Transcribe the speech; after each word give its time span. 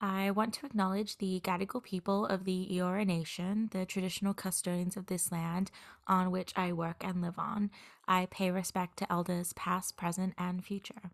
I 0.00 0.30
want 0.30 0.52
to 0.54 0.66
acknowledge 0.66 1.16
the 1.16 1.40
Gadigal 1.40 1.82
people 1.82 2.26
of 2.26 2.44
the 2.44 2.68
Eora 2.70 3.06
Nation, 3.06 3.70
the 3.72 3.86
traditional 3.86 4.34
custodians 4.34 4.94
of 4.94 5.06
this 5.06 5.32
land 5.32 5.70
on 6.06 6.30
which 6.30 6.52
I 6.54 6.74
work 6.74 7.02
and 7.02 7.22
live 7.22 7.38
on. 7.38 7.70
I 8.06 8.26
pay 8.30 8.50
respect 8.50 8.98
to 8.98 9.10
elders 9.10 9.54
past, 9.54 9.96
present, 9.96 10.34
and 10.36 10.62
future. 10.62 11.12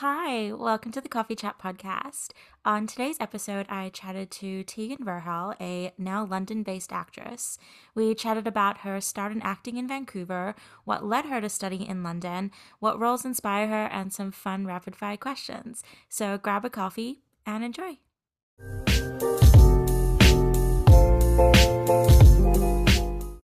Hi, 0.00 0.52
welcome 0.52 0.92
to 0.92 1.00
the 1.00 1.08
Coffee 1.08 1.34
Chat 1.34 1.58
podcast. 1.58 2.32
On 2.66 2.86
today's 2.86 3.16
episode, 3.18 3.64
I 3.70 3.88
chatted 3.88 4.30
to 4.32 4.62
Tegan 4.62 4.98
Verhaal, 4.98 5.54
a 5.58 5.94
now 5.96 6.26
London 6.26 6.62
based 6.62 6.92
actress. 6.92 7.56
We 7.94 8.14
chatted 8.14 8.46
about 8.46 8.80
her 8.80 9.00
start 9.00 9.32
in 9.32 9.40
acting 9.40 9.78
in 9.78 9.88
Vancouver, 9.88 10.54
what 10.84 11.06
led 11.06 11.24
her 11.24 11.40
to 11.40 11.48
study 11.48 11.88
in 11.88 12.02
London, 12.02 12.50
what 12.80 13.00
roles 13.00 13.24
inspire 13.24 13.68
her, 13.68 13.86
and 13.86 14.12
some 14.12 14.30
fun 14.30 14.66
rapid 14.66 14.94
fire 14.94 15.16
questions. 15.16 15.82
So 16.10 16.36
grab 16.36 16.66
a 16.66 16.68
coffee 16.68 17.22
and 17.46 17.64
enjoy. 17.64 17.98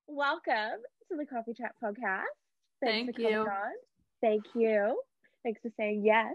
Welcome 0.08 0.80
to 1.08 1.16
the 1.16 1.26
Coffee 1.26 1.54
Chat 1.54 1.72
podcast. 1.82 2.24
Thanks 2.82 3.06
Thank 3.06 3.06
for 3.06 3.12
coming 3.22 3.32
you. 3.32 3.40
on. 3.40 3.72
Thank 4.20 4.44
you. 4.54 5.00
Thanks 5.42 5.60
for 5.62 5.70
saying 5.76 6.02
yes. 6.04 6.34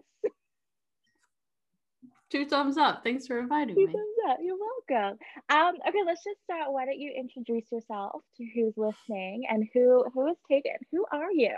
Two 2.32 2.45
thumbs 2.45 2.77
up. 2.77 3.04
Thanks 3.04 3.26
for 3.26 3.40
inviting 3.40 3.76
Two 3.76 3.88
me. 3.88 3.91
thumbs 3.91 4.18
up. 4.30 4.38
You're 4.41 4.55
welcome. 4.57 5.18
Um, 5.49 5.76
okay, 5.88 5.99
let's 6.05 6.23
just 6.23 6.41
start. 6.44 6.71
Why 6.71 6.85
don't 6.85 6.99
you 6.99 7.12
introduce 7.18 7.71
yourself 7.71 8.21
to 8.38 8.46
who's 8.54 8.73
listening 8.77 9.44
and 9.49 9.68
who 9.73 10.05
who 10.13 10.27
is 10.27 10.38
Tegan? 10.49 10.77
Who 10.91 11.05
are 11.12 11.32
you? 11.32 11.55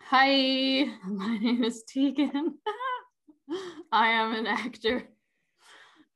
Hi, 0.00 0.86
my 1.06 1.38
name 1.38 1.62
is 1.64 1.84
Tegan. 1.84 2.58
I 3.92 4.08
am 4.08 4.34
an 4.34 4.46
actor. 4.46 5.04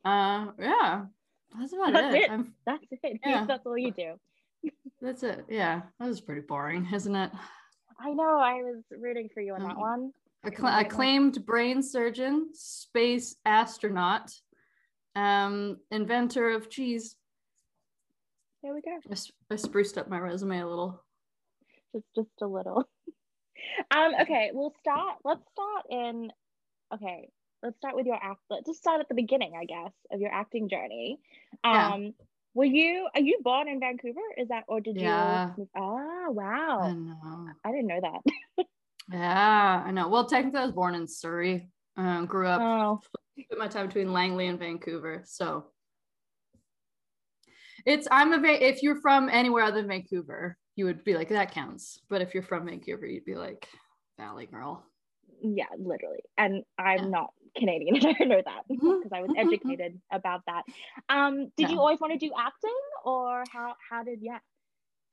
Uh, 0.04 0.46
yeah, 0.58 1.04
that's 1.58 1.72
about 1.72 1.92
That's 1.92 2.14
it. 2.14 2.22
it. 2.22 2.30
I'm, 2.30 2.54
That's 2.66 2.84
it. 2.90 3.20
Yeah. 3.24 3.44
That's 3.46 3.66
all 3.66 3.76
you 3.78 3.92
do. 3.92 4.14
that's 5.00 5.22
it. 5.22 5.44
Yeah, 5.48 5.82
that 5.98 6.06
was 6.08 6.20
pretty 6.20 6.40
boring, 6.42 6.88
isn't 6.92 7.14
it? 7.14 7.30
I 8.00 8.10
know. 8.12 8.38
I 8.38 8.54
was 8.62 8.82
rooting 8.90 9.28
for 9.32 9.40
you 9.40 9.54
on 9.54 9.62
that 9.62 9.72
Um, 9.72 9.80
one. 9.80 10.12
Accla- 10.46 10.80
acclaimed 10.80 11.44
brain 11.44 11.82
surgeon, 11.82 12.48
space 12.54 13.36
astronaut, 13.44 14.30
um, 15.14 15.76
inventor 15.90 16.50
of 16.50 16.70
cheese. 16.70 17.16
There 18.62 18.72
we 18.74 18.80
go. 18.80 18.98
I 19.50 19.56
spruced 19.56 19.98
up 19.98 20.08
my 20.08 20.18
resume 20.18 20.60
a 20.60 20.66
little. 20.66 21.02
just 21.92 22.06
just 22.14 22.28
a 22.42 22.46
little 22.46 22.88
um 23.90 24.12
okay 24.20 24.50
we'll 24.54 24.72
start 24.80 25.16
let's 25.24 25.42
start 25.52 25.84
in 25.90 26.30
okay 26.92 27.28
let's 27.62 27.76
start 27.76 27.94
with 27.96 28.06
your 28.06 28.16
act 28.20 28.40
let's 28.50 28.66
just 28.66 28.78
start 28.78 29.00
at 29.00 29.08
the 29.08 29.14
beginning 29.14 29.52
i 29.60 29.64
guess 29.64 29.92
of 30.12 30.20
your 30.20 30.32
acting 30.32 30.68
journey 30.68 31.18
Yeah. 31.64 31.92
um 31.94 32.14
were 32.54 32.64
you 32.64 33.08
are 33.14 33.20
you 33.20 33.38
born 33.42 33.68
in 33.68 33.80
vancouver 33.80 34.20
is 34.36 34.48
that 34.48 34.64
or 34.68 34.80
did 34.80 34.96
Yeah. 34.96 35.50
you 35.50 35.54
move 35.58 35.68
ah 35.76 36.26
I 36.26 36.28
wow 36.28 36.92
know. 36.92 37.48
i 37.64 37.70
didn't 37.70 37.86
know 37.86 38.00
that 38.00 38.66
Yeah, 39.12 39.82
I 39.84 39.90
know. 39.90 40.06
Well, 40.06 40.26
technically, 40.26 40.60
I 40.60 40.64
was 40.66 40.72
born 40.72 40.94
in 40.94 41.08
Surrey. 41.08 41.68
Um, 41.96 42.26
grew 42.26 42.46
up 42.46 42.60
oh 42.62 43.00
my 43.58 43.66
time 43.66 43.86
between 43.88 44.12
Langley 44.12 44.46
and 44.46 44.56
Vancouver. 44.58 45.22
So 45.24 45.66
it's 47.84 48.06
I'm 48.10 48.32
a 48.32 48.48
if 48.48 48.82
you're 48.84 49.00
from 49.00 49.28
anywhere 49.28 49.64
other 49.64 49.80
than 49.80 49.88
Vancouver, 49.88 50.56
you 50.76 50.84
would 50.84 51.02
be 51.02 51.14
like 51.14 51.30
that 51.30 51.50
counts. 51.52 52.00
But 52.08 52.22
if 52.22 52.34
you're 52.34 52.44
from 52.44 52.66
Vancouver, 52.66 53.04
you'd 53.06 53.24
be 53.24 53.34
like 53.34 53.66
Valley 54.16 54.46
girl. 54.46 54.86
Yeah 55.42 55.66
literally 55.78 56.20
and 56.38 56.64
i'm 56.78 57.04
Yeah. 57.04 57.08
not 57.10 57.32
canadian 57.56 57.96
i 57.96 57.98
don't 57.98 58.28
know 58.28 58.42
that 58.44 58.62
Mhm. 58.70 59.02
because 59.02 59.12
i 59.12 59.20
was 59.20 59.30
educated 59.36 60.00
about 60.12 60.42
that 60.46 60.62
um 61.08 61.50
did 61.56 61.68
Yeah. 61.68 61.68
you 61.70 61.78
always 61.80 62.00
want 62.00 62.12
to 62.12 62.18
do 62.18 62.32
acting 62.38 62.76
or 63.04 63.44
how 63.52 63.74
how 63.88 64.02
did 64.02 64.20
yeah 64.22 64.38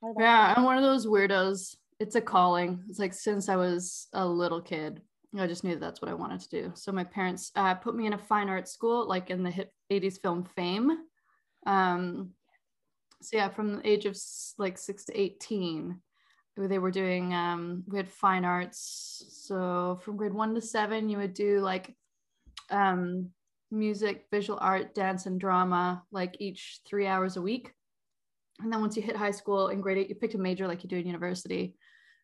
how 0.02 0.14
did 0.14 0.22
Yeah, 0.22 0.48
happen? 0.48 0.56
I'm 0.58 0.66
one 0.66 0.78
of 0.78 0.84
those 0.84 1.08
weirdos. 1.08 1.76
It's 2.00 2.16
a 2.16 2.22
calling. 2.22 2.84
It's 2.90 3.00
like 3.00 3.14
since 3.14 3.50
I 3.50 3.56
was 3.56 4.08
a 4.14 4.26
little 4.26 4.62
kid, 4.62 5.02
I 5.38 5.48
just 5.48 5.64
knew 5.64 5.74
that 5.74 5.80
that's 5.80 6.02
what 6.02 6.12
I 6.12 6.14
wanted 6.14 6.42
to 6.42 6.50
do. 6.50 6.72
So 6.76 6.92
my 6.92 7.04
parents 7.04 7.52
uh, 7.56 7.74
put 7.74 7.96
me 7.96 8.06
in 8.06 8.14
a 8.14 8.18
fine 8.18 8.50
arts 8.50 8.72
school, 8.72 9.08
like 9.08 9.30
in 9.32 9.42
the 9.44 9.50
hit 9.50 9.74
80s 9.92 10.22
film 10.22 10.44
Fame. 10.56 10.92
Um, 11.66 12.32
so 13.22 13.38
yeah, 13.38 13.50
from 13.50 13.78
the 13.78 13.88
age 13.88 14.06
of 14.06 14.16
like 14.60 14.78
six 14.78 15.06
to 15.06 15.20
18, 15.20 16.00
they 16.66 16.80
were 16.80 16.92
doing, 16.92 17.34
um, 17.34 17.84
we 17.88 17.98
had 17.98 18.10
fine 18.10 18.46
arts. 18.46 19.26
So 19.44 20.00
from 20.02 20.18
grade 20.18 20.34
one 20.34 20.56
to 20.56 20.62
seven, 20.62 21.10
you 21.10 21.18
would 21.18 21.34
do 21.34 21.60
like 21.60 21.96
um, 22.72 23.30
music, 23.70 24.26
visual 24.32 24.58
art, 24.62 24.96
dance, 24.96 25.26
and 25.26 25.40
drama, 25.40 26.04
like 26.12 26.38
each 26.40 26.80
three 26.88 27.06
hours 27.06 27.38
a 27.38 27.42
week. 27.42 27.74
And 28.60 28.72
then 28.74 28.82
once 28.82 28.96
you 28.96 29.04
hit 29.04 29.16
high 29.16 29.32
school 29.32 29.68
in 29.68 29.82
grade 29.82 29.98
eight, 29.98 30.10
you 30.10 30.16
picked 30.16 30.34
a 30.36 30.40
major 30.40 30.68
like 30.68 30.84
you 30.84 30.90
do 30.90 30.98
in 30.98 31.06
university. 31.06 31.76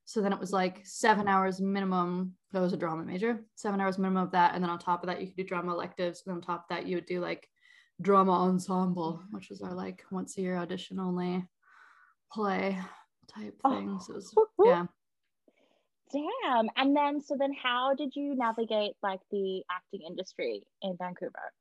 So 0.05 0.21
then 0.21 0.33
it 0.33 0.39
was 0.39 0.51
like 0.51 0.81
seven 0.83 1.27
hours 1.27 1.61
minimum. 1.61 2.33
That 2.51 2.61
was 2.61 2.73
a 2.73 2.77
drama 2.77 3.03
major, 3.03 3.39
seven 3.55 3.79
hours 3.79 3.97
minimum 3.97 4.23
of 4.23 4.31
that. 4.31 4.55
And 4.55 4.63
then 4.63 4.71
on 4.71 4.79
top 4.79 5.03
of 5.03 5.07
that, 5.07 5.21
you 5.21 5.27
could 5.27 5.37
do 5.37 5.43
drama 5.43 5.73
electives. 5.73 6.23
And 6.25 6.35
on 6.35 6.41
top 6.41 6.65
of 6.69 6.75
that, 6.75 6.87
you 6.87 6.97
would 6.97 7.05
do 7.05 7.21
like 7.21 7.47
drama 8.01 8.31
ensemble, 8.31 9.21
which 9.31 9.49
was 9.49 9.61
our 9.61 9.73
like 9.73 10.03
once 10.11 10.37
a 10.37 10.41
year 10.41 10.57
audition 10.57 10.99
only 10.99 11.45
play 12.31 12.79
type 13.27 13.55
Oh. 13.63 13.99
So 13.99 14.13
was, 14.13 14.33
yeah. 14.65 14.85
Damn. 16.11 16.69
And 16.75 16.95
then, 16.95 17.21
so 17.21 17.35
then 17.37 17.53
how 17.53 17.95
did 17.95 18.15
you 18.15 18.35
navigate 18.35 18.93
like 19.01 19.19
the 19.31 19.63
acting 19.71 20.01
industry 20.07 20.63
in 20.81 20.95
Vancouver? 20.97 21.51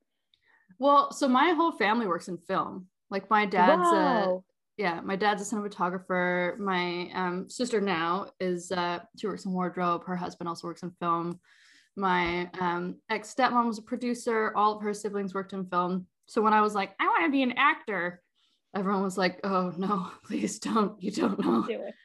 Well, 0.79 1.11
so 1.11 1.27
my 1.27 1.51
whole 1.51 1.71
family 1.71 2.07
works 2.07 2.27
in 2.27 2.37
film. 2.37 2.87
Like 3.09 3.29
my 3.29 3.45
dad's 3.45 3.87
a, 3.87 4.37
yeah, 4.77 5.01
my 5.01 5.15
dad's 5.15 5.41
a 5.41 5.55
cinematographer. 5.55 6.57
My 6.57 7.09
um, 7.13 7.49
sister 7.49 7.79
now 7.79 8.27
is 8.39 8.71
uh, 8.71 8.99
she 9.17 9.27
works 9.27 9.45
in 9.45 9.53
wardrobe. 9.53 10.03
Her 10.05 10.15
husband 10.15 10.47
also 10.47 10.67
works 10.67 10.83
in 10.83 10.91
film. 10.99 11.39
My 11.95 12.49
um, 12.59 12.95
ex 13.09 13.33
stepmom 13.33 13.67
was 13.67 13.77
a 13.77 13.83
producer. 13.83 14.51
All 14.55 14.75
of 14.75 14.81
her 14.81 14.93
siblings 14.93 15.33
worked 15.33 15.53
in 15.53 15.65
film. 15.65 16.07
So 16.25 16.41
when 16.41 16.53
I 16.53 16.61
was 16.61 16.73
like, 16.73 16.95
I 16.99 17.05
want 17.05 17.25
to 17.25 17.31
be 17.31 17.43
an 17.43 17.53
actor, 17.57 18.21
everyone 18.75 19.03
was 19.03 19.17
like, 19.17 19.39
Oh 19.43 19.73
no, 19.77 20.11
please 20.25 20.59
don't. 20.59 21.01
You 21.01 21.11
don't 21.11 21.39
know. 21.39 21.63
Do 21.63 21.81
it. 21.81 21.95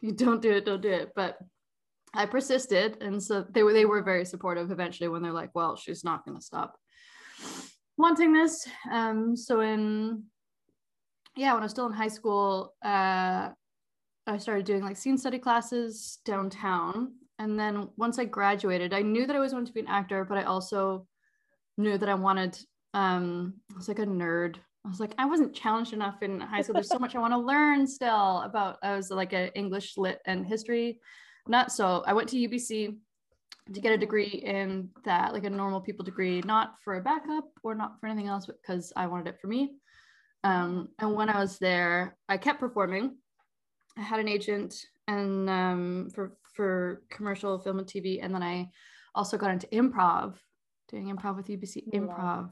You 0.00 0.12
don't 0.12 0.42
do 0.42 0.52
it. 0.52 0.64
Don't 0.64 0.82
do 0.82 0.90
it. 0.90 1.12
But 1.14 1.38
I 2.14 2.26
persisted, 2.26 3.02
and 3.02 3.22
so 3.22 3.46
they 3.48 3.62
were 3.62 3.72
they 3.72 3.86
were 3.86 4.02
very 4.02 4.24
supportive. 4.24 4.70
Eventually, 4.70 5.08
when 5.08 5.22
they're 5.22 5.32
like, 5.32 5.50
Well, 5.54 5.76
she's 5.76 6.04
not 6.04 6.24
going 6.24 6.36
to 6.36 6.44
stop 6.44 6.76
wanting 7.96 8.32
this. 8.32 8.66
Um, 8.90 9.36
so 9.36 9.60
in 9.60 10.24
yeah, 11.36 11.52
when 11.52 11.62
I 11.62 11.64
was 11.64 11.72
still 11.72 11.86
in 11.86 11.92
high 11.92 12.08
school, 12.08 12.74
uh, 12.84 13.50
I 14.26 14.38
started 14.38 14.66
doing 14.66 14.82
like 14.82 14.96
scene 14.96 15.18
study 15.18 15.38
classes 15.38 16.18
downtown. 16.24 17.12
And 17.38 17.58
then 17.58 17.88
once 17.96 18.18
I 18.18 18.24
graduated, 18.24 18.92
I 18.92 19.02
knew 19.02 19.26
that 19.26 19.34
I 19.34 19.40
was 19.40 19.52
going 19.52 19.64
to 19.66 19.72
be 19.72 19.80
an 19.80 19.88
actor, 19.88 20.24
but 20.24 20.38
I 20.38 20.44
also 20.44 21.06
knew 21.78 21.96
that 21.98 22.08
I 22.08 22.14
wanted, 22.14 22.58
um, 22.94 23.54
I 23.72 23.76
was 23.76 23.88
like 23.88 23.98
a 23.98 24.06
nerd. 24.06 24.56
I 24.84 24.88
was 24.88 24.98
like, 24.98 25.14
I 25.16 25.26
wasn't 25.26 25.54
challenged 25.54 25.92
enough 25.92 26.22
in 26.22 26.40
high 26.40 26.62
school. 26.62 26.74
There's 26.74 26.88
so 26.88 26.98
much 26.98 27.14
I 27.14 27.20
want 27.20 27.32
to 27.32 27.38
learn 27.38 27.86
still 27.86 28.40
about, 28.40 28.78
I 28.82 28.96
was 28.96 29.10
like 29.10 29.32
an 29.32 29.50
English 29.54 29.96
lit 29.96 30.20
and 30.26 30.44
history 30.44 30.98
not 31.48 31.72
So 31.72 32.04
I 32.06 32.12
went 32.12 32.28
to 32.30 32.36
UBC 32.36 32.96
to 33.72 33.80
get 33.80 33.92
a 33.92 33.98
degree 33.98 34.42
in 34.44 34.90
that, 35.04 35.32
like 35.32 35.44
a 35.44 35.50
normal 35.50 35.80
people 35.80 36.04
degree, 36.04 36.40
not 36.44 36.74
for 36.84 36.96
a 36.96 37.02
backup 37.02 37.48
or 37.62 37.74
not 37.74 38.00
for 38.00 38.06
anything 38.06 38.28
else, 38.28 38.46
because 38.46 38.92
I 38.96 39.06
wanted 39.06 39.28
it 39.28 39.40
for 39.40 39.46
me. 39.46 39.74
Um, 40.44 40.88
and 40.98 41.14
when 41.14 41.28
I 41.28 41.38
was 41.38 41.58
there, 41.58 42.16
I 42.28 42.36
kept 42.36 42.60
performing. 42.60 43.16
I 43.96 44.02
had 44.02 44.20
an 44.20 44.28
agent 44.28 44.74
and 45.06 45.48
um, 45.48 46.10
for 46.14 46.36
for 46.54 47.02
commercial 47.10 47.58
film 47.58 47.78
and 47.78 47.86
TV, 47.86 48.18
and 48.22 48.34
then 48.34 48.42
I 48.42 48.70
also 49.14 49.38
got 49.38 49.50
into 49.50 49.66
improv, 49.68 50.34
doing 50.88 51.14
improv 51.14 51.36
with 51.36 51.46
UBC. 51.46 51.92
Improv. 51.92 52.50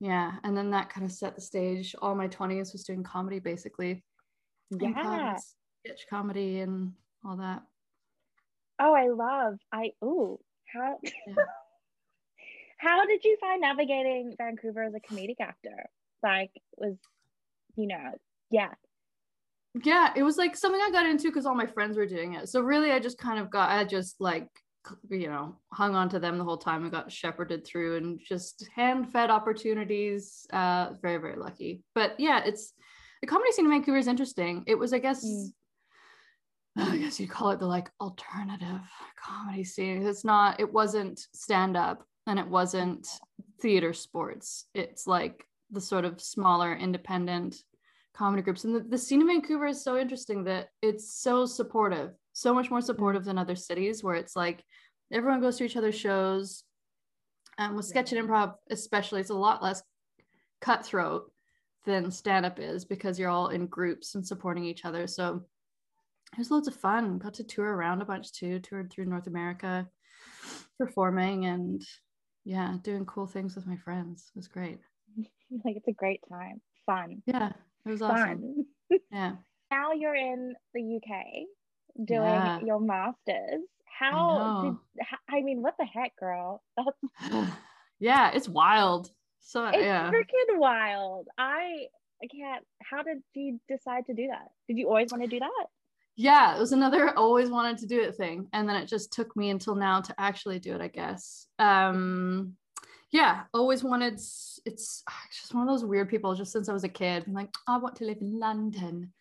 Yeah, 0.00 0.32
and 0.44 0.56
then 0.56 0.70
that 0.70 0.90
kind 0.90 1.04
of 1.04 1.12
set 1.12 1.34
the 1.34 1.40
stage. 1.40 1.94
All 2.00 2.14
my 2.14 2.28
twenties 2.28 2.72
was 2.72 2.84
doing 2.84 3.02
comedy, 3.02 3.40
basically. 3.40 4.04
Yeah. 4.78 5.36
sketch 5.84 6.06
comedy 6.08 6.60
and 6.60 6.92
all 7.24 7.36
that. 7.36 7.62
Oh, 8.78 8.94
I 8.94 9.08
love. 9.08 9.58
I 9.72 9.92
ooh. 10.04 10.38
How 10.72 10.98
Yeah. 11.02 11.34
how 12.78 13.06
did 13.06 13.24
you 13.24 13.36
find 13.40 13.60
navigating 13.60 14.34
Vancouver 14.38 14.84
as 14.84 14.94
a 14.94 15.00
comedic 15.00 15.40
actor? 15.40 15.88
Like 16.22 16.50
was 16.76 16.96
you 17.76 17.86
know, 17.86 18.12
yeah. 18.50 18.70
yeah 19.84 20.12
it 20.16 20.22
was 20.22 20.36
like 20.36 20.56
something 20.56 20.80
i 20.80 20.90
got 20.90 21.06
into 21.06 21.28
because 21.28 21.46
all 21.46 21.54
my 21.54 21.66
friends 21.66 21.96
were 21.96 22.06
doing 22.06 22.34
it 22.34 22.48
so 22.48 22.60
really 22.60 22.90
i 22.90 22.98
just 22.98 23.18
kind 23.18 23.38
of 23.38 23.50
got 23.50 23.70
i 23.70 23.84
just 23.84 24.16
like 24.20 24.48
you 25.10 25.28
know 25.28 25.56
hung 25.72 25.94
on 25.94 26.08
to 26.08 26.18
them 26.18 26.38
the 26.38 26.44
whole 26.44 26.56
time 26.56 26.82
and 26.82 26.92
got 26.92 27.10
shepherded 27.10 27.66
through 27.66 27.96
and 27.96 28.20
just 28.20 28.68
hand 28.74 29.10
fed 29.12 29.30
opportunities 29.30 30.46
uh 30.52 30.90
very 31.02 31.18
very 31.18 31.36
lucky 31.36 31.82
but 31.94 32.18
yeah 32.18 32.42
it's 32.44 32.72
the 33.20 33.26
comedy 33.26 33.50
scene 33.52 33.64
in 33.64 33.70
vancouver 33.70 33.98
is 33.98 34.08
interesting 34.08 34.64
it 34.66 34.74
was 34.74 34.92
i 34.92 34.98
guess 34.98 35.24
Mm. 36.78 36.90
i 36.92 36.96
guess 36.98 37.18
you'd 37.18 37.30
call 37.30 37.50
it 37.50 37.58
the 37.58 37.66
like 37.66 37.90
alternative 38.00 38.80
comedy 39.20 39.64
scene 39.64 40.06
it's 40.06 40.24
not 40.24 40.60
it 40.60 40.72
wasn't 40.72 41.18
stand 41.34 41.76
up 41.76 42.04
and 42.28 42.38
it 42.38 42.46
wasn't 42.46 43.08
theater 43.60 43.92
sports. 43.92 44.66
It's 44.74 45.06
like 45.06 45.44
the 45.70 45.80
sort 45.80 46.04
of 46.04 46.20
smaller 46.20 46.74
independent 46.74 47.56
comedy 48.14 48.42
groups. 48.42 48.64
And 48.64 48.74
the, 48.74 48.80
the 48.80 48.98
scene 48.98 49.20
in 49.20 49.26
Vancouver 49.26 49.66
is 49.66 49.82
so 49.82 49.98
interesting 49.98 50.44
that 50.44 50.68
it's 50.82 51.20
so 51.20 51.46
supportive, 51.46 52.10
so 52.38 52.54
much 52.54 52.70
more 52.70 52.78
mm-hmm. 52.78 52.86
supportive 52.86 53.24
than 53.24 53.36
other 53.36 53.56
cities 53.56 54.04
where 54.04 54.14
it's 54.14 54.36
like 54.36 54.62
everyone 55.12 55.40
goes 55.40 55.56
to 55.58 55.64
each 55.64 55.76
other's 55.76 55.98
shows. 55.98 56.62
And 57.58 57.74
with 57.74 57.86
sketch 57.86 58.12
and 58.12 58.28
improv, 58.28 58.54
especially, 58.70 59.20
it's 59.20 59.30
a 59.30 59.34
lot 59.34 59.62
less 59.62 59.82
cutthroat 60.60 61.32
than 61.84 62.12
stand 62.12 62.46
up 62.46 62.60
is 62.60 62.84
because 62.84 63.18
you're 63.18 63.30
all 63.30 63.48
in 63.48 63.66
groups 63.66 64.14
and 64.14 64.24
supporting 64.24 64.64
each 64.64 64.84
other. 64.84 65.08
So 65.08 65.42
it 66.32 66.38
was 66.38 66.52
loads 66.52 66.68
of 66.68 66.76
fun. 66.76 67.18
Got 67.18 67.34
to 67.34 67.44
tour 67.44 67.66
around 67.66 68.02
a 68.02 68.04
bunch 68.04 68.32
too, 68.32 68.60
toured 68.60 68.92
through 68.92 69.06
North 69.06 69.26
America 69.26 69.88
performing 70.78 71.46
and 71.46 71.82
yeah, 72.44 72.76
doing 72.82 73.04
cool 73.06 73.26
things 73.26 73.56
with 73.56 73.66
my 73.66 73.76
friends. 73.78 74.30
It 74.34 74.38
was 74.38 74.46
great. 74.46 74.78
like 75.64 75.76
it's 75.76 75.88
a 75.88 75.92
great 75.92 76.20
time. 76.30 76.60
Fun. 76.86 77.22
Yeah, 77.26 77.50
it 77.84 77.90
was 77.90 78.02
awesome. 78.02 78.26
Fun. 78.28 78.64
Yeah. 79.12 79.32
now 79.70 79.92
you're 79.92 80.14
in 80.14 80.54
the 80.72 80.96
UK 80.96 81.46
doing 82.04 82.20
Yeah. 82.20 82.60
your 82.60 82.80
masters. 82.80 83.62
How 83.98 84.60
did 84.62 84.72
know. 84.72 84.80
h- 85.00 85.18
I 85.28 85.42
mean 85.42 85.60
what 85.62 85.74
the 85.78 85.84
heck, 85.84 86.14
girl? 86.16 86.62
That's 86.76 87.50
yeah, 87.98 88.30
it's 88.32 88.48
wild. 88.48 89.10
So 89.40 89.66
it's 89.66 89.82
yeah. 89.82 90.10
freaking 90.10 90.58
wild. 90.58 91.28
I 91.36 91.86
I 92.22 92.26
can't 92.26 92.64
how 92.82 93.02
did 93.02 93.18
you 93.34 93.60
decide 93.68 94.06
to 94.06 94.14
do 94.14 94.28
that? 94.28 94.48
Did 94.68 94.78
you 94.78 94.88
always 94.88 95.10
want 95.10 95.22
to 95.24 95.28
do 95.28 95.40
that? 95.40 95.66
yeah, 96.16 96.56
it 96.56 96.58
was 96.58 96.72
another 96.72 97.10
always 97.16 97.48
wanted 97.48 97.78
to 97.78 97.86
do 97.86 98.00
it 98.00 98.16
thing. 98.16 98.48
And 98.52 98.68
then 98.68 98.76
it 98.76 98.86
just 98.86 99.12
took 99.12 99.36
me 99.36 99.50
until 99.50 99.74
now 99.76 100.00
to 100.00 100.14
actually 100.18 100.58
do 100.58 100.74
it, 100.74 100.80
I 100.80 100.88
guess. 100.88 101.46
Um 101.58 102.56
yeah, 103.10 103.44
always 103.54 103.82
wanted 103.82 104.14
it's 104.14 105.02
ah, 105.08 105.22
it's 105.28 105.40
just 105.40 105.54
one 105.54 105.66
of 105.66 105.72
those 105.72 105.84
weird 105.84 106.08
people 106.08 106.34
just 106.34 106.52
since 106.52 106.68
I 106.68 106.72
was 106.72 106.84
a 106.84 106.88
kid. 106.88 107.24
I'm 107.26 107.32
like, 107.34 107.50
I 107.66 107.78
want 107.78 107.96
to 107.96 108.04
live 108.04 108.18
in 108.20 108.38
London. 108.38 109.12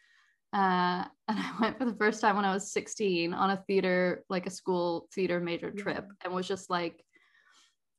Uh, 0.57 1.05
and 1.27 1.39
I 1.39 1.51
went 1.61 1.77
for 1.77 1.85
the 1.85 1.95
first 1.95 2.19
time 2.19 2.35
when 2.35 2.45
I 2.45 2.53
was 2.53 2.71
16 2.71 3.33
on 3.33 3.51
a 3.51 3.63
theater, 3.67 4.23
like 4.29 4.47
a 4.47 4.51
school 4.51 5.07
theater 5.13 5.39
major 5.39 5.71
trip, 5.71 6.07
and 6.23 6.33
was 6.33 6.47
just 6.47 6.69
like, 6.69 7.03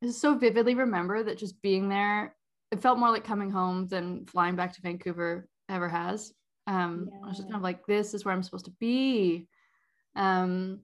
I 0.03 0.07
just 0.07 0.21
so 0.21 0.37
vividly 0.37 0.75
remember 0.75 1.23
that 1.23 1.39
just 1.39 1.63
being 1.63 1.89
there, 1.89 2.35
it 2.73 2.83
felt 2.83 2.99
more 2.99 3.11
like 3.11 3.25
coming 3.25 3.51
home 3.51 3.87
than 3.87 4.27
flying 4.27 4.57
back 4.57 4.73
to 4.75 4.83
Vancouver 4.83 5.49
ever 5.69 5.89
has. 5.89 6.33
Um, 6.67 7.09
I 7.25 7.29
was 7.29 7.37
just 7.37 7.49
kind 7.49 7.57
of 7.57 7.63
like, 7.63 7.87
this 7.87 8.13
is 8.13 8.25
where 8.25 8.35
I'm 8.35 8.43
supposed 8.43 8.67
to 8.67 8.75
be. 8.79 9.49
Um, 10.17 10.81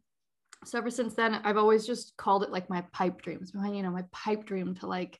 so 0.64 0.78
ever 0.78 0.90
since 0.90 1.14
then, 1.14 1.34
I've 1.44 1.58
always 1.58 1.86
just 1.86 2.16
called 2.16 2.42
it 2.42 2.50
like 2.50 2.70
my 2.70 2.82
pipe 2.92 3.20
dream. 3.20 3.40
It's 3.42 3.52
you 3.54 3.82
know, 3.82 3.90
my 3.90 4.04
pipe 4.12 4.46
dream 4.46 4.74
to 4.76 4.86
like 4.86 5.18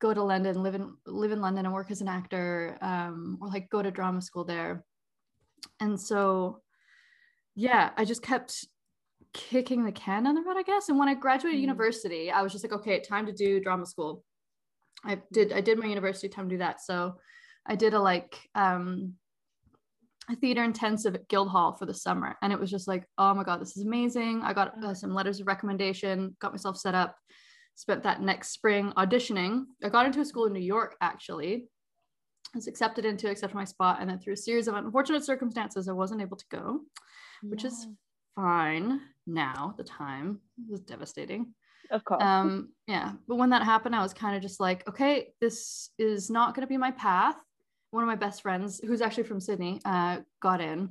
go 0.00 0.14
to 0.14 0.22
London, 0.22 0.62
live 0.62 0.74
in 0.74 0.94
live 1.06 1.32
in 1.32 1.40
London 1.40 1.64
and 1.64 1.74
work 1.74 1.90
as 1.90 2.00
an 2.00 2.08
actor, 2.08 2.78
um, 2.80 3.38
or 3.40 3.48
like 3.48 3.70
go 3.70 3.82
to 3.82 3.90
drama 3.90 4.22
school 4.22 4.44
there. 4.44 4.84
And 5.80 6.00
so, 6.00 6.62
yeah, 7.54 7.90
I 7.96 8.04
just 8.04 8.22
kept 8.22 8.66
kicking 9.32 9.84
the 9.84 9.92
can 9.92 10.24
down 10.24 10.34
the 10.34 10.42
road, 10.42 10.56
I 10.56 10.62
guess. 10.62 10.88
And 10.88 10.98
when 10.98 11.08
I 11.08 11.14
graduated 11.14 11.58
Mm. 11.58 11.62
university, 11.62 12.30
I 12.30 12.42
was 12.42 12.52
just 12.52 12.64
like, 12.64 12.72
okay, 12.72 13.00
time 13.00 13.26
to 13.26 13.32
do 13.32 13.60
drama 13.60 13.86
school. 13.86 14.24
I 15.04 15.20
did 15.32 15.52
I 15.52 15.60
did 15.60 15.78
my 15.78 15.86
university 15.86 16.28
time 16.28 16.48
to 16.48 16.54
do 16.54 16.58
that. 16.58 16.80
So 16.80 17.16
I 17.66 17.74
did 17.76 17.94
a 17.94 18.00
like 18.00 18.38
um 18.54 19.14
a 20.30 20.36
theater 20.36 20.64
intensive 20.64 21.14
at 21.14 21.28
Guildhall 21.28 21.74
for 21.74 21.84
the 21.84 21.92
summer. 21.92 22.36
And 22.40 22.52
it 22.52 22.58
was 22.58 22.70
just 22.70 22.88
like, 22.88 23.04
oh 23.18 23.34
my 23.34 23.44
God, 23.44 23.60
this 23.60 23.76
is 23.76 23.84
amazing. 23.84 24.40
I 24.42 24.54
got 24.54 24.82
uh, 24.82 24.94
some 24.94 25.12
letters 25.12 25.40
of 25.40 25.46
recommendation, 25.46 26.34
got 26.40 26.52
myself 26.52 26.78
set 26.78 26.94
up, 26.94 27.16
spent 27.74 28.04
that 28.04 28.22
next 28.22 28.50
spring 28.52 28.92
auditioning. 28.96 29.64
I 29.82 29.90
got 29.90 30.06
into 30.06 30.20
a 30.20 30.24
school 30.24 30.46
in 30.46 30.54
New 30.54 30.60
York 30.60 30.96
actually. 31.00 31.68
I 32.54 32.56
was 32.56 32.68
accepted 32.68 33.04
into, 33.04 33.28
accepted 33.28 33.56
my 33.56 33.64
spot. 33.64 33.98
And 34.00 34.08
then 34.08 34.18
through 34.20 34.34
a 34.34 34.36
series 34.36 34.68
of 34.68 34.74
unfortunate 34.76 35.24
circumstances, 35.24 35.88
I 35.88 35.92
wasn't 35.92 36.22
able 36.22 36.36
to 36.36 36.44
go, 36.50 36.80
which 37.42 37.64
is 37.64 37.86
fine 38.36 39.00
now 39.26 39.74
the 39.76 39.84
time. 39.84 40.40
It 40.58 40.70
was 40.70 40.80
devastating 40.80 41.52
of 41.90 42.02
course. 42.02 42.22
um 42.22 42.70
yeah 42.86 43.12
but 43.28 43.36
when 43.36 43.50
that 43.50 43.62
happened 43.62 43.94
i 43.94 44.00
was 44.00 44.14
kind 44.14 44.34
of 44.34 44.40
just 44.40 44.58
like 44.58 44.88
okay 44.88 45.34
this 45.42 45.90
is 45.98 46.30
not 46.30 46.54
going 46.54 46.62
to 46.66 46.66
be 46.66 46.78
my 46.78 46.90
path 46.92 47.36
one 47.90 48.02
of 48.02 48.06
my 48.06 48.14
best 48.16 48.40
friends 48.40 48.80
who's 48.86 49.02
actually 49.02 49.22
from 49.24 49.38
sydney 49.38 49.82
uh 49.84 50.18
got 50.40 50.62
in 50.62 50.88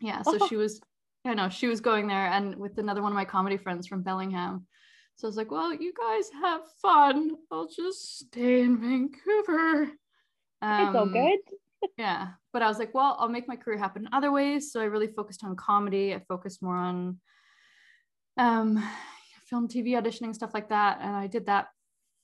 yeah 0.00 0.20
so 0.22 0.36
Oh. 0.40 0.48
she 0.48 0.56
was 0.64 0.80
i 1.24 1.32
know 1.32 1.48
she 1.48 1.68
was 1.68 1.80
going 1.80 2.08
there 2.08 2.26
and 2.26 2.56
with 2.56 2.76
another 2.78 3.02
one 3.02 3.12
of 3.12 3.16
my 3.16 3.24
comedy 3.24 3.56
friends 3.56 3.86
from 3.86 4.02
bellingham 4.02 4.66
so 5.14 5.28
i 5.28 5.30
was 5.30 5.36
like 5.36 5.52
well 5.52 5.72
you 5.72 5.92
guys 5.96 6.28
have 6.42 6.62
fun 6.82 7.30
i'll 7.52 7.68
just 7.68 8.18
stay 8.18 8.62
in 8.62 8.80
vancouver 8.80 9.92
it's 10.62 10.94
all 10.96 11.02
Um, 11.02 11.12
good. 11.12 11.38
yeah 11.96 12.28
but 12.52 12.62
i 12.62 12.68
was 12.68 12.78
like 12.78 12.92
well 12.94 13.16
i'll 13.18 13.28
make 13.28 13.48
my 13.48 13.56
career 13.56 13.78
happen 13.78 14.06
in 14.06 14.12
other 14.12 14.30
ways. 14.32 14.70
So 14.72 14.80
i 14.80 14.84
really 14.84 15.06
focused 15.08 15.42
on 15.44 15.56
comedy. 15.56 16.14
I 16.14 16.20
focused 16.28 16.62
more 16.62 16.76
on 16.76 17.18
um 18.36 18.82
film 19.46 19.66
tv 19.68 19.88
auditioning 20.00 20.34
stuff 20.34 20.54
like 20.54 20.68
that. 20.68 20.98
And 21.00 21.14
i 21.16 21.26
did 21.26 21.46
that 21.46 21.68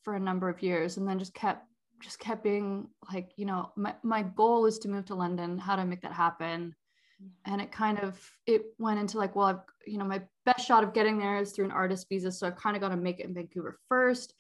for 0.03 0.15
a 0.15 0.21
number 0.21 0.49
of 0.49 0.63
years 0.63 0.97
and 0.97 1.09
then 1.09 1.19
just 1.19 1.35
kept 1.35 1.65
just 2.03 2.19
kept 2.19 2.45
being 2.45 2.89
like 3.13 3.31
you 3.37 3.47
know 3.47 3.73
my, 3.77 3.95
my 4.03 4.23
goal 4.23 4.67
is 4.67 4.79
to 4.81 4.89
move 4.89 5.07
to 5.07 5.15
london. 5.15 5.59
How 5.59 5.77
do 5.77 5.83
i 5.83 5.85
make 5.85 6.03
that 6.03 6.13
happen? 6.13 6.75
And 7.47 7.63
it 7.63 7.73
kind 7.73 7.99
of 7.99 8.21
it 8.47 8.63
went 8.79 9.01
into 9.01 9.17
like 9.19 9.35
well 9.35 9.47
i've 9.47 9.61
you 9.87 9.97
know 9.99 10.05
my 10.05 10.21
best 10.45 10.67
shot 10.67 10.85
of 10.85 10.93
getting 10.93 11.19
there 11.19 11.39
is 11.39 11.53
through 11.53 11.65
an 11.65 11.71
artist 11.71 12.07
visa. 12.11 12.31
So 12.31 12.47
i've 12.47 12.57
kind 12.57 12.77
of 12.77 12.83
got 12.83 12.91
to 12.91 12.97
make 12.97 13.19
it 13.21 13.27
in 13.27 13.35
vancouver 13.35 13.79
first 13.89 14.35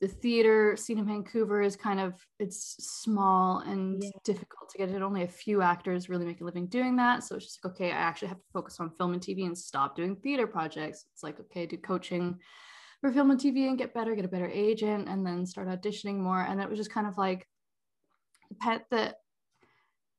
the 0.00 0.08
theater 0.08 0.76
scene 0.76 0.98
in 0.98 1.06
vancouver 1.06 1.62
is 1.62 1.74
kind 1.74 2.00
of 2.00 2.14
it's 2.38 2.76
small 2.78 3.60
and 3.60 4.02
Yeah. 4.02 4.10
difficult 4.24 4.68
to 4.70 4.78
get 4.78 4.90
in 4.90 5.02
only 5.02 5.22
a 5.22 5.28
few 5.28 5.62
actors 5.62 6.08
really 6.08 6.26
make 6.26 6.40
a 6.42 6.44
living 6.44 6.66
doing 6.66 6.96
that. 6.96 7.24
So 7.24 7.36
it's 7.36 7.46
just 7.46 7.64
like 7.64 7.72
okay 7.74 7.90
i 7.90 7.96
actually 7.96 8.28
have 8.28 8.38
to 8.38 8.52
focus 8.52 8.78
on 8.78 8.90
film 8.90 9.14
and 9.14 9.22
tv 9.22 9.46
and 9.46 9.56
stop 9.56 9.96
doing 9.96 10.16
theater 10.16 10.46
projects. 10.46 11.06
It's 11.12 11.22
like 11.22 11.40
okay 11.40 11.66
do 11.66 11.78
coaching 11.78 12.38
for 13.00 13.10
film 13.10 13.30
and 13.30 13.40
tv 13.40 13.68
and 13.68 13.78
get 13.78 13.94
better 13.94 14.14
get 14.14 14.24
a 14.24 14.28
better 14.28 14.48
agent 14.48 15.08
and 15.08 15.26
then 15.26 15.46
start 15.46 15.68
auditioning 15.68 16.18
more. 16.18 16.40
And 16.40 16.60
it 16.60 16.68
was 16.68 16.78
just 16.78 16.92
kind 16.92 17.06
of 17.06 17.16
like 17.16 17.46
the 18.50 18.56
pet 18.56 18.86
that 18.90 19.16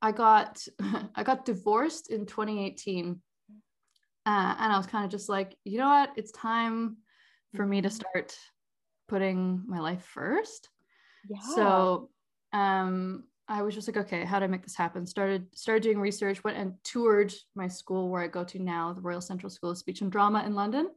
I 0.02 0.12
got 0.12 0.66
I 1.16 1.24
got 1.24 1.46
divorced 1.46 2.10
in 2.10 2.26
2018, 2.26 3.22
uh, 4.26 4.56
and 4.60 4.74
I 4.74 4.78
was 4.78 4.88
kind 4.88 5.06
of 5.06 5.12
just 5.12 5.30
like, 5.30 5.56
you 5.64 5.78
know 5.78 5.88
what, 5.88 6.12
it's 6.16 6.32
time 6.32 6.98
for 7.56 7.66
me 7.66 7.82
to 7.82 7.90
start 7.90 8.36
putting 9.08 9.64
my 9.68 9.80
life 9.80 10.04
first. 10.04 10.70
Yeah. 11.30 11.40
So, 11.56 12.10
um, 12.54 13.24
I 13.50 13.62
was 13.62 13.74
just 13.74 13.88
like, 13.88 13.98
okay, 13.98 14.26
how 14.26 14.40
do 14.40 14.46
I 14.46 14.50
make 14.50 14.64
this 14.64 14.76
happen? 14.76 15.06
Started 15.08 15.48
started 15.56 15.84
doing 15.84 16.00
research, 16.00 16.44
went 16.44 16.58
and 16.58 16.74
toured 16.84 17.34
my 17.56 17.68
school 17.68 18.10
where 18.10 18.22
I 18.22 18.28
go 18.28 18.44
to 18.44 18.60
now, 18.60 18.92
the 18.94 19.02
Royal 19.02 19.22
Central 19.22 19.50
School 19.50 19.72
of 19.72 19.78
Speech 19.78 20.02
and 20.02 20.12
Drama 20.12 20.44
in 20.46 20.54
London, 20.54 20.90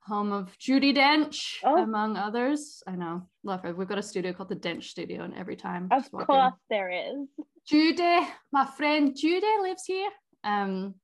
home 0.00 0.30
of 0.32 0.54
Judi 0.58 0.94
Dench, 0.94 1.56
Oh. 1.64 1.82
among 1.82 2.16
others. 2.18 2.82
I 2.86 2.92
know, 2.92 3.26
love 3.42 3.62
her. 3.62 3.74
We've 3.74 3.88
got 3.88 3.98
a 3.98 4.02
studio 4.02 4.34
called 4.34 4.50
the 4.50 4.56
Dench 4.56 4.84
Studio, 4.84 5.22
and 5.24 5.34
every 5.34 5.56
time, 5.56 5.88
of 5.90 6.02
just 6.02 6.12
walk 6.12 6.22
in, 6.22 6.26
course 6.26 6.52
there 6.68 6.90
is. 6.90 7.26
Judy, 7.66 8.20
my 8.52 8.66
friend 8.66 9.16
Judy 9.16 9.46
lives 9.62 9.84
here. 9.86 10.10
Um, 10.44 10.94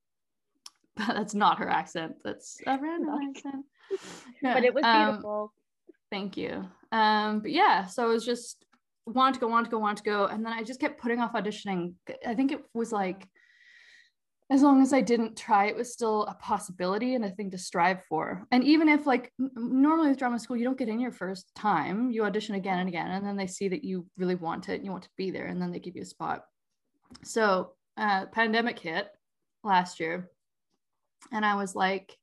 but 0.95 1.07
that's 1.07 1.33
not 1.33 1.57
her 1.59 1.69
accent. 1.69 2.17
That's 2.23 2.59
a 2.65 2.77
random 2.77 3.09
accent. 3.35 3.65
But 4.43 4.63
it 4.63 4.73
was 4.73 4.83
um, 4.83 5.07
beautiful. 5.09 5.53
Thank 6.15 6.37
you. 6.37 6.65
Um, 6.93 7.41
but 7.41 7.51
yeah, 7.51 7.87
so 7.87 8.09
it 8.09 8.13
was 8.13 8.23
just 8.23 8.63
wanted 9.05 9.33
to 9.33 9.41
go, 9.41 9.49
wanted 9.49 9.65
to 9.65 9.71
go, 9.71 9.79
wanted 9.79 9.97
to 9.97 10.09
go, 10.09 10.25
and 10.27 10.45
then 10.45 10.53
I 10.53 10.63
just 10.63 10.79
kept 10.79 11.01
putting 11.01 11.19
off 11.19 11.33
auditioning. 11.33 11.95
I 12.25 12.33
think 12.33 12.53
it 12.53 12.63
was 12.73 12.93
like 12.93 13.27
as 14.49 14.61
long 14.61 14.81
as 14.81 14.93
I 14.93 15.01
didn't 15.01 15.35
try, 15.35 15.65
it 15.65 15.75
was 15.75 15.91
still 15.91 16.23
a 16.23 16.35
possibility 16.35 17.15
and 17.15 17.25
a 17.25 17.31
thing 17.31 17.51
to 17.51 17.57
strive 17.57 18.01
for. 18.05 18.47
And 18.49 18.63
even 18.63 18.87
if 18.87 19.05
like 19.05 19.33
normally 19.37 20.07
with 20.07 20.17
drama 20.17 20.39
school, 20.39 20.55
you 20.55 20.63
don't 20.63 20.77
get 20.77 20.87
in 20.87 21.01
your 21.01 21.11
first 21.11 21.53
time, 21.53 22.11
you 22.11 22.23
audition 22.23 22.55
again 22.55 22.79
and 22.79 22.87
again, 22.87 23.11
and 23.11 23.27
then 23.27 23.35
they 23.35 23.47
see 23.47 23.67
that 23.67 23.83
you 23.83 24.05
really 24.17 24.35
want 24.35 24.69
it 24.69 24.75
and 24.75 24.85
you 24.85 24.91
want 24.91 25.03
to 25.03 25.09
be 25.17 25.31
there, 25.31 25.47
and 25.47 25.61
then 25.61 25.73
they 25.73 25.79
give 25.79 25.97
you 25.97 26.03
a 26.03 26.05
spot. 26.05 26.45
So 27.25 27.73
uh, 27.97 28.27
pandemic 28.27 28.79
hit 28.79 29.09
last 29.65 29.99
year, 29.99 30.31
and 31.33 31.45
I 31.45 31.55
was 31.55 31.75
like, 31.75 32.17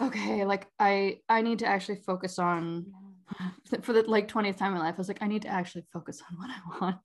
okay, 0.00 0.44
like 0.44 0.66
I 0.78 1.18
I 1.28 1.42
need 1.42 1.60
to 1.60 1.66
actually 1.66 1.96
focus 2.06 2.38
on 2.38 2.86
for 3.82 3.92
the 3.92 4.02
like 4.02 4.28
20th 4.28 4.56
time 4.56 4.72
in 4.72 4.78
my 4.78 4.84
life, 4.84 4.94
I 4.96 4.98
was 4.98 5.08
like, 5.08 5.22
I 5.22 5.26
need 5.26 5.42
to 5.42 5.48
actually 5.48 5.84
focus 5.92 6.22
on 6.30 6.38
what 6.38 6.50
I 6.50 6.78
want. 6.80 6.98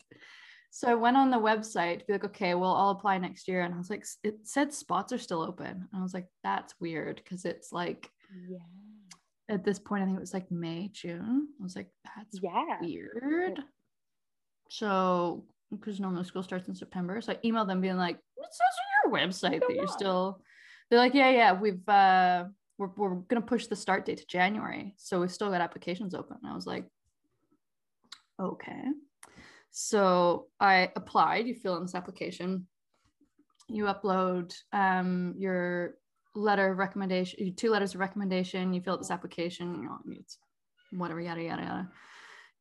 So 0.74 0.88
I 0.90 0.94
went 0.96 1.18
on 1.18 1.32
the 1.32 1.38
website 1.38 2.00
to 2.00 2.06
be 2.06 2.14
like, 2.14 2.24
okay, 2.24 2.54
well, 2.56 2.74
I'll 2.74 2.92
apply 2.92 3.18
next 3.18 3.48
year. 3.50 3.62
And 3.64 3.74
I 3.74 3.78
was 3.78 3.90
like, 3.90 4.06
it 4.24 4.38
said 4.44 4.72
spots 4.74 5.12
are 5.12 5.18
still 5.18 5.42
open. 5.42 5.68
And 5.68 5.88
I 5.94 6.02
was 6.02 6.14
like, 6.14 6.28
that's 6.44 6.74
weird 6.80 7.18
because 7.18 7.44
it's 7.44 7.74
like 7.74 8.10
Yeah. 8.48 8.60
at 9.50 9.66
this 9.66 9.80
point, 9.80 10.02
I 10.02 10.06
think 10.06 10.16
it 10.18 10.22
was 10.22 10.34
like 10.34 10.50
May, 10.50 10.90
June. 10.94 11.50
I 11.60 11.64
was 11.64 11.76
like, 11.76 11.90
that's 12.16 12.40
Yeah. 12.42 12.78
weird. 12.80 13.62
So 14.70 15.46
because 15.72 16.00
normally 16.00 16.24
school 16.24 16.44
starts 16.44 16.68
in 16.70 16.76
September. 16.76 17.20
So 17.22 17.34
I 17.34 17.36
emailed 17.48 17.68
them 17.68 17.82
being 17.82 17.98
like, 17.98 18.16
it 18.16 18.48
says 18.52 18.68
on 19.06 19.12
your 19.12 19.20
website 19.20 19.60
that 19.62 19.74
you're 19.76 19.82
on?" 19.82 19.88
still 19.88 20.42
they're 20.90 21.00
like, 21.00 21.14
yeah, 21.14 21.30
yeah, 21.32 21.54
we've 21.60 21.88
uh 21.88 22.46
we're, 22.82 22.90
we're 23.10 23.16
gonna 23.16 23.42
push 23.42 23.68
the 23.68 23.76
start 23.76 24.06
date 24.06 24.18
to 24.18 24.26
January. 24.26 24.94
So 24.98 25.20
we've 25.20 25.32
still 25.32 25.52
got 25.52 25.62
applications 25.62 26.16
open. 26.16 26.38
And 26.42 26.52
I 26.52 26.56
was 26.56 26.66
like, 26.66 26.86
okay. 28.40 28.84
So 29.70 30.48
I 30.60 30.92
applied, 30.96 31.48
you 31.48 31.54
fill 31.54 31.78
in 31.78 31.84
this 31.84 31.96
application, 31.96 32.68
you 33.70 33.86
upload 33.86 34.54
um, 34.74 35.36
your 35.38 35.96
letter 36.36 36.72
of 36.72 36.78
recommendation, 36.78 37.54
two 37.56 37.70
letters 37.70 37.94
of 37.94 38.00
recommendation, 38.00 38.74
you 38.74 38.82
fill 38.82 38.94
out 38.94 39.00
this 39.00 39.12
application, 39.12 39.76
you 39.76 39.84
know, 39.84 39.98
it's 40.10 40.38
whatever, 40.92 41.22
yada, 41.22 41.42
yada, 41.42 41.62
yada. 41.62 41.90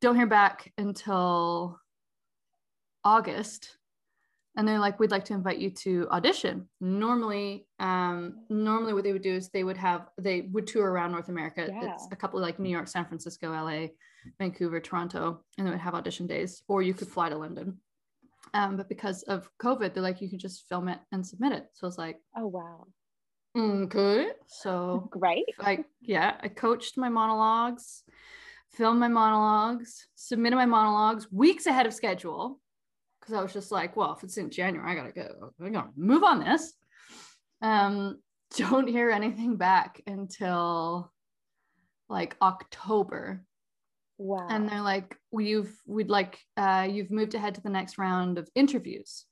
Don't 0.01 0.17
hear 0.17 0.27
back 0.27 0.73
until 0.79 1.81
August 3.03 3.77
and 4.57 4.67
they're 4.67 4.79
like 4.79 4.99
we'd 4.99 5.11
like 5.11 5.25
to 5.27 5.35
invite 5.35 5.59
you 5.59 5.71
to 5.71 6.09
audition. 6.11 6.69
Normally 6.81 7.67
um 7.79 8.45
normally 8.49 8.93
what 8.93 9.05
they 9.05 9.13
would 9.13 9.23
do 9.23 9.35
is 9.35 9.49
they 9.49 9.65
would 9.65 9.77
have 9.77 10.09
they 10.19 10.43
would 10.53 10.67
tour 10.67 10.91
around 10.91 11.13
north 11.13 11.29
america. 11.29 11.69
Yeah. 11.69 11.95
it's 11.95 12.09
a 12.11 12.17
couple 12.17 12.41
like 12.41 12.59
new 12.59 12.71
york 12.71 12.89
san 12.89 13.05
francisco 13.05 13.51
la 13.51 13.87
vancouver 14.39 14.81
toronto 14.81 15.41
and 15.57 15.67
they 15.67 15.71
would 15.71 15.81
have 15.81 15.95
audition 15.95 16.27
days. 16.27 16.63
Or 16.69 16.83
you 16.83 16.95
could 16.95 17.09
fly 17.09 17.29
to 17.29 17.37
london. 17.37 17.79
Um 18.55 18.77
but 18.77 18.89
because 18.89 19.23
of 19.25 19.49
covid 19.63 19.95
they're 19.95 20.03
like 20.03 20.21
you 20.21 20.29
can 20.29 20.39
just 20.39 20.69
film 20.69 20.89
it 20.89 20.99
and 21.13 21.27
submit 21.27 21.53
it. 21.53 21.67
So 21.75 21.87
it's 21.87 21.99
like 21.99 22.19
oh 22.37 22.47
wow. 22.47 22.87
Okay 23.57 24.29
so 24.47 25.09
great. 25.11 25.45
I 25.61 25.85
yeah 26.01 26.37
i 26.41 26.49
coached 26.49 26.97
my 26.97 27.09
monologues 27.09 28.03
filmed 28.73 29.01
my 29.01 29.09
monologues 29.09 30.07
submitted 30.15 30.55
my 30.57 30.67
monologues 30.67 31.27
weeks 31.33 31.67
ahead 31.67 31.87
of 31.87 31.93
schedule 31.93 32.60
because 33.31 33.39
I 33.39 33.43
was 33.43 33.53
just 33.53 33.71
like, 33.71 33.97
well, 33.97 34.15
if 34.17 34.25
it's 34.25 34.37
in 34.37 34.51
January, 34.51 34.91
I 34.91 34.95
gotta 34.95 35.13
go. 35.13 35.53
I 35.65 35.69
gotta 35.71 35.91
move 35.97 36.25
on 36.25 36.41
this. 36.41 36.73
Um, 37.63 38.19
don't 38.57 38.89
hear 38.89 39.11
anything 39.11 39.57
back 39.57 40.03
until 40.07 41.13
like 42.09 42.37
October. 42.43 43.45
Wow. 44.19 44.49
And 44.51 44.69
they're 44.69 44.83
like, 44.83 45.17
we've 45.31 45.73
we'd 45.87 46.11
like 46.11 46.39
uh, 46.57 46.89
you've 46.91 47.13
moved 47.13 47.35
ahead 47.35 47.55
to 47.55 47.61
the 47.61 47.71
next 47.71 47.99
round 47.99 48.37
of 48.37 48.49
interviews, 48.55 49.27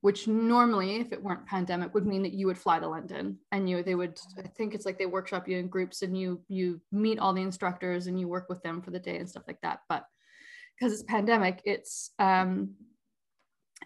which 0.00 0.26
normally, 0.26 0.96
if 0.96 1.12
it 1.12 1.22
weren't 1.22 1.46
pandemic, 1.46 1.92
would 1.92 2.06
mean 2.06 2.22
that 2.22 2.32
you 2.32 2.46
would 2.46 2.58
fly 2.58 2.78
to 2.78 2.88
London 2.88 3.38
and 3.52 3.68
you 3.68 3.82
they 3.82 3.94
would 3.94 4.18
I 4.38 4.48
think 4.48 4.74
it's 4.74 4.86
like 4.86 4.98
they 4.98 5.06
workshop 5.06 5.46
you 5.46 5.58
in 5.58 5.68
groups 5.68 6.00
and 6.00 6.16
you 6.16 6.40
you 6.48 6.80
meet 6.90 7.18
all 7.18 7.34
the 7.34 7.42
instructors 7.42 8.06
and 8.06 8.18
you 8.18 8.26
work 8.26 8.48
with 8.48 8.62
them 8.62 8.80
for 8.80 8.90
the 8.90 8.98
day 8.98 9.18
and 9.18 9.28
stuff 9.28 9.44
like 9.46 9.60
that. 9.60 9.80
But 9.88 10.04
because 10.78 10.94
it's 10.94 11.02
pandemic, 11.02 11.60
it's 11.64 12.10
um 12.18 12.70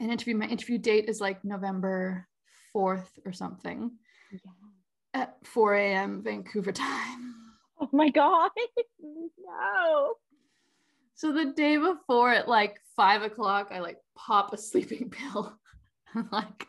an 0.01 0.11
interview. 0.11 0.37
My 0.37 0.47
interview 0.47 0.79
date 0.79 1.07
is 1.09 1.21
like 1.21 1.45
November 1.45 2.27
4th 2.75 3.09
or 3.25 3.33
something 3.33 3.91
yeah. 4.33 5.23
at 5.23 5.37
4 5.45 5.75
a.m. 5.75 6.23
Vancouver 6.23 6.73
time. 6.73 7.35
Oh 7.81 7.89
my 7.93 8.09
God. 8.09 8.51
no. 9.01 10.15
So 11.15 11.33
the 11.33 11.53
day 11.53 11.77
before 11.77 12.33
at 12.33 12.49
like 12.49 12.81
five 12.97 13.23
o'clock, 13.23 13.69
I 13.71 13.79
like 13.79 13.99
pop 14.17 14.53
a 14.53 14.59
sleeping 14.59 15.11
pill 15.13 15.57
and 16.13 16.27
like 16.33 16.67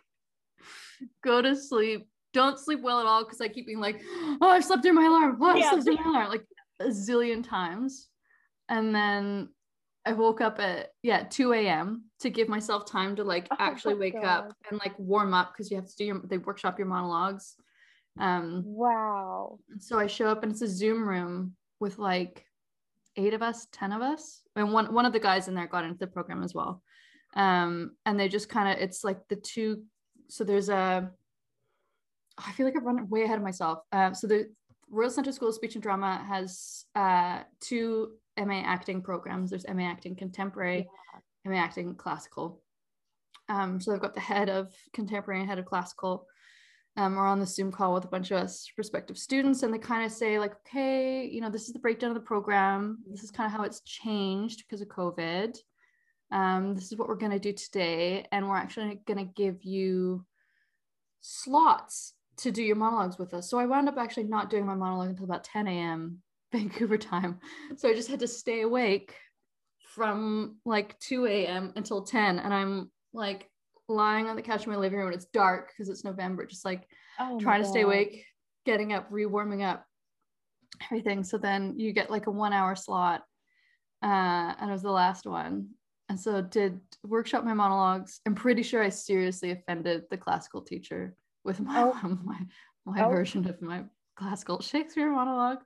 go 1.23 1.41
to 1.41 1.55
sleep. 1.55 2.07
Don't 2.31 2.59
sleep 2.59 2.81
well 2.81 2.99
at 2.99 3.07
all 3.07 3.23
because 3.23 3.41
I 3.41 3.47
keep 3.47 3.65
being 3.65 3.79
like, 3.79 4.01
oh, 4.39 4.49
I 4.49 4.59
slept 4.59 4.83
through 4.83 4.93
my 4.93 5.05
alarm. 5.05 5.39
Oh, 5.41 5.49
I 5.49 5.57
yeah. 5.57 5.69
slept 5.71 5.85
through 5.85 5.95
my 5.95 6.09
alarm 6.11 6.29
like 6.29 6.45
a 6.79 6.85
zillion 6.85 7.43
times. 7.43 8.07
And 8.69 8.93
then 8.93 9.49
I 10.05 10.13
woke 10.13 10.41
up 10.41 10.59
at 10.59 10.89
yeah 11.03 11.23
2 11.23 11.53
a.m. 11.53 12.05
to 12.21 12.29
give 12.29 12.47
myself 12.47 12.85
time 12.85 13.15
to 13.17 13.23
like 13.23 13.47
oh 13.51 13.55
actually 13.59 13.95
wake 13.95 14.13
God. 14.13 14.25
up 14.25 14.53
and 14.69 14.79
like 14.79 14.97
warm 14.97 15.33
up 15.33 15.53
because 15.53 15.69
you 15.69 15.77
have 15.77 15.87
to 15.87 15.95
do 15.95 16.05
your 16.05 16.21
they 16.25 16.37
workshop 16.37 16.79
your 16.79 16.87
monologues. 16.87 17.55
Um 18.19 18.63
wow. 18.65 19.59
So 19.79 19.99
I 19.99 20.07
show 20.07 20.27
up 20.27 20.43
and 20.43 20.51
it's 20.51 20.61
a 20.61 20.67
Zoom 20.67 21.07
room 21.07 21.55
with 21.79 21.97
like 21.99 22.45
eight 23.15 23.33
of 23.33 23.41
us, 23.41 23.67
ten 23.71 23.91
of 23.91 24.01
us, 24.01 24.41
and 24.55 24.71
one 24.71 24.93
one 24.93 25.05
of 25.05 25.13
the 25.13 25.19
guys 25.19 25.47
in 25.47 25.55
there 25.55 25.67
got 25.67 25.83
into 25.83 25.99
the 25.99 26.07
program 26.07 26.43
as 26.43 26.53
well. 26.53 26.81
Um, 27.35 27.91
and 28.05 28.19
they 28.19 28.27
just 28.27 28.49
kind 28.49 28.69
of 28.69 28.81
it's 28.81 29.03
like 29.03 29.27
the 29.27 29.35
two. 29.35 29.83
So 30.29 30.43
there's 30.43 30.69
a. 30.69 31.11
I 32.37 32.51
feel 32.53 32.65
like 32.65 32.75
I've 32.77 32.83
run 32.83 33.09
way 33.09 33.23
ahead 33.23 33.37
of 33.37 33.43
myself. 33.43 33.79
Um, 33.91 34.15
so 34.15 34.25
the 34.25 34.49
Royal 34.89 35.09
Central 35.09 35.33
School 35.33 35.49
of 35.49 35.55
Speech 35.55 35.75
and 35.75 35.83
Drama 35.83 36.23
has 36.27 36.85
uh, 36.95 37.41
two 37.59 38.13
MA 38.39 38.61
acting 38.65 39.01
programs. 39.01 39.49
There's 39.49 39.67
MA 39.67 39.83
acting 39.83 40.15
contemporary, 40.15 40.87
yeah. 41.45 41.51
MA 41.51 41.57
acting 41.57 41.95
classical. 41.95 42.61
Um, 43.49 43.79
so 43.81 43.91
they've 43.91 43.99
got 43.99 44.13
the 44.13 44.19
head 44.19 44.49
of 44.49 44.73
contemporary 44.93 45.41
and 45.41 45.49
head 45.49 45.59
of 45.59 45.65
classical. 45.65 46.27
Um, 46.97 47.15
we're 47.15 47.25
on 47.25 47.39
the 47.39 47.45
Zoom 47.45 47.71
call 47.71 47.93
with 47.93 48.05
a 48.05 48.09
bunch 48.09 48.31
of 48.31 48.37
us 48.37 48.67
prospective 48.75 49.17
students, 49.17 49.63
and 49.63 49.73
they 49.73 49.77
kind 49.77 50.05
of 50.05 50.11
say 50.11 50.37
like, 50.37 50.53
okay, 50.67 51.25
you 51.25 51.41
know, 51.41 51.49
this 51.49 51.67
is 51.67 51.73
the 51.73 51.79
breakdown 51.79 52.11
of 52.11 52.15
the 52.15 52.21
program. 52.21 52.99
This 53.09 53.23
is 53.23 53.31
kind 53.31 53.47
of 53.47 53.57
how 53.57 53.63
it's 53.63 53.81
changed 53.81 54.63
because 54.65 54.81
of 54.81 54.89
COVID. 54.89 55.57
Um, 56.31 56.75
this 56.75 56.91
is 56.91 56.97
what 56.97 57.07
we're 57.07 57.15
going 57.15 57.31
to 57.31 57.39
do 57.39 57.53
today, 57.53 58.27
and 58.31 58.47
we're 58.47 58.57
actually 58.57 59.01
going 59.07 59.25
to 59.25 59.33
give 59.33 59.63
you 59.63 60.25
slots 61.21 62.13
to 62.37 62.51
do 62.51 62.63
your 62.63 62.75
monologues 62.75 63.17
with 63.17 63.33
us. 63.33 63.49
So 63.49 63.59
I 63.59 63.65
wound 63.65 63.89
up 63.89 63.97
actually 63.97 64.23
not 64.23 64.49
doing 64.49 64.65
my 64.65 64.75
monologue 64.75 65.09
until 65.09 65.25
about 65.25 65.43
10 65.43 65.67
a.m. 65.67 66.21
Vancouver 66.51 66.97
time. 66.97 67.39
So 67.77 67.89
I 67.89 67.93
just 67.93 68.09
had 68.09 68.19
to 68.19 68.27
stay 68.27 68.61
awake 68.61 69.15
from 69.95 70.57
like 70.65 70.97
2 70.99 71.25
a.m. 71.25 71.73
until 71.75 72.03
10. 72.03 72.39
And 72.39 72.53
I'm 72.53 72.91
like 73.13 73.49
lying 73.87 74.27
on 74.27 74.35
the 74.35 74.41
couch 74.41 74.65
in 74.65 74.71
my 74.71 74.77
living 74.77 74.97
room 74.99 75.07
and 75.07 75.15
it's 75.15 75.25
dark 75.25 75.69
because 75.69 75.89
it's 75.89 76.03
November, 76.03 76.45
just 76.45 76.65
like 76.65 76.87
oh 77.19 77.39
trying 77.39 77.61
to 77.61 77.67
stay 77.67 77.81
awake, 77.81 78.25
getting 78.65 78.93
up, 78.93 79.07
re-warming 79.09 79.63
up, 79.63 79.85
everything. 80.85 81.23
So 81.23 81.37
then 81.37 81.75
you 81.77 81.91
get 81.91 82.11
like 82.11 82.27
a 82.27 82.31
one 82.31 82.53
hour 82.53 82.75
slot. 82.75 83.23
Uh, 84.01 84.53
and 84.59 84.69
it 84.69 84.73
was 84.73 84.83
the 84.83 84.91
last 84.91 85.25
one. 85.25 85.69
And 86.07 86.19
so 86.19 86.41
did 86.41 86.79
workshop 87.03 87.43
my 87.43 87.53
monologues. 87.53 88.21
I'm 88.25 88.33
pretty 88.33 88.63
sure 88.63 88.81
I 88.81 88.89
seriously 88.89 89.51
offended 89.51 90.03
the 90.09 90.17
classical 90.17 90.61
teacher 90.61 91.15
with 91.43 91.59
my 91.59 91.83
oh. 91.83 92.17
my, 92.23 92.39
my 92.85 93.05
oh. 93.05 93.09
version 93.09 93.47
of 93.47 93.61
my 93.61 93.83
classical 94.15 94.61
Shakespeare 94.61 95.11
monologue 95.11 95.59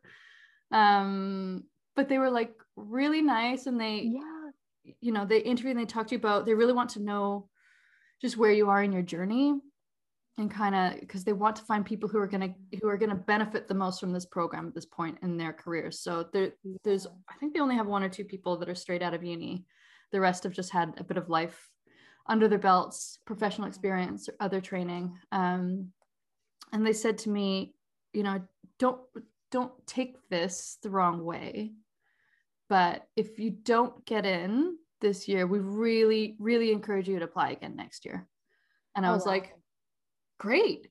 um 0.73 1.63
but 1.95 2.09
they 2.09 2.17
were 2.17 2.31
like 2.31 2.53
really 2.75 3.21
nice 3.21 3.67
and 3.67 3.79
they 3.79 4.11
yeah. 4.13 4.93
you 4.99 5.11
know 5.11 5.25
they 5.25 5.39
interview 5.39 5.71
and 5.71 5.79
they 5.79 5.85
talk 5.85 6.07
to 6.07 6.15
you 6.15 6.19
about 6.19 6.45
they 6.45 6.53
really 6.53 6.73
want 6.73 6.89
to 6.89 7.01
know 7.01 7.47
just 8.21 8.37
where 8.37 8.51
you 8.51 8.69
are 8.69 8.83
in 8.83 8.91
your 8.91 9.01
journey 9.01 9.53
and 10.37 10.49
kind 10.49 10.73
of 10.73 10.99
because 10.99 11.23
they 11.23 11.33
want 11.33 11.55
to 11.55 11.63
find 11.63 11.85
people 11.85 12.09
who 12.09 12.17
are 12.17 12.27
going 12.27 12.41
to 12.41 12.77
who 12.81 12.87
are 12.87 12.97
going 12.97 13.09
to 13.09 13.15
benefit 13.15 13.67
the 13.67 13.73
most 13.73 13.99
from 13.99 14.11
this 14.11 14.25
program 14.25 14.67
at 14.67 14.73
this 14.73 14.85
point 14.85 15.17
in 15.21 15.37
their 15.37 15.53
careers 15.53 15.99
so 15.99 16.25
there, 16.33 16.51
there's 16.83 17.05
i 17.29 17.35
think 17.39 17.53
they 17.53 17.59
only 17.59 17.75
have 17.75 17.87
one 17.87 18.03
or 18.03 18.09
two 18.09 18.25
people 18.25 18.57
that 18.57 18.69
are 18.69 18.75
straight 18.75 19.03
out 19.03 19.13
of 19.13 19.23
uni. 19.23 19.65
The 20.11 20.21
rest 20.21 20.43
have 20.43 20.53
just 20.53 20.71
had 20.71 20.93
a 20.97 21.03
bit 21.03 21.17
of 21.17 21.29
life 21.29 21.69
under 22.27 22.47
their 22.47 22.59
belts 22.59 23.19
professional 23.25 23.67
experience 23.67 24.29
or 24.29 24.35
other 24.39 24.61
training. 24.61 25.17
Um, 25.31 25.91
and 26.71 26.85
they 26.85 26.93
said 26.93 27.17
to 27.19 27.29
me 27.29 27.75
you 28.13 28.23
know 28.23 28.41
don't 28.79 29.01
don't 29.53 29.71
take 29.85 30.15
this 30.29 30.79
the 30.81 30.89
wrong 30.89 31.23
way. 31.23 31.73
But 32.69 33.07
if 33.15 33.37
you 33.37 33.51
don't 33.51 34.03
get 34.03 34.25
in 34.25 34.77
this 34.99 35.27
year, 35.27 35.45
we 35.45 35.59
really, 35.59 36.35
really 36.39 36.71
encourage 36.71 37.07
you 37.07 37.19
to 37.19 37.25
apply 37.25 37.51
again 37.51 37.75
next 37.75 38.03
year. 38.03 38.27
And 38.95 39.05
I 39.05 39.09
oh, 39.09 39.13
was 39.13 39.25
wow. 39.25 39.33
like, 39.33 39.53
great. 40.39 40.87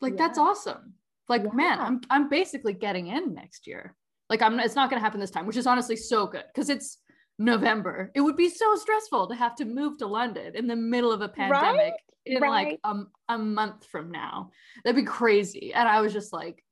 Like 0.00 0.14
yeah. 0.14 0.26
that's 0.26 0.38
awesome. 0.38 0.94
Like, 1.28 1.44
yeah. 1.44 1.52
man, 1.54 1.78
I'm 1.78 2.00
I'm 2.10 2.28
basically 2.28 2.72
getting 2.72 3.06
in 3.06 3.32
next 3.32 3.68
year. 3.68 3.94
Like 4.28 4.42
I'm 4.42 4.58
it's 4.58 4.74
not 4.74 4.90
gonna 4.90 5.00
happen 5.00 5.20
this 5.20 5.30
time, 5.30 5.46
which 5.46 5.56
is 5.56 5.68
honestly 5.68 5.94
so 5.94 6.26
good 6.26 6.44
because 6.52 6.68
it's 6.68 6.98
November. 7.38 8.10
It 8.16 8.22
would 8.22 8.36
be 8.36 8.48
so 8.48 8.74
stressful 8.74 9.28
to 9.28 9.36
have 9.36 9.54
to 9.56 9.64
move 9.64 9.98
to 9.98 10.08
London 10.08 10.56
in 10.56 10.66
the 10.66 10.74
middle 10.74 11.12
of 11.12 11.20
a 11.20 11.28
pandemic 11.28 11.78
right? 11.78 11.92
in 12.26 12.42
right. 12.42 12.50
like 12.50 12.80
a, 12.82 13.34
a 13.34 13.38
month 13.38 13.86
from 13.86 14.10
now. 14.10 14.50
That'd 14.84 14.96
be 14.96 15.06
crazy. 15.06 15.72
And 15.72 15.88
I 15.88 16.00
was 16.00 16.12
just 16.12 16.32
like, 16.32 16.64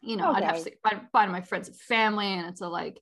you 0.00 0.16
know, 0.16 0.30
okay. 0.30 0.38
I'd 0.38 0.44
have 0.44 0.64
to 0.64 0.72
find, 0.82 1.00
find 1.12 1.32
my 1.32 1.40
friends 1.40 1.68
and 1.68 1.76
family, 1.76 2.26
and 2.26 2.46
it's 2.46 2.60
a 2.60 2.68
like, 2.68 3.00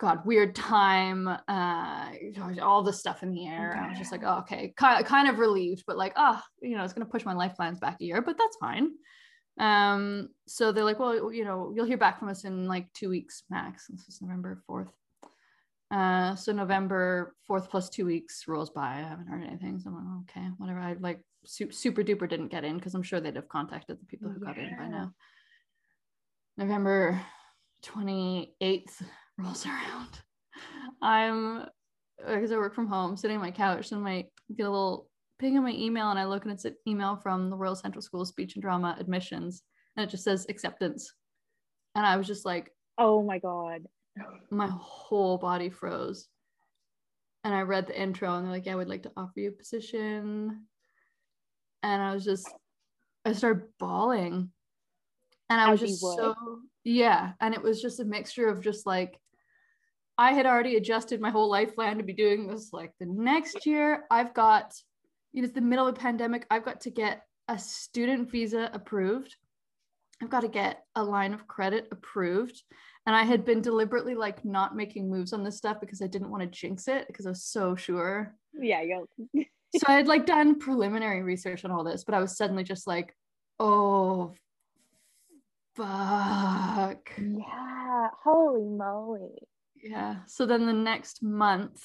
God, 0.00 0.26
weird 0.26 0.54
time, 0.56 1.28
uh, 1.28 2.10
all 2.60 2.82
this 2.82 2.98
stuff 2.98 3.22
in 3.22 3.32
the 3.32 3.46
air. 3.46 3.70
Okay. 3.70 3.80
I 3.80 3.88
was 3.90 3.98
just 3.98 4.12
like, 4.12 4.22
oh, 4.24 4.38
okay, 4.38 4.74
kind, 4.76 5.04
kind 5.06 5.28
of 5.28 5.38
relieved, 5.38 5.84
but 5.86 5.96
like, 5.96 6.14
oh, 6.16 6.40
you 6.60 6.76
know, 6.76 6.84
it's 6.84 6.92
gonna 6.92 7.06
push 7.06 7.24
my 7.24 7.34
life 7.34 7.54
plans 7.54 7.78
back 7.78 7.98
a 8.00 8.04
year, 8.04 8.20
but 8.20 8.36
that's 8.36 8.56
fine. 8.56 8.90
Um, 9.58 10.30
so 10.46 10.72
they're 10.72 10.84
like, 10.84 10.98
well, 10.98 11.32
you 11.32 11.44
know, 11.44 11.72
you'll 11.74 11.86
hear 11.86 11.96
back 11.96 12.18
from 12.18 12.28
us 12.28 12.44
in 12.44 12.66
like 12.66 12.92
two 12.92 13.08
weeks 13.08 13.44
max. 13.50 13.86
This 13.88 14.08
is 14.08 14.20
November 14.20 14.60
4th. 14.68 14.90
Uh, 15.90 16.34
so 16.34 16.52
November 16.52 17.34
4th 17.48 17.70
plus 17.70 17.88
two 17.88 18.04
weeks 18.04 18.44
rolls 18.48 18.70
by. 18.70 18.98
I 18.98 19.08
haven't 19.08 19.28
heard 19.28 19.44
anything. 19.44 19.78
So 19.78 19.90
I'm 19.90 19.94
like, 19.94 20.36
okay, 20.36 20.48
whatever. 20.58 20.80
I 20.80 20.94
like 20.94 21.20
super, 21.44 21.72
super 21.72 22.02
duper 22.02 22.28
didn't 22.28 22.48
get 22.50 22.64
in 22.64 22.76
because 22.76 22.94
I'm 22.94 23.02
sure 23.02 23.20
they'd 23.20 23.36
have 23.36 23.48
contacted 23.48 24.00
the 24.00 24.06
people 24.06 24.30
who 24.30 24.40
yeah. 24.42 24.46
got 24.46 24.58
in 24.58 24.76
by 24.76 24.88
now. 24.88 25.12
November 26.56 27.20
28th 27.84 29.02
rolls 29.38 29.66
around. 29.66 30.08
I'm 31.02 31.66
because 32.18 32.52
I 32.52 32.56
work 32.56 32.74
from 32.74 32.86
home, 32.86 33.16
sitting 33.16 33.36
on 33.36 33.42
my 33.42 33.50
couch, 33.50 33.92
and 33.92 34.06
I 34.06 34.26
get 34.56 34.66
a 34.66 34.70
little 34.70 35.08
ping 35.38 35.56
on 35.56 35.64
my 35.64 35.72
email, 35.72 36.10
and 36.10 36.18
I 36.18 36.24
look 36.24 36.44
and 36.44 36.52
it's 36.52 36.64
an 36.64 36.76
email 36.86 37.16
from 37.16 37.50
the 37.50 37.56
Royal 37.56 37.74
Central 37.74 38.02
School 38.02 38.22
of 38.22 38.28
Speech 38.28 38.54
and 38.54 38.62
Drama 38.62 38.96
admissions, 38.98 39.62
and 39.96 40.06
it 40.06 40.10
just 40.10 40.24
says 40.24 40.46
acceptance. 40.48 41.12
And 41.94 42.06
I 42.06 42.16
was 42.16 42.26
just 42.26 42.44
like, 42.44 42.70
Oh 42.98 43.22
my 43.22 43.38
god. 43.38 43.82
my 44.50 44.68
whole 44.68 45.38
body 45.38 45.70
froze. 45.70 46.28
And 47.42 47.52
I 47.52 47.62
read 47.62 47.86
the 47.86 48.00
intro 48.00 48.34
and 48.34 48.44
they're 48.44 48.52
like, 48.52 48.66
Yeah, 48.66 48.76
we'd 48.76 48.88
like 48.88 49.02
to 49.02 49.12
offer 49.16 49.40
you 49.40 49.48
a 49.50 49.52
position. 49.52 50.66
And 51.82 52.02
I 52.02 52.14
was 52.14 52.24
just, 52.24 52.48
I 53.24 53.32
started 53.32 53.64
bawling. 53.78 54.50
And 55.50 55.60
I 55.60 55.70
was 55.70 55.80
just 55.80 56.00
so, 56.00 56.34
yeah. 56.84 57.32
And 57.40 57.54
it 57.54 57.62
was 57.62 57.82
just 57.82 58.00
a 58.00 58.04
mixture 58.04 58.48
of 58.48 58.60
just 58.62 58.86
like, 58.86 59.18
I 60.16 60.32
had 60.32 60.46
already 60.46 60.76
adjusted 60.76 61.20
my 61.20 61.30
whole 61.30 61.50
life 61.50 61.74
plan 61.74 61.98
to 61.98 62.04
be 62.04 62.12
doing 62.12 62.46
this. 62.46 62.72
Like 62.72 62.92
the 63.00 63.06
next 63.06 63.66
year, 63.66 64.04
I've 64.10 64.32
got, 64.32 64.72
you 65.32 65.42
know, 65.42 65.46
it's 65.46 65.54
the 65.54 65.60
middle 65.60 65.86
of 65.86 65.96
a 65.96 65.98
pandemic. 65.98 66.46
I've 66.50 66.64
got 66.64 66.82
to 66.82 66.90
get 66.90 67.22
a 67.48 67.58
student 67.58 68.30
visa 68.30 68.70
approved. 68.72 69.34
I've 70.22 70.30
got 70.30 70.40
to 70.40 70.48
get 70.48 70.84
a 70.94 71.02
line 71.02 71.34
of 71.34 71.46
credit 71.46 71.88
approved. 71.90 72.62
And 73.06 73.14
I 73.14 73.24
had 73.24 73.44
been 73.44 73.60
deliberately 73.60 74.14
like 74.14 74.44
not 74.44 74.76
making 74.76 75.10
moves 75.10 75.32
on 75.32 75.44
this 75.44 75.56
stuff 75.56 75.78
because 75.80 76.00
I 76.00 76.06
didn't 76.06 76.30
want 76.30 76.42
to 76.42 76.48
jinx 76.48 76.88
it 76.88 77.06
because 77.06 77.26
I 77.26 77.30
was 77.30 77.44
so 77.44 77.76
sure. 77.76 78.34
Yeah, 78.54 78.82
So 79.76 79.86
I 79.88 79.94
had 79.94 80.06
like 80.06 80.24
done 80.24 80.60
preliminary 80.60 81.22
research 81.22 81.64
on 81.64 81.72
all 81.72 81.82
this, 81.82 82.04
but 82.04 82.14
I 82.14 82.20
was 82.20 82.36
suddenly 82.36 82.62
just 82.62 82.86
like, 82.86 83.12
oh, 83.58 84.32
fuck. 85.76 87.10
yeah. 87.18 88.08
Holy 88.22 88.64
moly. 88.64 89.48
Yeah. 89.82 90.16
So 90.26 90.46
then 90.46 90.66
the 90.66 90.72
next 90.72 91.22
month, 91.22 91.82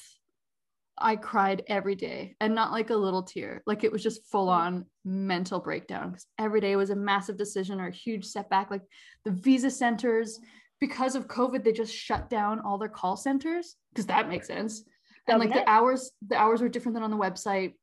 I 1.00 1.16
cried 1.16 1.64
every 1.66 1.94
day 1.94 2.36
and 2.40 2.54
not 2.54 2.72
like 2.72 2.90
a 2.90 2.96
little 2.96 3.22
tear. 3.22 3.62
Like 3.66 3.84
it 3.84 3.92
was 3.92 4.02
just 4.02 4.26
full 4.30 4.48
mm. 4.48 4.56
on 4.56 4.86
mental 5.04 5.58
breakdown 5.58 6.10
because 6.10 6.26
every 6.38 6.60
day 6.60 6.76
was 6.76 6.90
a 6.90 6.96
massive 6.96 7.36
decision 7.36 7.80
or 7.80 7.88
a 7.88 7.94
huge 7.94 8.26
setback. 8.26 8.70
Like 8.70 8.82
the 9.24 9.30
visa 9.30 9.70
centers, 9.70 10.38
because 10.78 11.14
of 11.14 11.28
COVID, 11.28 11.64
they 11.64 11.72
just 11.72 11.94
shut 11.94 12.30
down 12.30 12.60
all 12.60 12.78
their 12.78 12.88
call 12.88 13.16
centers 13.16 13.76
because 13.92 14.06
that 14.06 14.28
makes 14.28 14.46
sense. 14.46 14.82
And 15.28 15.38
like 15.38 15.52
the 15.52 15.68
hours, 15.68 16.10
the 16.26 16.36
hours 16.36 16.60
were 16.60 16.68
different 16.68 16.94
than 16.94 17.04
on 17.04 17.10
the 17.10 17.16
website. 17.16 17.74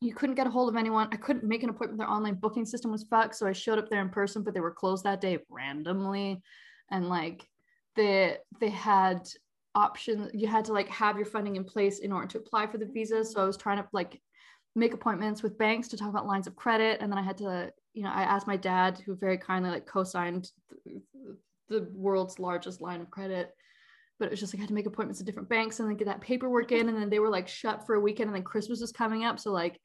You 0.00 0.14
couldn't 0.14 0.36
get 0.36 0.46
a 0.46 0.50
hold 0.50 0.70
of 0.70 0.76
anyone. 0.76 1.08
I 1.12 1.16
couldn't 1.16 1.44
make 1.44 1.62
an 1.62 1.70
appointment. 1.70 1.98
Their 1.98 2.10
online 2.10 2.34
booking 2.34 2.64
system 2.64 2.90
was 2.90 3.04
fucked. 3.04 3.34
So 3.36 3.46
I 3.46 3.52
showed 3.52 3.78
up 3.78 3.90
there 3.90 4.00
in 4.00 4.08
person, 4.08 4.42
but 4.42 4.54
they 4.54 4.60
were 4.60 4.70
closed 4.70 5.04
that 5.04 5.20
day 5.20 5.38
randomly. 5.50 6.40
And 6.90 7.08
like 7.08 7.46
they 7.96 8.38
they 8.60 8.70
had 8.70 9.28
options 9.74 10.30
you 10.34 10.48
had 10.48 10.64
to 10.64 10.72
like 10.72 10.88
have 10.88 11.16
your 11.16 11.26
funding 11.26 11.56
in 11.56 11.64
place 11.64 12.00
in 12.00 12.12
order 12.12 12.26
to 12.26 12.38
apply 12.38 12.66
for 12.66 12.78
the 12.78 12.86
visa 12.86 13.24
so 13.24 13.40
i 13.40 13.44
was 13.44 13.56
trying 13.56 13.76
to 13.76 13.86
like 13.92 14.20
make 14.74 14.94
appointments 14.94 15.42
with 15.42 15.58
banks 15.58 15.88
to 15.88 15.96
talk 15.96 16.08
about 16.08 16.26
lines 16.26 16.46
of 16.46 16.56
credit 16.56 17.00
and 17.00 17.10
then 17.10 17.18
i 17.18 17.22
had 17.22 17.38
to 17.38 17.72
you 17.92 18.02
know 18.02 18.10
i 18.10 18.22
asked 18.22 18.46
my 18.46 18.56
dad 18.56 19.00
who 19.04 19.14
very 19.14 19.38
kindly 19.38 19.70
like 19.70 19.86
co-signed 19.86 20.50
th- 20.84 21.00
the 21.68 21.88
world's 21.94 22.38
largest 22.38 22.80
line 22.80 23.00
of 23.00 23.10
credit 23.10 23.54
but 24.18 24.26
it 24.26 24.30
was 24.32 24.40
just 24.40 24.52
like 24.52 24.58
i 24.58 24.62
had 24.62 24.68
to 24.68 24.74
make 24.74 24.86
appointments 24.86 25.20
at 25.20 25.26
different 25.26 25.48
banks 25.48 25.78
and 25.78 25.88
then 25.88 25.96
get 25.96 26.06
that 26.06 26.20
paperwork 26.20 26.72
in 26.72 26.88
and 26.88 26.98
then 26.98 27.10
they 27.10 27.20
were 27.20 27.30
like 27.30 27.46
shut 27.46 27.86
for 27.86 27.94
a 27.94 28.00
weekend 28.00 28.28
and 28.28 28.34
then 28.34 28.42
christmas 28.42 28.80
was 28.80 28.92
coming 28.92 29.24
up 29.24 29.38
so 29.38 29.52
like 29.52 29.80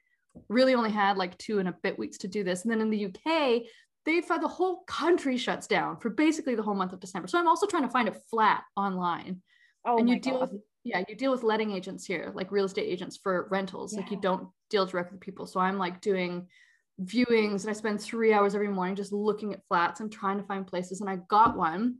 really 0.50 0.76
only 0.76 0.92
had 0.92 1.18
like 1.18 1.38
two 1.38 1.60
and 1.60 1.68
a 1.68 1.76
bit 1.84 1.98
weeks 1.98 2.18
to 2.20 2.28
do 2.28 2.44
this. 2.44 2.64
And 2.64 2.72
then 2.72 2.82
in 2.82 2.90
the 2.90 3.06
uk 3.06 3.64
they 4.06 4.22
find 4.22 4.44
the 4.44 4.48
whole 4.48 4.84
country 4.86 5.36
shuts 5.36 5.66
down 5.66 5.98
for 5.98 6.12
basically 6.12 6.54
the 6.54 6.62
whole 6.62 6.76
month 6.76 6.94
of 6.94 7.00
december. 7.00 7.28
So 7.28 7.40
i'm 7.40 7.48
also 7.48 7.68
trying 7.68 7.84
to 7.84 7.90
find 7.90 8.08
a 8.08 8.16
flat 8.30 8.64
online. 8.76 9.42
Oh 9.86 9.98
and 9.98 10.10
you 10.10 10.20
deal 10.20 10.40
god. 10.40 10.52
with 10.52 10.62
yeah 10.84 11.04
you 11.08 11.16
deal 11.16 11.32
with 11.32 11.44
letting 11.44 11.72
agents 11.72 12.06
here 12.06 12.32
like 12.36 12.52
real 12.52 12.66
estate 12.66 12.88
agents 12.88 13.18
for 13.18 13.48
rentals. 13.50 13.94
Like 13.94 14.12
you 14.12 14.20
don't 14.20 14.50
deal 14.70 14.86
directly 14.86 15.16
with 15.16 15.22
people. 15.22 15.46
So 15.48 15.60
i'm 15.60 15.78
like 15.78 16.02
doing 16.02 16.48
viewings 17.02 17.62
and 17.62 17.70
i 17.70 17.74
spend 17.74 18.00
three 18.00 18.32
hours 18.32 18.56
every 18.56 18.70
morning 18.70 18.96
just 18.96 19.12
looking 19.12 19.54
at 19.54 19.66
flats 19.68 20.00
and 20.00 20.12
trying 20.12 20.38
to 20.38 20.46
find 20.46 20.66
places. 20.68 21.02
And 21.02 21.10
i 21.10 21.18
got 21.28 21.58
one 21.58 21.98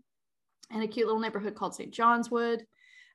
in 0.74 0.82
a 0.82 0.88
cute 0.88 1.06
little 1.06 1.22
neighborhood 1.22 1.56
called 1.56 1.76
st 1.76 1.94
john's 1.94 2.32
wood 2.32 2.66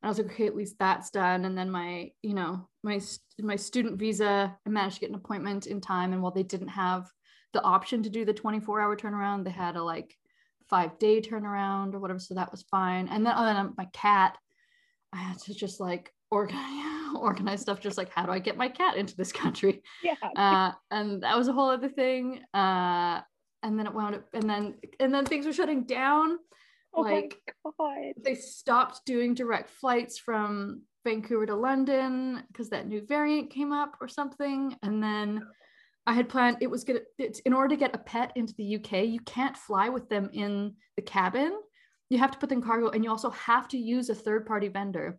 i 0.03 0.09
was 0.09 0.19
like 0.19 0.31
okay 0.31 0.47
at 0.47 0.57
least 0.57 0.77
that's 0.79 1.11
done. 1.11 1.45
And 1.45 1.57
then 1.57 1.71
my 1.71 2.11
you 2.23 2.35
know 2.35 2.69
my 2.83 3.01
my 3.41 3.57
student 3.57 3.99
visa 3.99 4.57
i 4.67 4.71
managed 4.71 4.97
to 4.97 5.01
get 5.01 5.11
an 5.11 5.17
appointment 5.17 5.67
in 5.67 5.81
time. 5.81 6.13
And 6.13 6.23
while 6.23 6.33
they 6.33 6.43
didn't 6.43 6.69
have 6.69 7.09
the 7.53 7.63
option 7.63 8.03
to 8.05 8.11
do 8.11 8.25
the 8.25 8.33
24 8.33 8.81
hour 8.81 8.97
turnaround 8.97 9.45
they 9.45 9.51
had 9.51 9.77
a 9.77 9.83
like 9.83 10.17
five 10.69 10.99
day 10.99 11.21
turnaround 11.21 11.95
or 11.95 11.99
whatever. 11.99 12.21
So 12.21 12.35
that 12.35 12.51
was 12.51 12.63
fine. 12.63 13.09
And 13.09 13.27
then 13.27 13.35
other 13.35 13.55
than 13.55 13.75
my 13.77 13.87
cat 13.93 14.39
I 15.13 15.19
had 15.19 15.39
to 15.41 15.55
just 15.55 15.81
like 15.81 16.13
organize 16.31 17.17
organize 17.17 17.61
stuff. 17.61 17.81
Just 17.81 17.99
like 17.99 18.11
how 18.15 18.25
do 18.25 18.31
I 18.31 18.39
get 18.39 18.57
my 18.57 18.69
cat 18.69 18.97
into 18.97 19.17
this 19.17 19.33
country? 19.33 19.83
Yeah. 20.03 20.15
uh 20.37 20.73
and 20.91 21.23
that 21.23 21.37
was 21.37 21.49
a 21.49 21.53
whole 21.53 21.71
other 21.71 21.89
thing. 21.89 22.41
Uh 22.55 23.21
and 23.63 23.79
then 23.79 23.87
it 23.87 23.95
wound 23.95 24.15
up 24.15 24.25
and 24.33 24.49
then 24.49 24.77
and 24.99 25.13
then 25.13 25.27
things 25.27 25.47
were 25.47 25.53
shutting 25.53 25.85
down 25.85 26.39
Oh 26.95 27.03
like 27.03 27.37
my 27.65 27.73
god. 27.79 28.13
they 28.25 28.35
stopped 28.35 29.05
doing 29.07 29.35
direct 29.35 29.71
flights 29.71 30.19
from 30.19 30.83
Vancouver 31.05 31.47
to 31.47 31.55
London 31.55 32.43
because 32.49 32.71
that 32.71 32.87
new 32.87 33.05
variant 33.07 33.51
came 33.51 33.73
up 33.73 33.97
or 34.01 34.09
something 34.09 34.77
and 34.83 35.03
then 35.03 35.47
I 36.07 36.13
had 36.13 36.29
planned 36.29 36.59
it 36.61 36.71
was 36.71 36.85
gonna 36.85 37.01
it's, 37.19 37.39
in 37.41 37.53
order 37.53 37.69
to 37.69 37.77
get 37.77 37.95
a 37.95 37.99
pet 37.99 38.33
into 38.35 38.55
the 38.59 38.77
UK 38.77 39.05
you 39.05 39.21
can't 39.21 39.57
fly 39.57 39.89
with 39.89 40.09
them 40.09 40.31
in 40.33 40.75
the 40.97 41.03
cabin 41.03 41.59
you 42.11 42.19
have 42.19 42.33
to 42.33 42.39
put 42.39 42.49
them 42.49 42.59
in 42.59 42.65
cargo 42.65 42.89
and 42.91 43.05
you 43.05 43.11
also 43.11 43.31
have 43.31 43.69
to 43.69 43.79
use 43.79 44.11
a 44.11 44.15
third 44.15 44.47
party 44.47 44.69
vendor 44.69 45.19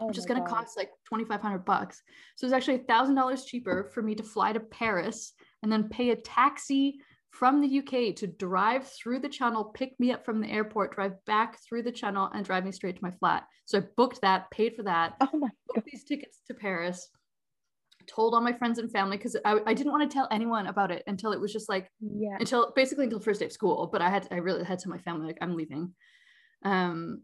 Oh 0.00 0.06
which 0.06 0.18
is 0.18 0.26
going 0.26 0.40
to 0.40 0.48
God. 0.48 0.58
cost 0.58 0.76
like 0.76 0.90
2500 1.08 1.64
bucks 1.64 2.02
so 2.36 2.46
it's 2.46 2.54
actually 2.54 2.76
a 2.76 2.84
thousand 2.84 3.16
dollars 3.16 3.44
cheaper 3.44 3.90
for 3.92 4.02
me 4.02 4.14
to 4.14 4.22
fly 4.22 4.52
to 4.52 4.60
paris 4.60 5.32
and 5.62 5.72
then 5.72 5.88
pay 5.88 6.10
a 6.10 6.16
taxi 6.16 7.00
from 7.30 7.60
the 7.60 7.78
uk 7.78 8.16
to 8.16 8.26
drive 8.26 8.86
through 8.86 9.18
the 9.20 9.28
channel 9.28 9.64
pick 9.64 9.98
me 10.00 10.12
up 10.12 10.24
from 10.24 10.40
the 10.40 10.50
airport 10.50 10.94
drive 10.94 11.12
back 11.26 11.58
through 11.62 11.82
the 11.82 11.92
channel 11.92 12.30
and 12.34 12.44
drive 12.44 12.64
me 12.64 12.72
straight 12.72 12.96
to 12.96 13.02
my 13.02 13.10
flat. 13.10 13.44
So 13.66 13.78
i 13.78 13.82
booked 13.96 14.20
that 14.22 14.50
paid 14.50 14.74
for 14.74 14.82
that 14.84 15.14
Oh 15.20 15.36
my 15.38 15.50
booked 15.66 15.86
these 15.86 16.04
tickets 16.04 16.40
to 16.48 16.54
paris 16.54 17.08
told 18.08 18.34
all 18.34 18.40
my 18.40 18.52
friends 18.52 18.78
and 18.78 18.90
family 18.90 19.16
because 19.16 19.36
I, 19.44 19.58
I 19.66 19.74
didn't 19.74 19.92
want 19.92 20.10
to 20.10 20.14
tell 20.14 20.28
anyone 20.30 20.66
about 20.66 20.90
it 20.90 21.02
until 21.06 21.32
it 21.32 21.40
was 21.40 21.52
just 21.52 21.68
like 21.68 21.90
yeah. 22.00 22.36
until 22.40 22.72
basically 22.74 23.04
until 23.04 23.20
first 23.20 23.40
day 23.40 23.46
of 23.46 23.52
school 23.52 23.88
but 23.92 24.00
i 24.00 24.08
had 24.08 24.26
i 24.30 24.36
really 24.36 24.64
had 24.64 24.78
to 24.78 24.84
tell 24.84 24.92
my 24.92 24.98
family 24.98 25.26
like 25.26 25.38
i'm 25.40 25.56
leaving. 25.56 25.92
Um 26.64 27.22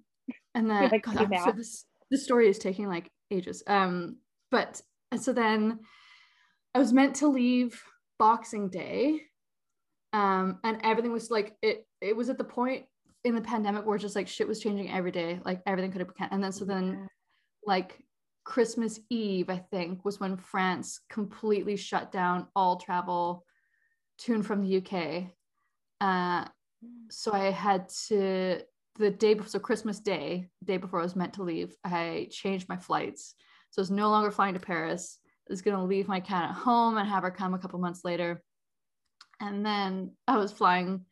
and 0.55 0.71
then 0.71 0.91
like, 0.91 1.03
God, 1.03 1.29
so 1.45 1.53
this 1.53 1.87
this 2.11 2.25
story 2.25 2.49
is 2.49 2.59
taking 2.59 2.89
like 2.89 3.11
ages. 3.31 3.63
Um 3.67 4.19
but 4.51 4.81
and 5.11 5.21
so 5.21 5.33
then 5.33 5.81
i 6.75 6.79
was 6.79 6.93
meant 6.93 7.17
to 7.17 7.29
leave 7.29 7.83
boxing 8.19 8.69
day 8.69 9.21
um 10.15 10.59
and 10.65 10.81
everything 10.83 11.13
was 11.13 11.31
like 11.31 11.57
it 11.61 11.87
it 12.01 12.17
was 12.17 12.31
at 12.31 12.39
the 12.39 12.45
point 12.45 12.87
in 13.25 13.35
the 13.35 13.41
pandemic 13.41 13.85
where 13.85 13.99
just 13.99 14.17
like 14.17 14.29
shit 14.29 14.49
was 14.49 14.61
changing 14.61 14.91
every 14.91 15.11
day 15.11 15.41
like 15.45 15.61
everything 15.67 15.91
could 15.93 16.01
have 16.01 16.15
been 16.15 16.29
and 16.31 16.43
then 16.43 16.53
so 16.53 16.65
then 16.65 17.09
like 17.67 18.03
Christmas 18.45 19.01
Eve, 19.09 19.49
I 19.49 19.57
think, 19.57 20.05
was 20.05 20.21
when 20.21 20.37
France 20.37 21.01
completely 21.09 21.77
shut 21.77 22.13
down 22.13 22.47
all 22.55 22.77
travel 22.77 23.45
to 24.19 24.35
and 24.35 24.47
from 24.47 24.63
the 24.63 24.77
UK. 24.77 25.33
Uh, 26.01 26.47
so 27.11 27.33
I 27.33 27.51
had 27.51 27.89
to 28.09 28.61
the 28.97 29.11
day 29.11 29.35
before, 29.35 29.49
so 29.49 29.59
Christmas 29.59 29.99
Day, 29.99 30.49
the 30.61 30.67
day 30.67 30.77
before 30.77 31.01
I 31.01 31.05
was 31.05 31.17
meant 31.17 31.35
to 31.35 31.43
leave, 31.43 31.75
I 31.85 32.29
changed 32.31 32.69
my 32.69 32.77
flights. 32.77 33.35
So 33.71 33.81
I 33.81 33.83
was 33.83 33.91
no 33.91 34.11
longer 34.11 34.31
flying 34.31 34.55
to 34.55 34.61
Paris. 34.61 35.19
I 35.49 35.53
was 35.53 35.63
gonna 35.63 35.85
leave 35.85 36.07
my 36.07 36.21
cat 36.21 36.51
at 36.51 36.55
home 36.55 36.97
and 36.99 37.09
have 37.09 37.23
her 37.23 37.31
come 37.31 37.55
a 37.55 37.59
couple 37.59 37.81
months 37.81 38.05
later. 38.05 38.43
And 39.45 39.65
then 39.65 40.13
I 40.27 40.39
was 40.39 40.53
flying 40.53 41.05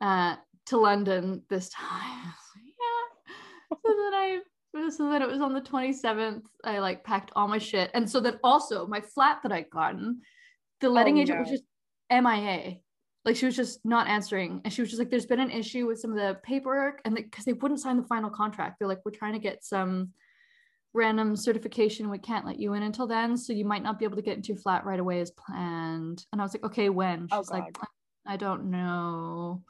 uh, 0.00 0.36
to 0.66 0.76
London 0.76 1.42
this 1.48 1.70
time. 1.70 2.34
yeah. 2.66 3.76
So 3.82 3.88
then 3.88 4.14
I 4.14 4.40
so 4.90 5.10
then 5.10 5.22
it 5.22 5.28
was 5.28 5.40
on 5.40 5.52
the 5.52 5.60
27th. 5.60 6.44
I 6.64 6.78
like 6.78 7.04
packed 7.04 7.30
all 7.34 7.48
my 7.48 7.58
shit. 7.58 7.90
And 7.94 8.08
so 8.08 8.20
then 8.20 8.38
also 8.42 8.86
my 8.86 9.00
flat 9.00 9.40
that 9.42 9.52
I'd 9.52 9.70
gotten, 9.70 10.20
the 10.80 10.88
letting 10.88 11.18
Oh, 11.18 11.22
agent 11.22 11.40
was 11.40 11.50
just 11.50 11.64
MIA. 12.10 12.78
Like 13.24 13.36
she 13.36 13.46
was 13.46 13.56
just 13.56 13.84
not 13.84 14.08
answering. 14.08 14.60
And 14.64 14.72
she 14.72 14.80
was 14.82 14.90
just 14.90 14.98
like, 14.98 15.10
there's 15.10 15.26
been 15.26 15.40
an 15.40 15.50
issue 15.50 15.86
with 15.86 16.00
some 16.00 16.10
of 16.10 16.16
the 16.16 16.38
paperwork. 16.42 17.00
And 17.04 17.14
because 17.14 17.44
they 17.44 17.52
wouldn't 17.52 17.80
sign 17.80 17.96
the 17.96 18.06
final 18.06 18.30
contract. 18.30 18.78
They're 18.78 18.88
like, 18.88 19.00
we're 19.04 19.12
trying 19.12 19.34
to 19.34 19.38
get 19.38 19.64
some 19.64 20.10
random 20.94 21.36
certification. 21.36 22.10
We 22.10 22.18
can't 22.18 22.46
let 22.46 22.58
you 22.58 22.74
in 22.74 22.82
until 22.82 23.06
then. 23.06 23.36
So 23.36 23.52
you 23.52 23.64
might 23.64 23.82
not 23.82 23.98
be 23.98 24.04
able 24.04 24.16
to 24.16 24.22
get 24.22 24.36
into 24.36 24.48
your 24.48 24.58
flat 24.58 24.84
right 24.84 25.00
away 25.00 25.20
as 25.20 25.30
planned. 25.30 26.24
And 26.32 26.40
I 26.40 26.44
was 26.44 26.54
like, 26.54 26.64
okay, 26.64 26.90
when? 26.90 27.28
Oh, 27.30 27.40
She's 27.40 27.50
like, 27.50 27.76
I 28.26 28.36
don't 28.36 28.70
know. 28.70 29.62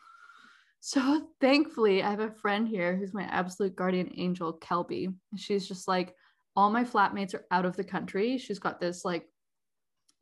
So 0.80 1.28
thankfully, 1.40 2.02
I 2.02 2.10
have 2.10 2.20
a 2.20 2.30
friend 2.30 2.66
here 2.66 2.96
who's 2.96 3.14
my 3.14 3.22
absolute 3.24 3.76
guardian 3.76 4.12
angel, 4.16 4.58
Kelby. 4.58 5.14
She's 5.36 5.68
just 5.68 5.86
like, 5.86 6.14
all 6.56 6.70
my 6.70 6.84
flatmates 6.84 7.34
are 7.34 7.46
out 7.50 7.64
of 7.64 7.76
the 7.76 7.84
country. 7.84 8.36
She's 8.36 8.58
got 8.58 8.80
this 8.80 9.04
like 9.04 9.26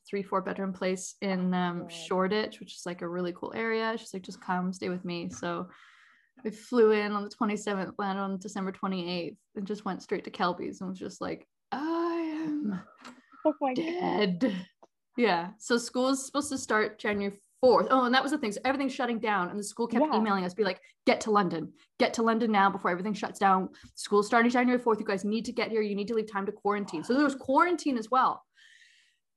three, 0.08 0.22
four 0.22 0.42
bedroom 0.42 0.72
place 0.72 1.14
in 1.22 1.54
um, 1.54 1.88
Shoreditch, 1.88 2.60
which 2.60 2.74
is 2.74 2.82
like 2.84 3.02
a 3.02 3.08
really 3.08 3.32
cool 3.32 3.52
area. 3.56 3.94
She's 3.96 4.12
like, 4.12 4.22
just 4.22 4.40
come 4.40 4.72
stay 4.72 4.90
with 4.90 5.04
me. 5.04 5.30
So 5.30 5.68
I 6.44 6.50
flew 6.50 6.92
in 6.92 7.12
on 7.12 7.22
the 7.24 7.30
27th, 7.30 7.92
landed 7.98 8.22
on 8.22 8.38
December 8.38 8.72
28th, 8.72 9.36
and 9.56 9.66
just 9.66 9.84
went 9.84 10.02
straight 10.02 10.24
to 10.24 10.30
Kelby's 10.30 10.80
and 10.80 10.90
was 10.90 10.98
just 10.98 11.20
like, 11.20 11.46
I 11.72 12.42
am 12.46 12.80
Oh 13.46 13.54
my 13.60 13.74
god. 13.74 14.38
dead. 14.40 14.56
Yeah. 15.16 15.50
So 15.58 15.76
school 15.78 16.08
is 16.08 16.24
supposed 16.24 16.50
to 16.50 16.58
start 16.58 16.98
January 16.98 17.38
4th. 17.64 17.88
Oh, 17.90 18.04
and 18.04 18.14
that 18.14 18.22
was 18.22 18.32
the 18.32 18.38
thing. 18.38 18.52
So 18.52 18.60
everything's 18.64 18.94
shutting 18.94 19.18
down. 19.18 19.50
And 19.50 19.58
the 19.58 19.64
school 19.64 19.86
kept 19.86 20.04
Yeah. 20.06 20.16
emailing 20.18 20.44
us, 20.44 20.54
be 20.54 20.64
like, 20.64 20.80
get 21.06 21.20
to 21.22 21.30
London, 21.30 21.72
get 21.98 22.14
to 22.14 22.22
London 22.22 22.50
now 22.52 22.70
before 22.70 22.90
everything 22.90 23.12
shuts 23.14 23.38
down. 23.38 23.68
School's 23.94 24.26
starting 24.26 24.50
January 24.50 24.80
4th. 24.82 24.98
You 25.00 25.04
guys 25.06 25.24
need 25.24 25.44
to 25.46 25.52
get 25.52 25.70
here. 25.70 25.82
You 25.82 25.94
need 25.94 26.08
to 26.08 26.14
leave 26.14 26.30
time 26.30 26.46
to 26.46 26.52
quarantine. 26.52 27.04
So 27.04 27.14
there 27.14 27.24
was 27.24 27.34
quarantine 27.34 27.98
as 27.98 28.10
well. 28.10 28.42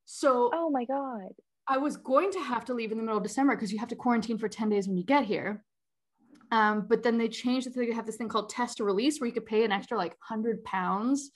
So 0.06 0.52
Oh 0.54 0.70
my 0.70 0.86
god. 0.86 1.32
I 1.68 1.78
was 1.78 1.96
going 1.98 2.32
to 2.32 2.40
have 2.42 2.66
to 2.66 2.74
leave 2.74 2.92
in 2.92 2.98
the 2.98 3.04
middle 3.04 3.18
of 3.18 3.24
December 3.24 3.56
because 3.56 3.72
you 3.72 3.80
have 3.80 3.90
to 3.90 3.96
quarantine 3.96 4.38
for 4.38 4.50
10 4.50 4.70
days 4.70 4.88
when 4.88 4.98
you 4.98 5.06
get 5.06 5.24
here. 5.26 5.64
Um, 6.54 6.86
but 6.88 7.02
then 7.02 7.18
they 7.18 7.30
changed 7.30 7.66
it. 7.66 7.74
They 7.76 7.92
have 7.92 8.06
this 8.06 8.18
thing 8.18 8.30
called 8.30 8.50
test 8.50 8.78
to 8.78 8.84
release 8.84 9.20
where 9.20 9.28
you 9.28 9.34
could 9.34 9.48
pay 9.48 9.66
an 9.66 9.72
extra 9.72 9.98
like 9.98 10.12
100 10.30 10.64
pounds 10.64 11.32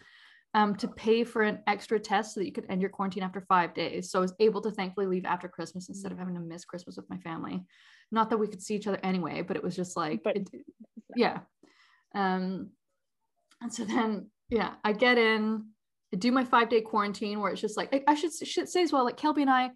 um, 0.53 0.75
to 0.75 0.88
pay 0.88 1.23
for 1.23 1.41
an 1.41 1.60
extra 1.65 1.99
test 1.99 2.36
so 2.36 2.39
that 2.39 2.45
you 2.45 2.51
could 2.51 2.67
end 2.69 2.82
your 2.82 2.91
quarantine 2.91 3.23
after 3.23 3.41
five 3.41 3.73
days. 3.73 4.12
So 4.12 4.19
I 4.19 4.21
was 4.21 4.36
able 4.39 4.62
to 4.62 4.69
thankfully 4.69 5.08
leave 5.08 5.25
after 5.25 5.47
Christmas 5.47 5.89
instead 5.89 6.12
of 6.12 6.19
having 6.19 6.36
to 6.36 6.39
miss 6.39 6.65
Christmas 6.65 6.97
with 6.97 7.10
my 7.10 7.17
family. 7.17 7.65
Not 8.12 8.30
that 8.30 8.38
we 8.38 8.47
could 8.47 8.62
see 8.62 8.75
each 8.75 8.86
other 8.86 8.99
anyway, 9.03 9.41
but 9.41 9.58
it 9.58 9.63
was 9.63 9.75
just 9.75 9.97
like, 9.97 10.21
But- 10.23 10.38
it- 10.38 10.49
yeah. 11.15 11.39
Um, 12.13 12.69
and 13.60 13.73
so 13.73 13.86
then, 13.86 14.30
yeah, 14.49 14.75
I 14.84 14.93
get 14.93 15.17
in, 15.17 15.65
I 16.13 16.17
do 16.17 16.32
my 16.32 16.45
five 16.45 16.69
day 16.69 16.82
quarantine 16.82 17.39
where 17.39 17.51
it's 17.51 17.62
just 17.62 17.75
like, 17.75 17.91
I, 17.91 18.03
I 18.12 18.13
should, 18.13 18.34
should 18.47 18.69
say 18.69 18.84
as 18.84 18.93
well, 18.93 19.03
like 19.03 19.17
Kelby 19.17 19.41
and 19.41 19.49
I, 19.49 19.71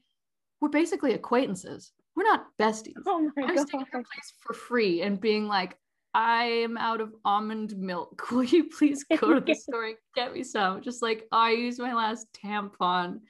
we're 0.62 0.70
basically 0.70 1.14
acquaintances. 1.14 1.92
We're 2.22 2.28
not 2.30 2.46
besties. 2.60 2.94
Oh 3.08 3.32
my 3.36 3.44
I'm 3.44 3.58
staying 3.58 3.66
god. 3.72 3.82
at 3.82 3.88
her 3.94 4.04
place 4.04 4.34
for 4.42 4.54
free 4.54 5.02
and 5.02 5.20
being 5.20 5.48
like, 5.48 5.76
I 6.14 6.44
am 6.44 6.78
out 6.78 7.02
of 7.02 7.14
almond 7.26 7.76
milk. 7.78 8.28
Will 8.32 8.44
you 8.44 8.66
please 8.66 9.04
go 9.06 9.34
to 9.34 9.40
the 9.40 9.56
store 9.60 9.86
and 9.86 9.96
get 10.16 10.34
me 10.34 10.44
some? 10.44 10.82
Just 10.82 11.02
like 11.02 11.28
I 11.32 11.52
used 11.52 11.80
my 11.80 11.94
last 11.94 12.28
tampon. 12.34 13.22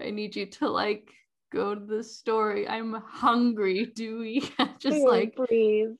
I 0.00 0.10
need 0.10 0.34
you 0.34 0.46
to 0.46 0.68
like 0.68 1.12
go 1.52 1.76
to 1.76 1.84
the 1.84 2.02
store. 2.02 2.58
I'm 2.68 2.94
hungry. 3.06 3.86
Do 3.94 4.18
we? 4.18 4.40
Just 4.80 4.96
Ew, 4.96 5.08
like 5.08 5.36
breathe. 5.36 5.90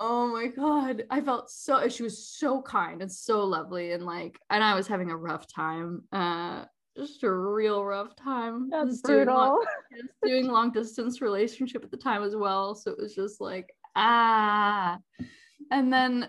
Oh 0.00 0.28
my 0.28 0.46
god. 0.46 1.04
I 1.10 1.20
felt 1.20 1.50
so 1.50 1.86
she 1.88 2.02
was 2.02 2.26
so 2.26 2.62
kind 2.62 3.02
and 3.02 3.12
so 3.12 3.44
lovely 3.44 3.92
and 3.92 4.06
like 4.06 4.38
and 4.48 4.64
I 4.64 4.74
was 4.74 4.86
having 4.86 5.10
a 5.10 5.16
rough 5.16 5.46
time. 5.52 6.04
Uh 6.10 6.64
just 6.96 7.22
a 7.24 7.30
real 7.32 7.84
rough 7.84 8.14
time. 8.16 8.70
That's 8.70 9.00
doing 9.02 9.26
long- 9.26 9.64
brutal. 9.90 10.08
Doing 10.24 10.48
long 10.48 10.70
distance 10.72 11.20
relationship 11.20 11.84
at 11.84 11.90
the 11.90 11.96
time 11.96 12.22
as 12.22 12.34
well. 12.34 12.74
So 12.74 12.90
it 12.92 12.98
was 12.98 13.14
just 13.14 13.40
like, 13.40 13.74
ah. 13.96 14.98
And 15.70 15.92
then 15.92 16.28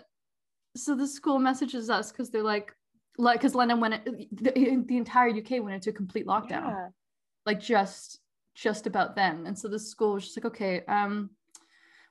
so 0.76 0.96
the 0.96 1.08
school 1.08 1.40
messages 1.40 1.90
us 1.90 2.12
because 2.12 2.30
they're 2.30 2.44
like 2.44 2.72
like 3.18 3.40
because 3.40 3.56
London 3.56 3.80
went 3.80 4.04
the, 4.06 4.52
the 4.86 4.98
entire 4.98 5.30
UK 5.30 5.52
went 5.64 5.74
into 5.76 5.90
a 5.90 5.94
complete 5.94 6.28
lockdown 6.28 6.50
Yeah. 6.70 6.88
like 7.46 7.62
just 7.62 8.20
just 8.56 8.86
about 8.88 9.16
then 9.16 9.46
and 9.48 9.58
so 9.58 9.70
the 9.70 9.80
school 9.80 10.14
was 10.16 10.26
just 10.26 10.36
like 10.38 10.46
okay 10.46 10.82
um 10.90 11.30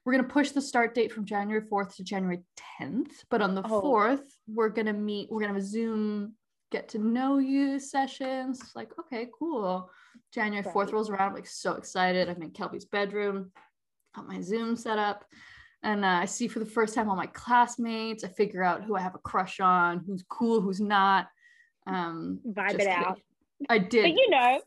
we're 0.04 0.12
going 0.14 0.24
to 0.24 0.32
push 0.32 0.50
the 0.52 0.62
start 0.62 0.94
date 0.94 1.12
from 1.12 1.26
january 1.26 1.60
4th 1.66 1.96
to 1.96 2.04
january 2.04 2.40
10th 2.80 3.12
but 3.30 3.42
on 3.42 3.54
the 3.54 3.62
Oh. 3.66 3.82
4th 3.82 4.24
we're 4.48 4.70
going 4.70 4.86
to 4.86 4.92
meet 4.94 5.30
we're 5.30 5.40
going 5.40 5.48
to 5.50 5.54
have 5.54 5.62
a 5.62 5.66
zoom 5.66 6.32
get 6.74 6.88
to 6.88 6.98
know 6.98 7.38
you 7.38 7.78
sessions 7.78 8.72
like 8.74 8.90
okay 8.98 9.28
cool 9.38 9.88
january 10.32 10.64
4th 10.64 10.74
Right. 10.74 10.92
rolls 10.92 11.08
around 11.08 11.28
I'm 11.28 11.34
like 11.34 11.46
so 11.46 11.74
excited 11.74 12.28
i'm 12.28 12.42
in 12.42 12.50
kelby's 12.50 12.84
bedroom 12.84 13.52
got 14.16 14.26
my 14.26 14.40
zoom 14.40 14.74
set 14.74 14.98
up 14.98 15.24
and 15.84 16.04
uh, 16.04 16.18
i 16.22 16.24
see 16.24 16.48
for 16.48 16.58
the 16.58 16.66
first 16.76 16.92
time 16.94 17.08
all 17.08 17.14
my 17.14 17.26
classmates 17.44 18.24
i 18.24 18.28
figure 18.28 18.64
out 18.64 18.82
who 18.82 18.96
i 18.96 19.00
have 19.00 19.14
a 19.14 19.18
crush 19.30 19.60
on 19.60 20.02
who's 20.04 20.24
cool 20.28 20.60
who's 20.60 20.80
not 20.80 21.28
um 21.86 22.40
Vibe 22.44 22.70
it 22.74 22.78
kidding. 22.78 22.92
out. 22.92 23.20
i 23.68 23.78
did 23.78 24.02
But 24.02 24.10
you 24.20 24.30
know, 24.30 24.60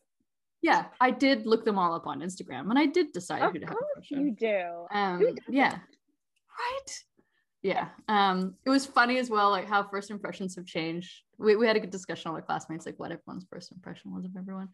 yeah, 0.61 0.85
I 0.99 1.11
did 1.11 1.45
look 1.45 1.65
them 1.65 1.77
all 1.77 1.93
up 1.93 2.07
on 2.07 2.19
Instagram 2.21 2.69
and 2.71 2.79
I 2.79 2.87
did 2.87 3.11
decide 3.11 3.43
of 3.43 3.51
who 3.53 3.59
to 3.59 3.65
have 3.67 3.75
a 3.75 3.79
course 3.93 4.09
you 4.09 4.31
do. 4.31 4.59
Um, 4.91 5.35
yeah. 5.47 5.73
Right. 6.59 6.91
Yeah. 7.61 7.89
Um, 8.07 8.55
it 8.65 8.69
was 8.71 8.83
funny 8.85 9.19
as 9.19 9.29
well, 9.29 9.51
like 9.51 9.67
how 9.67 9.83
first 9.83 10.09
impressions 10.09 10.55
have 10.55 10.65
changed. 10.65 11.11
We, 11.37 11.55
we 11.55 11.67
had 11.67 11.75
a 11.75 11.79
good 11.79 11.91
discussion 11.91 12.31
with 12.31 12.41
our 12.41 12.45
classmates, 12.45 12.85
like 12.85 12.99
what 12.99 13.11
everyone's 13.11 13.45
first 13.49 13.71
impression 13.71 14.13
was 14.13 14.25
of 14.25 14.31
everyone. 14.37 14.69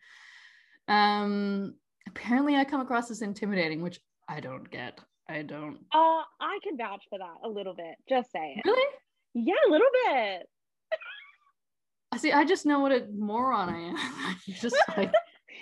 Um, 0.88 1.76
apparently 2.08 2.56
I 2.56 2.64
come 2.64 2.82
across 2.82 3.12
as 3.12 3.22
intimidating, 3.22 3.82
which 3.82 4.00
I 4.28 4.40
don't 4.40 4.70
get. 4.70 5.00
I 5.30 5.42
don't 5.42 5.78
Uh, 5.94 6.22
I 6.42 6.60
can 6.64 6.78
vouch 6.78 7.04
for 7.10 7.20
that 7.20 7.36
a 7.44 7.50
little 7.50 7.74
bit. 7.74 7.96
Just 8.10 8.32
saying. 8.32 8.62
really. 8.66 8.94
Yeah, 9.34 9.54
a 9.68 9.72
little 9.72 9.88
bit. 10.06 10.48
I 12.12 12.18
see. 12.18 12.32
I 12.32 12.46
just 12.46 12.66
know 12.66 12.80
what 12.80 12.92
a 12.92 13.08
moron 13.18 13.70
I 13.70 13.80
am. 13.80 14.38
just 14.62 14.76
like 14.98 15.12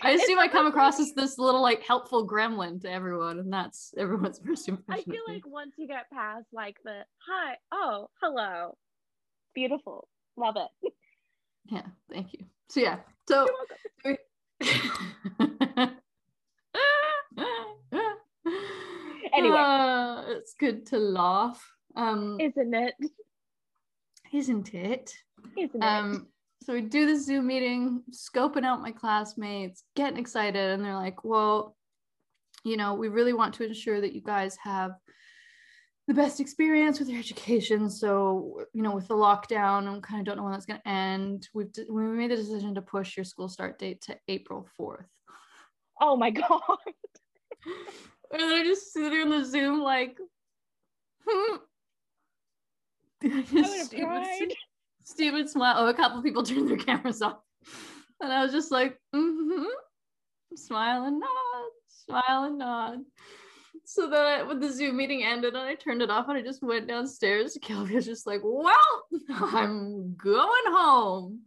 I 0.01 0.11
assume 0.11 0.39
I 0.39 0.47
come 0.47 0.67
across 0.67 0.99
as 0.99 1.13
this 1.13 1.37
little 1.37 1.61
like 1.61 1.83
helpful 1.83 2.27
gremlin 2.27 2.81
to 2.81 2.91
everyone, 2.91 3.39
and 3.39 3.53
that's 3.53 3.93
everyone's 3.97 4.39
first 4.45 4.67
impression. 4.67 5.05
I 5.07 5.11
feel 5.11 5.23
like 5.27 5.45
once 5.45 5.73
you 5.77 5.87
get 5.87 6.09
past 6.11 6.47
like 6.51 6.77
the 6.83 7.01
hi, 7.27 7.55
oh, 7.71 8.09
hello, 8.21 8.77
beautiful, 9.53 10.07
love 10.41 10.56
it. 10.58 10.93
Yeah, 11.65 11.84
thank 12.12 12.34
you. 12.34 12.45
So 12.69 12.80
yeah, 12.82 12.97
so 13.30 13.47
Anyway. 19.34 19.58
Uh, 19.58 20.23
it's 20.27 20.54
good 20.60 20.86
to 20.88 20.97
laugh. 20.97 21.63
Um, 21.95 22.38
Isn't 22.39 22.73
it? 22.73 22.95
isn't 24.34 24.73
it? 24.73 25.13
Isn't 25.58 25.75
it? 25.75 25.86
Um, 25.86 26.27
so 26.63 26.73
we 26.73 26.82
do 26.82 27.06
the 27.06 27.17
Zoom 27.17 27.47
meeting, 27.47 28.04
scoping 28.12 28.65
out 28.65 28.82
my 28.82 28.91
classmates, 28.91 29.84
getting 29.95 30.19
excited, 30.19 30.71
and 30.71 30.84
they're 30.84 30.95
like, 30.95 31.23
"Well, 31.23 31.75
you 32.63 32.77
know, 32.77 32.93
we 32.93 33.08
really 33.08 33.34
want 33.34 33.56
to 33.56 33.65
ensure 33.65 33.99
that 33.99 34.13
you 34.13 34.21
guys 34.21 34.58
have 34.63 34.91
the 36.07 36.13
best 36.13 36.39
experience 36.39 36.99
with 36.99 37.09
your 37.09 37.19
education. 37.19 37.89
So, 37.89 38.65
you 38.73 38.81
know, 38.81 38.95
with 38.95 39.07
the 39.07 39.15
lockdown, 39.15 39.87
I 39.87 39.99
kind 39.99 40.19
of 40.19 40.25
don't 40.25 40.37
know 40.37 40.43
when 40.43 40.51
that's 40.51 40.65
going 40.65 40.79
to 40.79 40.87
end. 40.87 41.47
We've 41.53 41.69
we 41.89 42.03
made 42.03 42.31
the 42.31 42.35
decision 42.35 42.75
to 42.75 42.81
push 42.81 43.15
your 43.15 43.23
school 43.23 43.49
start 43.49 43.79
date 43.79 44.01
to 44.03 44.17
April 44.27 44.67
fourth. 44.75 45.07
Oh 45.99 46.15
my 46.15 46.29
god. 46.31 46.61
And 48.33 48.41
I 48.41 48.63
just 48.63 48.93
sit 48.93 49.09
there 49.09 49.21
in 49.21 49.29
the 49.29 49.43
Zoom 49.45 49.81
like, 49.81 50.17
hmm. 51.27 51.55
I 53.23 53.27
I 53.27 53.41
just 53.43 53.93
would 53.93 54.01
have 54.01 54.25
stupid, 54.25 54.55
stupid 55.03 55.49
smile. 55.49 55.75
Oh, 55.77 55.87
a 55.87 55.93
couple 55.93 56.17
of 56.17 56.23
people 56.23 56.43
turned 56.43 56.69
their 56.69 56.77
cameras 56.77 57.21
off. 57.21 57.39
And 58.19 58.31
I 58.31 58.43
was 58.43 58.51
just 58.51 58.71
like, 58.71 58.97
mm-hmm. 59.15 59.65
Smile 60.55 61.05
and 61.05 61.19
nod, 61.19 61.69
smile 61.87 62.43
and 62.43 62.57
nod. 62.57 62.99
So 63.91 64.10
then 64.10 64.21
I, 64.25 64.41
when 64.43 64.62
the 64.62 64.71
Zoom 64.71 64.95
meeting 64.95 65.21
ended 65.21 65.54
and 65.54 65.63
I 65.63 65.75
turned 65.75 66.01
it 66.01 66.10
off 66.10 66.30
and 66.30 66.38
I 66.38 66.41
just 66.41 66.63
went 66.63 66.88
downstairs, 66.88 67.58
Kelby 67.62 67.95
was 67.95 68.06
just 68.06 68.25
like, 68.25 68.39
well, 68.41 68.73
I'm 69.30 70.15
going 70.15 70.63
home. 70.67 71.41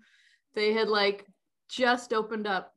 They 0.55 0.75
had 0.75 0.89
like 0.89 1.25
just 1.71 2.13
opened 2.13 2.47
up 2.47 2.75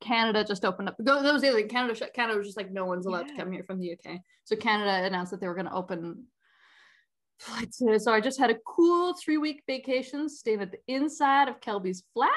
Canada 0.00 0.42
just 0.42 0.64
opened 0.64 0.88
up. 0.88 0.96
That 0.98 1.22
was 1.32 1.42
the 1.42 1.48
other 1.48 1.58
thing. 1.60 1.68
Canada 1.68 1.94
shut. 1.94 2.12
Canada 2.12 2.38
was 2.38 2.48
just 2.48 2.56
like 2.56 2.72
no 2.72 2.86
one's 2.86 3.06
allowed 3.06 3.28
Yeah. 3.28 3.34
to 3.36 3.38
come 3.44 3.52
here 3.52 3.62
from 3.62 3.78
the 3.78 3.92
UK. 3.92 4.18
So 4.42 4.56
Canada 4.56 5.06
announced 5.06 5.30
that 5.30 5.40
they 5.40 5.46
were 5.46 5.54
going 5.54 5.66
to 5.66 5.72
open 5.72 6.24
flights. 7.38 7.80
So 7.98 8.12
I 8.12 8.20
just 8.20 8.40
had 8.40 8.50
a 8.50 8.56
cool 8.66 9.14
three 9.14 9.38
week 9.38 9.62
vacation, 9.68 10.28
stayed 10.28 10.60
at 10.60 10.72
the 10.72 10.80
inside 10.88 11.48
of 11.48 11.60
Kelby's 11.60 12.02
flat, 12.14 12.30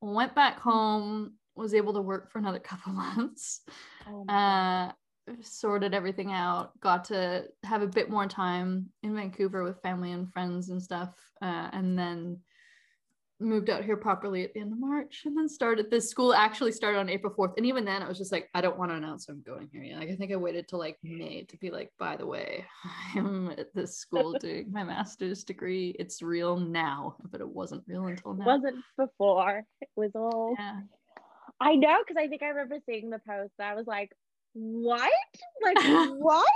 went 0.00 0.32
back 0.36 0.60
home, 0.60 1.34
was 1.56 1.74
able 1.74 1.92
to 1.94 2.00
work 2.00 2.30
for 2.30 2.38
another 2.38 2.60
couple 2.60 2.92
months, 3.04 3.62
Oh 4.08 4.24
uh, 4.28 4.92
sorted 5.42 5.94
everything 5.94 6.32
out, 6.32 6.78
got 6.80 7.04
to 7.06 7.44
have 7.64 7.82
a 7.82 7.86
bit 7.86 8.10
more 8.10 8.26
time 8.26 8.86
in 9.02 9.14
Vancouver 9.14 9.62
with 9.64 9.82
family 9.82 10.12
and 10.12 10.32
friends 10.32 10.70
and 10.70 10.82
stuff, 10.82 11.14
uh, 11.42 11.68
and 11.72 11.98
then 11.98 12.38
moved 13.38 13.68
out 13.68 13.84
here 13.84 13.96
properly 13.96 14.44
at 14.44 14.54
the 14.54 14.60
end 14.60 14.72
of 14.72 14.78
March 14.78 15.22
and 15.26 15.36
then 15.36 15.48
started 15.48 15.90
this 15.90 16.08
school 16.08 16.32
actually 16.32 16.72
started 16.72 16.98
on 16.98 17.10
April 17.10 17.32
4th. 17.36 17.52
And 17.56 17.66
even 17.66 17.84
then 17.84 18.02
I 18.02 18.08
was 18.08 18.16
just 18.16 18.32
like, 18.32 18.48
I 18.54 18.60
don't 18.60 18.78
want 18.78 18.90
to 18.90 18.96
announce 18.96 19.28
I'm 19.28 19.42
going 19.42 19.68
here 19.70 19.82
yet. 19.82 19.98
Like 19.98 20.08
I 20.08 20.16
think 20.16 20.32
I 20.32 20.36
waited 20.36 20.68
till 20.68 20.78
like 20.78 20.96
May 21.02 21.42
to 21.44 21.56
be 21.58 21.70
like, 21.70 21.92
by 21.98 22.16
the 22.16 22.26
way, 22.26 22.64
I 23.14 23.18
am 23.18 23.50
at 23.58 23.74
this 23.74 23.98
school 23.98 24.32
doing 24.40 24.72
my 24.72 24.84
master's 24.84 25.44
degree. 25.44 25.94
It's 25.98 26.22
real 26.22 26.56
now, 26.56 27.16
but 27.30 27.40
it 27.40 27.48
wasn't 27.48 27.84
real 27.86 28.06
until 28.06 28.34
now. 28.34 28.46
wasn't 28.46 28.76
before. 28.96 29.64
It 29.80 29.88
was 29.96 30.12
all 30.14 30.54
yeah. 30.58 30.80
I 31.60 31.74
know 31.74 31.96
because 32.06 32.22
I 32.22 32.28
think 32.28 32.42
I 32.42 32.48
remember 32.48 32.76
seeing 32.86 33.10
the 33.10 33.20
post. 33.26 33.54
I 33.60 33.74
was 33.74 33.86
like, 33.86 34.12
what? 34.56 35.12
Like 35.62 35.76
what? 36.18 36.46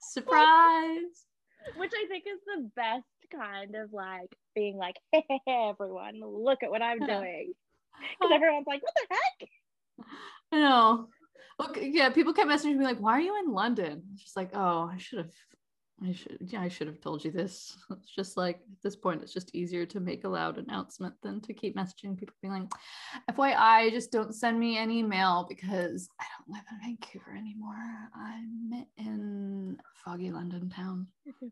Surprise. 0.00 1.24
Which 1.76 1.92
I 1.94 2.06
think 2.08 2.24
is 2.26 2.40
the 2.46 2.70
best 2.74 3.04
kind 3.32 3.74
of 3.76 3.92
like 3.92 4.34
being 4.54 4.76
like, 4.76 4.96
hey, 5.12 5.24
everyone, 5.48 6.20
look 6.20 6.62
at 6.62 6.70
what 6.70 6.82
I'm 6.82 6.98
doing. 6.98 7.52
Because 8.20 8.30
everyone's 8.34 8.66
like, 8.66 8.82
what 8.82 8.92
the 8.94 9.14
heck? 9.14 9.48
I 10.52 10.56
know. 10.58 11.08
Okay, 11.58 11.90
yeah, 11.90 12.10
people 12.10 12.34
kept 12.34 12.50
messaging 12.50 12.76
me 12.76 12.84
like, 12.84 13.00
why 13.00 13.12
are 13.12 13.20
you 13.22 13.38
in 13.38 13.54
London? 13.54 14.02
It's 14.12 14.24
just 14.24 14.36
like, 14.36 14.50
oh, 14.52 14.90
I 14.92 14.98
should 14.98 15.20
have 15.20 15.30
I 16.04 16.12
should 16.12 16.36
yeah, 16.40 16.60
I 16.60 16.68
should 16.68 16.88
have 16.88 17.00
told 17.00 17.24
you 17.24 17.30
this. 17.30 17.76
It's 17.90 18.10
just 18.14 18.36
like 18.36 18.56
at 18.56 18.82
this 18.82 18.96
point, 18.96 19.22
it's 19.22 19.32
just 19.32 19.54
easier 19.54 19.86
to 19.86 20.00
make 20.00 20.24
a 20.24 20.28
loud 20.28 20.58
announcement 20.58 21.14
than 21.22 21.40
to 21.42 21.54
keep 21.54 21.74
messaging 21.74 22.18
people 22.18 22.34
being 22.42 22.52
like, 22.52 22.68
FYI, 23.30 23.90
just 23.90 24.12
don't 24.12 24.34
send 24.34 24.60
me 24.60 24.76
any 24.76 25.02
mail 25.02 25.46
because 25.48 26.08
I 26.20 26.24
don't 26.36 26.54
live 26.54 26.64
in 26.70 26.78
Vancouver 26.84 27.34
anymore. 27.36 28.10
I'm 28.14 28.84
in 28.98 29.78
foggy 30.04 30.30
London 30.30 30.68
town. 30.68 31.06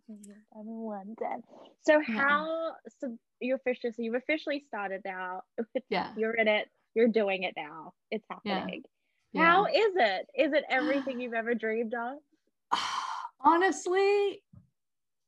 I'm 0.55 0.69
in 0.69 0.87
London. 0.87 1.43
So 1.81 2.01
Yeah. 2.07 2.19
how 2.21 2.73
so 3.01 3.17
you 3.41 3.55
officially 3.55 3.93
so 3.93 4.03
you've 4.03 4.15
officially 4.15 4.63
started 4.69 5.01
now. 5.07 5.41
Yeah. 5.89 6.11
You're 6.17 6.35
in 6.35 6.49
it, 6.49 6.69
you're 6.95 7.09
doing 7.09 7.45
it 7.45 7.55
now. 7.57 7.95
It's 8.11 8.27
Yeah. 8.45 8.57
happening. 8.61 8.83
Yeah. 9.33 9.43
How 9.43 9.65
is 9.67 9.93
it? 9.97 10.27
Is 10.37 10.53
it 10.53 10.65
everything 10.69 11.19
you've 11.19 11.35
ever 11.35 11.55
dreamed 11.55 11.95
of? 11.95 12.19
Honestly, 13.45 14.43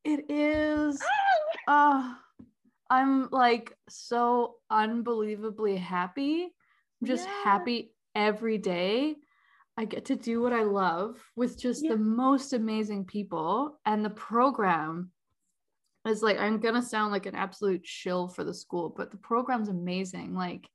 it 0.05 0.31
is 0.31 1.01
uh 1.69 2.15
I'm 2.89 3.29
like 3.31 3.77
so 3.89 4.55
unbelievably 4.71 5.77
happy. 5.77 6.45
I'm 7.01 7.07
just 7.07 7.27
Yeah. 7.27 7.43
happy 7.45 7.93
every 8.15 8.59
day. 8.59 9.17
I 9.77 9.85
get 9.85 10.07
to 10.07 10.17
do 10.17 10.41
what 10.41 10.53
I 10.55 10.63
love 10.63 11.23
with 11.37 11.59
just 11.59 11.85
Yeah. 11.85 11.91
the 11.93 11.99
most 11.99 12.53
amazing 12.55 13.05
people 13.05 13.79
and 13.85 14.05
the 14.05 14.11
program 14.11 15.13
is 16.07 16.23
like 16.23 16.39
I'm 16.39 16.61
going 16.61 16.77
to 16.77 16.83
sound 16.83 17.13
like 17.13 17.27
an 17.27 17.35
absolute 17.35 17.85
shill 17.85 18.29
for 18.29 18.45
the 18.45 18.55
school, 18.55 18.95
but 18.97 19.11
the 19.11 19.17
program's 19.19 19.69
amazing. 19.69 20.35
Like 20.35 20.71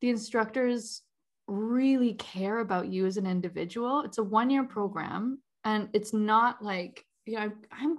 the 0.00 0.08
instructors 0.08 1.02
really 1.46 2.14
care 2.14 2.58
about 2.58 2.88
you 2.88 3.04
as 3.06 3.18
an 3.18 3.26
individual. 3.26 4.00
It's 4.00 4.18
a 4.18 4.24
one-year 4.24 4.64
program 4.64 5.42
and 5.64 5.88
it's 5.92 6.12
not 6.12 6.62
like, 6.62 7.04
you 7.26 7.36
know, 7.38 7.52
I'm 7.70 7.98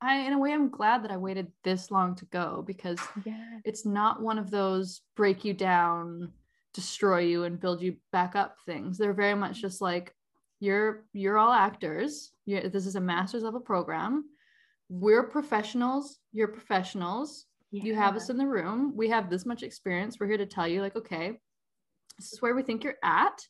I 0.00 0.16
in 0.26 0.32
a 0.34 0.38
way 0.38 0.52
I'm 0.52 0.68
glad 0.68 1.02
that 1.04 1.10
I 1.10 1.16
waited 1.16 1.50
this 1.62 1.90
long 1.90 2.14
to 2.16 2.24
go 2.26 2.62
because 2.66 2.98
Yeah. 3.24 3.58
it's 3.64 3.86
not 3.86 4.20
one 4.20 4.38
of 4.38 4.50
those 4.50 5.00
break 5.16 5.44
you 5.44 5.54
down 5.54 6.32
destroy 6.74 7.20
you 7.20 7.44
and 7.44 7.60
build 7.60 7.80
you 7.80 7.96
back 8.10 8.34
up 8.34 8.56
things. 8.66 8.98
They're 8.98 9.12
very 9.14 9.34
much 9.36 9.60
just 9.60 9.80
like 9.80 10.12
you're 10.60 11.04
you're 11.12 11.38
all 11.38 11.52
actors. 11.52 12.32
You 12.46 12.68
this 12.68 12.86
is 12.86 12.96
a 12.96 13.00
master's 13.00 13.44
level 13.44 13.60
program. 13.60 14.24
We're 14.88 15.22
professionals. 15.24 16.18
You're 16.32 16.48
professionals. 16.48 17.46
You 17.70 17.94
have 17.94 18.14
us 18.14 18.28
in 18.28 18.36
the 18.36 18.46
room. 18.46 18.92
We 18.94 19.08
have 19.08 19.30
this 19.30 19.46
much 19.46 19.62
experience. 19.62 20.18
We're 20.20 20.28
here 20.28 20.38
to 20.38 20.46
tell 20.46 20.68
you 20.68 20.80
like 20.82 20.96
okay 20.96 21.38
this 22.18 22.32
is 22.32 22.40
where 22.42 22.54
we 22.54 22.62
think 22.62 22.84
you're 22.84 22.98
at. 23.02 23.40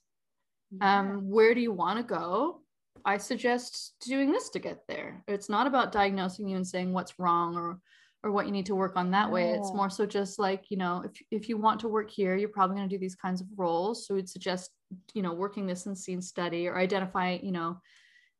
Um 0.80 1.28
where 1.28 1.54
do 1.54 1.60
you 1.60 1.72
want 1.72 1.98
to 1.98 2.04
go 2.04 2.60
i 3.04 3.18
suggest 3.18 3.94
doing 4.00 4.32
this 4.32 4.48
to 4.50 4.58
get 4.58 4.80
there. 4.88 5.22
It's 5.28 5.48
not 5.48 5.66
about 5.66 5.92
diagnosing 5.92 6.48
you 6.48 6.56
and 6.56 6.66
saying 6.66 6.92
what's 6.92 7.18
wrong 7.18 7.56
or 7.56 7.78
or 8.22 8.32
what 8.32 8.46
you 8.46 8.52
need 8.52 8.64
to 8.64 8.74
work 8.74 8.96
on 8.96 9.10
that 9.10 9.30
way. 9.30 9.50
It's 9.50 9.74
more 9.74 9.90
so 9.90 10.06
just 10.06 10.38
like 10.38 10.70
you 10.70 10.78
know 10.78 11.02
if, 11.04 11.12
if 11.30 11.48
you 11.48 11.58
want 11.58 11.80
to 11.80 11.88
work 11.88 12.10
here 12.10 12.36
you're 12.36 12.48
probably 12.48 12.76
going 12.76 12.88
to 12.88 12.94
do 12.94 12.98
these 12.98 13.14
kinds 13.14 13.40
of 13.40 13.46
roles. 13.56 14.06
So 14.06 14.14
we'd 14.14 14.28
suggest 14.28 14.70
you 15.12 15.22
know 15.22 15.34
working 15.34 15.66
this 15.66 15.86
in 15.86 15.94
scene 15.94 16.22
study 16.22 16.66
or 16.66 16.78
identify 16.78 17.38
you 17.42 17.52
know 17.52 17.78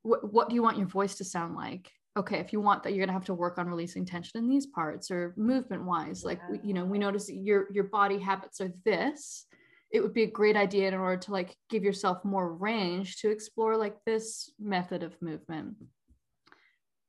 what, 0.03 0.33
what 0.33 0.48
do 0.48 0.55
you 0.55 0.62
want 0.62 0.79
your 0.79 0.87
voice 0.87 1.16
to 1.16 1.24
sound 1.24 1.55
like? 1.55 1.90
Okay 2.16 2.38
if 2.38 2.53
you 2.53 2.61
want 2.61 2.83
that 2.85 2.90
you're 2.90 3.05
going 3.05 3.09
to 3.09 3.14
have 3.14 3.27
to 3.27 3.35
work 3.35 3.59
on 3.59 3.66
releasing 3.66 4.07
tension 4.07 4.38
in 4.38 4.48
these 4.48 4.66
parts 4.66 5.11
or 5.11 5.35
movement 5.37 5.85
wise 5.85 6.24
like 6.24 6.40
we, 6.48 6.61
you 6.62 6.72
know 6.72 6.85
we 6.85 6.98
notice 6.98 7.29
your 7.29 7.66
your 7.72 7.85
body 7.85 8.18
habits 8.18 8.61
are 8.61 8.72
this 8.85 9.46
it 9.95 10.03
would 10.03 10.13
be 10.13 10.25
a 10.25 10.31
great 10.31 10.57
idea 10.57 10.89
in 10.89 10.95
order 10.95 11.17
to 11.17 11.31
like 11.31 11.57
give 11.71 11.85
yourself 11.85 12.25
more 12.25 12.53
range 12.53 13.19
to 13.19 13.31
explore 13.31 13.77
like 13.77 13.97
this 14.05 14.51
method 14.59 15.05
of 15.05 15.23
movement. 15.23 15.77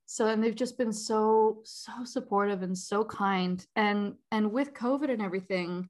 So 0.05 0.27
and 0.27 0.41
they've 0.41 0.55
just 0.55 0.77
been 0.77 0.93
so 0.93 1.61
so 1.63 2.03
supportive 2.03 2.61
and 2.61 2.77
so 2.77 3.03
kind. 3.03 3.65
And 3.75 4.13
and 4.31 4.51
with 4.51 4.75
covid 4.75 5.09
and 5.09 5.21
everything 5.21 5.89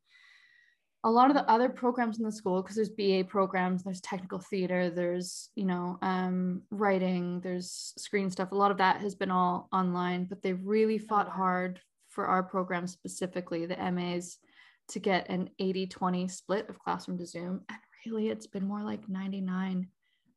a 1.03 1.11
lot 1.11 1.29
of 1.29 1.35
the 1.35 1.47
other 1.51 1.69
programs 1.69 2.17
in 2.17 2.25
the 2.25 2.31
school 2.31 2.63
because 2.63 2.77
there's 2.77 2.89
ba 2.89 3.23
programs 3.27 3.83
there's 3.83 4.01
technical 4.01 4.39
theater 4.39 4.89
there's 4.89 5.49
you 5.55 5.65
know 5.65 5.99
um, 6.01 6.63
writing 6.71 7.41
there's 7.41 7.93
screen 7.97 8.31
stuff 8.31 8.51
a 8.51 8.55
lot 8.55 8.71
of 8.71 8.77
that 8.77 9.01
has 9.01 9.13
been 9.15 9.29
all 9.29 9.67
online 9.71 10.25
but 10.25 10.41
they 10.41 10.53
really 10.53 10.97
fought 10.97 11.29
hard 11.29 11.79
for 12.09 12.25
our 12.25 12.41
program 12.41 12.87
specifically 12.87 13.65
the 13.65 13.77
mas 13.91 14.39
to 14.89 14.99
get 14.99 15.29
an 15.29 15.49
80-20 15.59 16.29
split 16.29 16.69
of 16.69 16.79
classroom 16.79 17.17
to 17.17 17.25
zoom 17.25 17.61
and 17.69 17.77
really 18.05 18.29
it's 18.29 18.47
been 18.47 18.67
more 18.67 18.83
like 18.83 19.07
99 19.09 19.87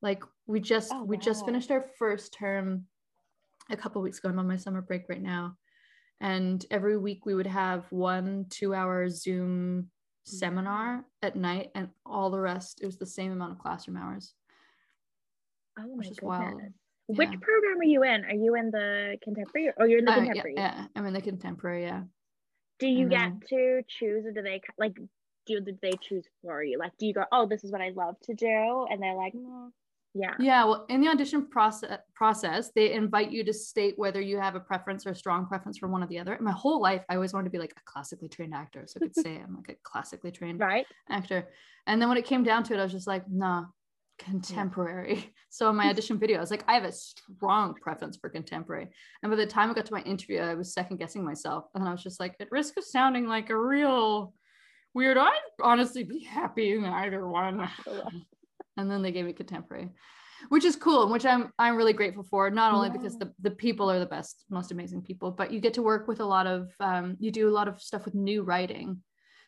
like 0.01 0.23
we 0.47 0.59
just 0.61 0.91
Oh, 0.93 1.05
we 1.05 1.19
just 1.19 1.45
finished 1.45 1.71
our 1.71 1.85
first 1.99 2.33
term 2.33 2.87
a 3.71 3.77
couple 3.77 4.01
weeks 4.01 4.19
ago 4.19 4.31
i'm 4.31 4.39
on 4.39 4.49
my 4.49 4.57
summer 4.57 4.81
break 4.81 5.03
right 5.09 5.21
now 5.23 5.57
and 6.21 6.65
every 6.71 6.97
week 6.97 7.27
we 7.27 7.35
would 7.35 7.47
have 7.47 7.85
one 7.91 8.47
two 8.49 8.75
hour 8.75 9.09
zoom 9.11 9.91
seminar 10.25 11.05
at 11.23 11.37
night 11.37 11.71
and 11.75 11.89
all 12.07 12.31
the 12.31 12.41
rest 12.41 12.81
it 12.83 12.87
was 12.87 12.97
the 12.97 13.07
same 13.07 13.33
amount 13.33 13.53
of 13.53 13.59
classroom 13.59 13.97
hours 13.97 14.35
Oh 15.81 15.95
my 15.95 16.07
which 16.09 16.19
wild. 16.23 16.61
Which 17.07 17.29
Yeah. 17.31 17.37
program 17.41 17.79
are 17.79 17.85
you 17.85 18.03
in? 18.03 18.25
Are 18.25 18.35
you 18.35 18.57
in 18.57 18.71
the 18.73 19.17
contemporary? 19.23 19.71
Oh, 19.81 19.85
you're 19.85 20.01
in 20.01 20.05
the 20.07 20.11
Uh, 20.13 20.17
yeah, 20.17 20.25
contemporary. 20.25 20.55
yeah 20.57 20.87
i'm 20.97 21.07
in 21.07 21.15
the 21.15 21.23
contemporary 21.23 21.83
yeah 21.85 22.03
Do 22.79 22.87
you 22.87 23.03
And 23.03 23.11
get 23.11 23.49
to 23.49 23.83
choose, 23.89 24.25
or 24.27 24.33
do 24.33 24.43
they 24.43 24.61
like? 24.79 24.97
Do 25.47 25.61
they 25.83 25.93
choose 26.01 26.27
for 26.43 26.63
you? 26.63 26.79
Like, 26.79 26.93
do 26.99 27.07
you 27.07 27.15
go, 27.15 27.25
oh, 27.33 27.47
this 27.47 27.65
is 27.65 27.73
what 27.73 27.81
I 27.81 27.91
love 27.91 28.17
to 28.25 28.35
do, 28.35 28.87
and 28.91 29.03
they're 29.03 29.15
like, 29.15 29.33
mm, 29.33 29.71
yeah, 30.15 30.35
Yeah, 30.39 30.65
well, 30.65 30.87
in 30.89 31.01
the 31.01 31.09
audition 31.09 31.47
process, 31.49 31.99
process, 32.15 32.71
they 32.75 32.93
invite 32.93 33.31
you 33.31 33.45
to 33.45 33.53
state 33.53 33.95
whether 33.97 34.21
you 34.21 34.39
have 34.39 34.55
a 34.55 34.61
preference 34.61 35.07
or 35.07 35.11
a 35.11 35.15
strong 35.15 35.47
preference 35.47 35.79
for 35.79 35.89
one 35.89 36.03
or 36.03 36.07
the 36.07 36.19
other. 36.19 36.37
My 36.41 36.53
whole 36.53 36.81
life, 36.81 37.03
I 37.09 37.15
always 37.15 37.33
wanted 37.33 37.45
to 37.45 37.51
be 37.51 37.59
like 37.59 37.73
a 37.77 37.81
classically 37.85 38.29
trained 38.29 38.55
actor, 38.55 38.85
so 38.87 38.99
I 39.01 39.07
could 39.07 39.17
say 39.25 39.37
I'm 39.37 39.57
like 39.57 39.69
a 39.71 39.77
classically 39.83 40.31
trained 40.31 40.61
right? 40.61 40.87
actor. 41.09 41.49
And 41.87 42.01
then 42.01 42.09
when 42.09 42.19
it 42.19 42.27
came 42.27 42.43
down 42.43 42.65
to 42.65 42.75
it, 42.75 42.81
I 42.81 42.83
was 42.83 42.93
just 42.93 43.07
like, 43.07 43.25
nah, 43.31 43.65
contemporary. 44.19 45.33
So 45.51 45.71
in 45.71 45.77
my 45.77 45.89
audition 45.89 46.19
video, 46.19 46.37
I 46.37 46.41
was 46.41 46.51
like, 46.51 46.63
I 46.69 46.75
have 46.75 46.85
a 46.85 46.93
strong 46.93 47.73
preference 47.73 48.19
for 48.19 48.29
contemporary. 48.29 48.89
And 49.23 49.33
by 49.33 49.37
the 49.37 49.47
time 49.47 49.71
I 49.71 49.75
got 49.75 49.87
to 49.87 49.95
my 49.95 50.03
interview, 50.03 50.41
I 50.41 50.55
was 50.55 50.75
second 50.75 50.99
guessing 50.99 51.25
myself, 51.25 51.65
and 51.75 51.89
I 51.89 51.91
was 51.91 52.03
just 52.03 52.21
like, 52.21 52.37
at 52.39 52.53
risk 52.53 52.77
of 52.77 52.85
sounding 52.85 53.27
like 53.27 53.49
a 53.49 53.57
real 53.57 54.35
weird, 54.93 55.17
I'd 55.17 55.33
honestly 55.63 56.05
be 56.05 56.23
happy 56.23 56.73
in 56.73 56.85
either 56.85 57.27
one. 57.27 57.67
and 58.77 58.91
then 58.91 59.01
they 59.01 59.11
gave 59.11 59.25
me 59.25 59.33
contemporary 59.33 59.89
which 60.49 60.65
is 60.65 60.77
cool 60.77 61.03
and 61.03 61.13
which 61.13 61.27
i'm 61.27 61.53
i'm 61.59 61.77
really 61.77 61.93
grateful 61.93 62.23
for 62.23 62.51
not 62.51 62.73
only 62.73 62.91
because 62.91 63.19
the, 63.19 63.33
the 63.41 63.51
people 63.51 63.91
are 63.91 63.99
the 63.99 64.07
best 64.07 64.45
most 64.51 64.71
amazing 64.71 65.03
people 65.03 65.31
but 65.31 65.53
you 65.53 65.61
get 65.61 65.75
to 65.75 65.83
work 65.83 66.07
with 66.09 66.21
a 66.21 66.25
lot 66.25 66.47
of 66.47 66.71
um, 66.81 67.17
you 67.19 67.31
do 67.31 67.49
a 67.49 67.51
lot 67.51 67.69
of 67.69 67.81
stuff 67.81 68.05
with 68.05 68.15
new 68.15 68.43
writing 68.43 69.03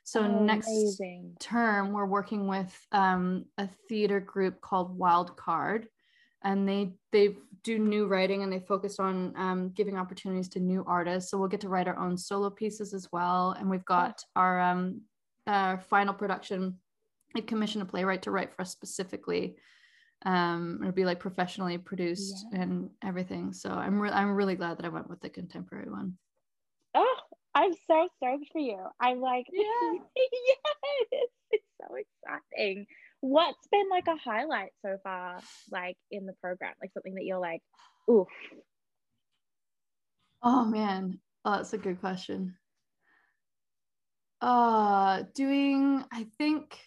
so 0.05 0.23
Oh, 0.23 0.45
next 0.45 0.69
amazing. 0.69 1.37
term 1.41 1.93
we're 1.93 2.07
working 2.07 2.47
with 2.47 2.75
um, 2.93 3.45
a 3.59 3.69
theater 3.89 4.21
group 4.21 4.61
called 4.61 4.97
wild 4.97 5.37
card 5.37 5.87
and 6.43 6.69
they 6.69 6.95
they 7.13 7.37
do 7.63 7.79
new 7.79 8.07
writing 8.07 8.43
and 8.43 8.53
they 8.53 8.61
focus 8.61 8.99
on 8.99 9.35
um, 9.37 9.71
giving 9.71 9.97
opportunities 9.97 10.49
to 10.49 10.61
new 10.61 10.83
artists 10.87 11.31
so 11.31 11.39
we'll 11.39 11.49
get 11.49 11.61
to 11.61 11.69
write 11.69 11.89
our 11.89 11.99
own 11.99 12.17
solo 12.17 12.49
pieces 12.51 12.95
as 12.95 13.09
well 13.13 13.53
and 13.59 13.69
we've 13.69 13.85
got 13.85 14.23
our 14.37 14.61
um, 14.61 15.03
uh, 15.47 15.77
final 15.77 16.15
production 16.15 16.79
I 17.37 17.43
commissioned 17.43 17.83
a 17.83 17.87
playwright 17.87 18.23
to 18.23 18.33
write 18.33 18.53
for 18.53 18.63
us 18.63 18.73
specifically. 18.73 19.55
Um, 20.27 20.79
it'll 20.81 20.93
be 20.93 21.05
like 21.05 21.21
professionally 21.21 21.79
produced 21.79 22.45
Yeah. 22.53 22.63
and 22.63 22.91
everything. 23.05 23.53
So 23.53 23.71
I'm 23.71 24.01
re- 24.01 24.11
I'm 24.11 24.35
really 24.35 24.57
glad 24.57 24.79
that 24.79 24.85
I 24.85 24.89
went 24.89 25.09
with 25.09 25.21
the 25.21 25.31
contemporary 25.31 25.89
one. 25.89 26.19
I'm 27.55 27.73
so 27.73 28.09
stoked 28.17 28.47
for 28.53 28.61
you. 28.61 28.79
I'm 29.01 29.21
like, 29.21 29.47
Yeah. 29.53 29.65
yes, 31.13 31.29
it's 31.51 31.65
so 31.81 31.95
exciting. 31.95 32.87
What's 33.21 33.67
been 33.71 33.89
like 33.91 34.07
a 34.07 34.17
highlight 34.17 34.71
so 34.85 34.99
far, 35.03 35.41
like 35.71 35.97
in 36.11 36.27
the 36.27 36.33
program, 36.41 36.73
like 36.81 36.93
something 36.95 37.15
that 37.17 37.25
you're 37.25 37.41
like, 37.41 37.63
oof, 38.11 38.29
Oh 40.43 40.65
man, 40.65 41.19
oh, 41.45 41.53
that's 41.57 41.73
a 41.75 41.79
good 41.79 42.01
question. 42.01 42.57
Uh, 44.41 45.25
doing 45.35 46.03
I 46.11 46.27
think 46.39 46.79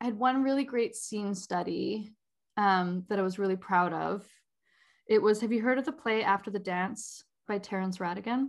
I 0.00 0.04
had 0.04 0.18
one 0.18 0.44
really 0.44 0.64
great 0.64 0.94
scene 0.94 1.34
study 1.34 2.12
um, 2.56 3.04
that 3.08 3.18
I 3.18 3.22
was 3.22 3.38
really 3.38 3.56
proud 3.56 3.92
of. 3.92 4.24
It 5.08 5.20
was, 5.20 5.40
have 5.40 5.52
you 5.52 5.60
heard 5.60 5.78
of 5.78 5.84
the 5.84 5.92
play 5.92 6.22
After 6.22 6.50
the 6.50 6.58
Dance 6.58 7.24
by 7.46 7.58
Terence 7.58 7.98
Rattigan? 7.98 8.48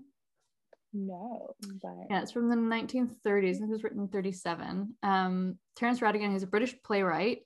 no, 0.93 1.53
but 1.59 1.91
Yeah, 2.09 2.21
it's 2.21 2.31
from 2.31 2.49
the 2.49 2.55
1930s. 2.55 3.55
I 3.55 3.59
think 3.59 3.69
it 3.69 3.71
was 3.71 3.83
written 3.83 4.01
in 4.01 4.07
37. 4.07 4.95
Um, 5.03 5.57
Terence 5.75 5.99
Rattigan, 5.99 6.31
he's 6.31 6.43
a 6.43 6.47
British 6.47 6.75
playwright. 6.83 7.39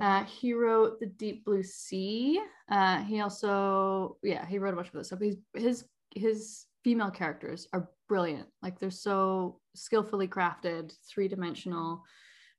Uh, 0.00 0.24
he 0.24 0.52
wrote 0.54 0.98
The 0.98 1.06
Deep 1.06 1.44
Blue 1.44 1.62
Sea. 1.62 2.40
Uh, 2.68 3.02
he 3.04 3.20
also, 3.20 4.16
yeah, 4.22 4.44
he 4.46 4.58
wrote 4.58 4.74
a 4.74 4.76
bunch 4.76 4.88
of 4.88 4.94
this 4.94 5.08
stuff. 5.08 5.20
He's, 5.20 5.36
his 5.54 5.84
his 6.14 6.66
female 6.82 7.10
characters 7.10 7.66
are 7.72 7.90
brilliant. 8.08 8.48
Like 8.62 8.78
they're 8.78 8.90
so 8.90 9.60
skillfully 9.74 10.28
crafted, 10.28 10.92
three 11.08 11.28
dimensional, 11.28 12.02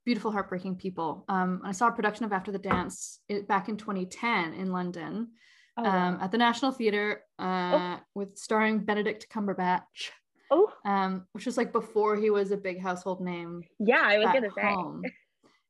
beautiful, 0.05 0.31
heartbreaking 0.31 0.75
people. 0.75 1.25
Um, 1.29 1.61
I 1.63 1.71
saw 1.71 1.87
a 1.87 1.91
production 1.91 2.25
of 2.25 2.33
After 2.33 2.51
the 2.51 2.59
Dance 2.59 3.19
back 3.47 3.69
in 3.69 3.77
2010 3.77 4.53
in 4.53 4.71
London 4.71 5.29
Oh, 5.77 5.85
um, 5.85 6.19
at 6.21 6.31
the 6.31 6.37
National 6.37 6.71
Theatre 6.71 7.23
uh, 7.37 7.97
with 8.13 8.37
starring 8.37 8.79
Benedict 8.79 9.27
Cumberbatch, 9.29 10.11
oh, 10.49 10.71
um, 10.85 11.25
which 11.33 11.45
was 11.45 11.57
like 11.57 11.73
before 11.73 12.15
he 12.15 12.29
was 12.29 12.51
a 12.51 12.57
big 12.57 12.81
household 12.81 13.19
name 13.21 13.61
yeah, 13.79 14.01
I 14.03 14.17
was 14.17 14.27
gonna 14.27 14.49
say. 14.55 15.09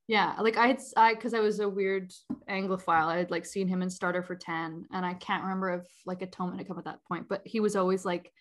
Yeah, 0.07 0.35
like 0.39 0.57
I 0.57 0.67
had, 0.67 0.79
I 0.95 1.15
because 1.15 1.33
I 1.33 1.39
was 1.39 1.59
a 1.59 1.67
weird 1.67 2.13
Anglophile. 2.47 3.07
I 3.07 3.17
had 3.17 3.31
like 3.31 3.45
seen 3.47 3.67
him 3.67 3.81
in 3.81 3.89
Starter 3.89 4.21
for 4.21 4.35
Ten, 4.35 4.85
and 4.91 5.03
I 5.03 5.15
can't 5.15 5.41
remember 5.41 5.71
if 5.71 5.87
like 6.05 6.21
Atonement 6.21 6.59
had 6.59 6.67
come 6.67 6.77
at 6.77 6.85
that 6.85 7.03
point, 7.07 7.27
but 7.27 7.41
he 7.43 7.59
was 7.59 7.75
always 7.75 8.05
like 8.05 8.31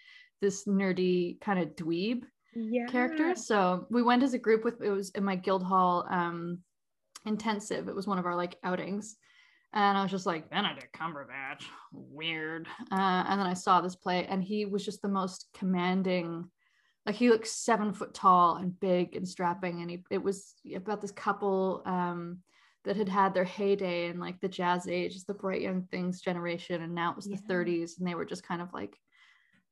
this 0.42 0.66
nerdy 0.66 1.40
kind 1.40 1.58
of 1.58 1.74
dweeb 1.76 2.24
Yeah. 2.54 2.84
character. 2.88 3.34
So 3.34 3.86
we 3.88 4.02
went 4.02 4.22
as 4.22 4.34
a 4.34 4.38
group 4.38 4.64
with 4.64 4.82
it 4.82 4.90
was 4.90 5.08
in 5.10 5.24
my 5.24 5.36
Guildhall 5.36 6.06
um 6.10 6.58
intensive. 7.24 7.88
It 7.88 7.94
was 7.96 8.06
one 8.06 8.18
of 8.18 8.26
our 8.26 8.36
like 8.36 8.58
outings. 8.62 9.16
And 9.74 9.98
I 9.98 10.02
was 10.02 10.10
just 10.12 10.24
like, 10.24 10.48
Benedict 10.50 10.96
Cumberbatch, 10.96 11.64
weird. 11.92 12.68
Uh, 12.92 13.24
and 13.28 13.40
then 13.40 13.46
I 13.46 13.54
saw 13.54 13.80
this 13.80 13.96
play, 13.96 14.24
and 14.24 14.42
he 14.42 14.66
was 14.66 14.84
just 14.84 15.02
the 15.02 15.08
most 15.08 15.48
commanding. 15.52 16.48
Like 17.04 17.16
he 17.16 17.28
looked 17.28 17.48
seven 17.48 17.92
foot 17.92 18.14
tall 18.14 18.56
and 18.56 18.78
big 18.78 19.16
and 19.16 19.28
strapping, 19.28 19.82
and 19.82 19.90
he 19.90 20.04
it 20.10 20.22
was 20.22 20.54
about 20.74 21.00
this 21.00 21.10
couple 21.10 21.82
um, 21.86 22.38
that 22.84 22.96
had 22.96 23.08
had 23.08 23.34
their 23.34 23.44
heyday 23.44 24.06
in 24.06 24.20
like 24.20 24.40
the 24.40 24.48
jazz 24.48 24.86
age, 24.86 25.22
the 25.24 25.34
bright 25.34 25.60
young 25.60 25.82
things 25.90 26.20
generation, 26.20 26.82
and 26.82 26.94
now 26.94 27.10
it 27.10 27.16
was 27.16 27.26
Yeah. 27.26 27.36
the 27.36 27.52
30s, 27.52 27.98
and 27.98 28.06
they 28.06 28.14
were 28.14 28.24
just 28.24 28.46
kind 28.46 28.62
of 28.62 28.72
like 28.72 28.96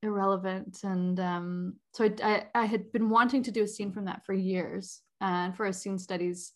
irrelevant. 0.03 0.81
And 0.83 1.21
um, 1.21 1.77
so 1.95 2.07
I, 2.07 2.13
I, 2.23 2.63
I 2.63 2.65
had 2.65 2.91
been 2.91 3.09
wanting 3.09 3.45
to 3.45 3.53
do 3.53 3.63
a 3.63 3.69
scene 3.69 3.93
from 3.93 4.07
that 4.07 4.27
for 4.27 4.33
years, 4.35 5.01
and 5.21 5.57
for 5.57 5.67
a 5.67 5.73
scene 5.73 5.99
studies, 5.99 6.53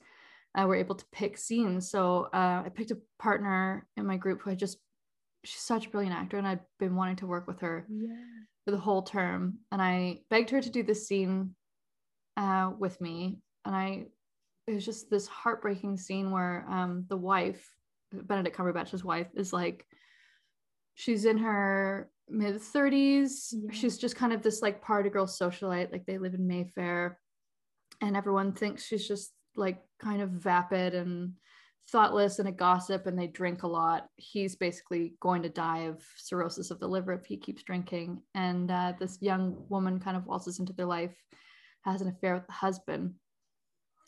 uh, 0.57 0.65
we're 0.67 0.77
able 0.77 0.95
to 0.95 1.05
pick 1.13 1.37
scenes. 1.37 1.91
So 1.91 2.29
uh, 2.33 2.63
I 2.65 2.71
picked 2.75 2.91
a 2.91 2.99
partner 3.19 3.87
in 3.97 4.07
my 4.07 4.17
group 4.17 4.41
who 4.43 4.51
I 4.51 4.55
just 4.55 4.79
she's 5.45 5.61
such 5.61 5.87
a 5.87 5.91
brilliant 5.91 6.17
actor, 6.17 6.39
and 6.39 6.47
I'd 6.49 6.61
been 6.81 6.97
wanting 6.97 7.17
to 7.17 7.27
work 7.27 7.47
with 7.47 7.61
her 7.61 7.87
Yeah. 7.89 8.17
for 8.65 8.71
the 8.73 8.79
whole 8.79 9.03
term. 9.03 9.59
And 9.71 9.81
I 9.81 10.21
begged 10.31 10.51
her 10.51 10.61
to 10.61 10.71
do 10.71 10.83
this 10.83 11.07
scene 11.07 11.55
uh, 12.37 12.73
with 12.79 13.01
me. 13.01 13.39
And 13.65 13.75
I, 13.77 14.07
it 14.67 14.75
was 14.75 14.85
just 14.85 15.09
this 15.11 15.29
heartbreaking 15.29 15.99
scene 15.99 16.31
where 16.33 16.67
um, 16.69 17.05
the 17.09 17.17
wife, 17.17 17.65
Benedict 18.13 18.57
Cumberbatch's 18.57 19.05
wife, 19.05 19.29
is 19.37 19.53
like, 19.53 19.87
she's 20.95 21.27
in 21.27 21.39
her 21.39 22.11
mid 22.29 22.57
30s. 22.57 23.53
Yeah. 23.53 23.71
She's 23.73 23.99
just 23.99 24.17
kind 24.17 24.33
of 24.33 24.43
this 24.43 24.63
like 24.63 24.83
party 24.83 25.11
girl 25.11 25.27
socialite. 25.27 25.93
Like 25.93 26.07
they 26.07 26.19
live 26.19 26.35
in 26.35 26.47
Mayfair. 26.49 27.21
And 28.01 28.17
everyone 28.17 28.53
thinks 28.53 28.85
she's 28.85 29.07
just 29.07 29.33
like 29.57 29.79
kind 29.99 30.23
of 30.23 30.31
vapid 30.31 30.95
and 30.95 31.33
thoughtless 31.91 32.39
and 32.39 32.49
a 32.49 32.53
gossip 32.53 33.07
and 33.07 33.19
they 33.19 33.29
drink 33.29 33.63
a 33.63 33.69
lot. 33.69 34.09
He's 34.17 34.57
basically 34.57 35.15
going 35.21 35.43
to 35.43 35.49
die 35.49 35.85
of 35.85 36.03
cirrhosis 36.17 36.71
of 36.71 36.81
the 36.81 36.89
liver 36.89 37.13
if 37.13 37.25
he 37.27 37.37
keeps 37.37 37.63
drinking. 37.63 38.23
And 38.35 38.71
uh, 38.71 38.95
this 38.99 39.19
young 39.21 39.65
woman 39.69 40.01
kind 40.01 40.17
of 40.17 40.27
waltzes 40.27 40.59
into 40.59 40.73
their 40.73 40.87
life 40.87 41.17
has 41.83 42.03
an 42.03 42.09
affair 42.09 42.35
with 42.35 42.47
the 42.47 42.53
husband. 42.53 43.15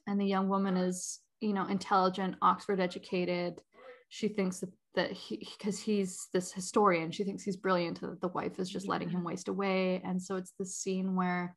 And 0.07 0.21
the 0.21 0.27
young 0.27 0.49
woman 0.49 0.77
is 0.77 1.21
you 1.41 1.53
know 1.53 1.67
intelligent 1.67 2.37
oxford 2.43 2.81
educated. 2.81 3.61
She 4.09 4.29
thinks 4.29 4.61
that 4.61 4.71
that 4.95 5.13
he 5.13 5.47
because 5.57 5.79
he's 5.79 6.29
this 6.33 6.51
historian 6.51 7.11
she 7.13 7.23
thinks 7.23 7.45
he's 7.45 7.57
brilliant 7.57 8.01
that 8.01 8.21
the 8.21 8.29
wife 8.29 8.59
is 8.59 8.71
just 8.71 8.89
letting 8.89 9.09
him 9.09 9.23
waste 9.23 9.49
away. 9.49 10.03
And 10.05 10.21
so 10.21 10.37
it's 10.37 10.53
this 10.59 10.77
scene 10.77 11.15
where 11.15 11.55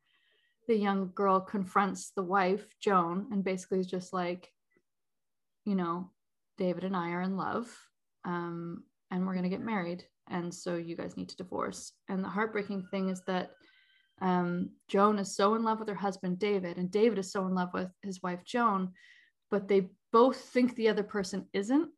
the 0.68 0.76
young 0.76 1.10
girl 1.14 1.40
confronts 1.40 2.12
the 2.14 2.22
wife 2.22 2.66
joan 2.80 3.26
and 3.32 3.44
basically 3.44 3.80
is 3.80 3.86
just 3.86 4.12
like 4.12 4.52
you 5.64 5.74
know, 5.74 6.10
David 6.58 6.84
and 6.84 6.96
I 6.96 7.10
are 7.10 7.22
in 7.22 7.36
love 7.36 7.68
um, 8.24 8.84
and 9.10 9.26
we're 9.26 9.34
going 9.34 9.44
to 9.44 9.50
get 9.50 9.64
married. 9.64 10.04
And 10.28 10.52
so 10.52 10.76
you 10.76 10.96
guys 10.96 11.16
need 11.16 11.28
to 11.30 11.36
divorce. 11.36 11.92
And 12.08 12.22
the 12.22 12.28
heartbreaking 12.28 12.86
thing 12.90 13.08
is 13.08 13.22
that 13.26 13.50
um, 14.20 14.70
Joan 14.88 15.18
is 15.18 15.34
so 15.34 15.54
in 15.54 15.64
love 15.64 15.80
with 15.80 15.88
her 15.88 15.94
husband, 15.94 16.38
David, 16.38 16.78
and 16.78 16.90
David 16.90 17.18
is 17.18 17.32
so 17.32 17.46
in 17.46 17.54
love 17.54 17.70
with 17.74 17.88
his 18.02 18.22
wife, 18.22 18.44
Joan, 18.44 18.92
but 19.50 19.68
they 19.68 19.88
both 20.12 20.36
think 20.36 20.74
the 20.74 20.88
other 20.88 21.02
person 21.02 21.46
isn't. 21.52 21.88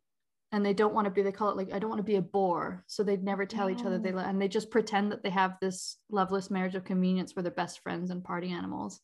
And 0.54 0.64
they 0.64 0.72
don't 0.72 0.94
want 0.94 1.06
to 1.06 1.10
be, 1.10 1.22
they 1.22 1.32
call 1.32 1.50
it 1.50 1.56
like, 1.56 1.72
I 1.72 1.80
don't 1.80 1.90
want 1.90 1.98
to 1.98 2.04
be 2.04 2.14
a 2.14 2.22
bore. 2.22 2.84
So 2.86 3.02
they'd 3.02 3.24
never 3.24 3.44
tell 3.44 3.68
each 3.68 3.84
other 3.84 3.98
they, 3.98 4.10
and 4.10 4.40
they 4.40 4.46
just 4.46 4.70
pretend 4.70 5.10
that 5.10 5.24
they 5.24 5.30
have 5.30 5.56
this 5.60 5.98
loveless 6.08 6.48
marriage 6.48 6.76
of 6.76 6.84
convenience 6.84 7.34
where 7.34 7.42
they're 7.42 7.50
best 7.50 7.80
friends 7.80 8.10
and 8.10 8.22
party 8.22 8.52
animals. 8.52 9.00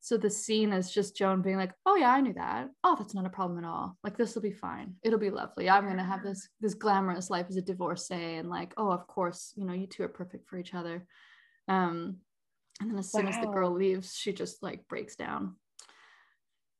So 0.00 0.16
the 0.16 0.28
scene 0.28 0.72
is 0.72 0.90
just 0.92 1.16
Joan 1.16 1.40
being 1.40 1.56
like, 1.56 1.72
"Oh 1.84 1.94
yeah, 1.94 2.10
I 2.10 2.20
knew 2.20 2.34
that. 2.34 2.68
Oh, 2.82 2.96
that's 2.98 3.14
not 3.14 3.26
a 3.26 3.30
problem 3.30 3.58
at 3.58 3.68
all. 3.68 3.96
Like 4.02 4.16
this 4.16 4.34
will 4.34 4.42
be 4.42 4.52
fine. 4.52 4.94
It'll 5.04 5.20
be 5.20 5.30
lovely. 5.30 5.70
I'm 5.70 5.86
gonna 5.86 6.04
have 6.04 6.22
this 6.24 6.48
this 6.60 6.74
glamorous 6.74 7.30
life 7.30 7.46
as 7.48 7.56
a 7.56 7.62
divorcee, 7.62 8.36
and 8.36 8.48
like, 8.48 8.74
oh, 8.76 8.90
of 8.90 9.06
course, 9.06 9.52
you 9.56 9.64
know, 9.64 9.72
you 9.72 9.86
two 9.86 10.02
are 10.02 10.08
perfect 10.08 10.48
for 10.48 10.58
each 10.58 10.74
other." 10.74 11.06
Um, 11.68 12.18
and 12.80 12.90
then 12.90 12.98
as 12.98 13.10
soon 13.10 13.26
as 13.26 13.36
the 13.40 13.46
girl 13.46 13.72
leaves, 13.72 14.14
she 14.14 14.32
just 14.32 14.62
like 14.62 14.86
breaks 14.88 15.16
down. 15.16 15.56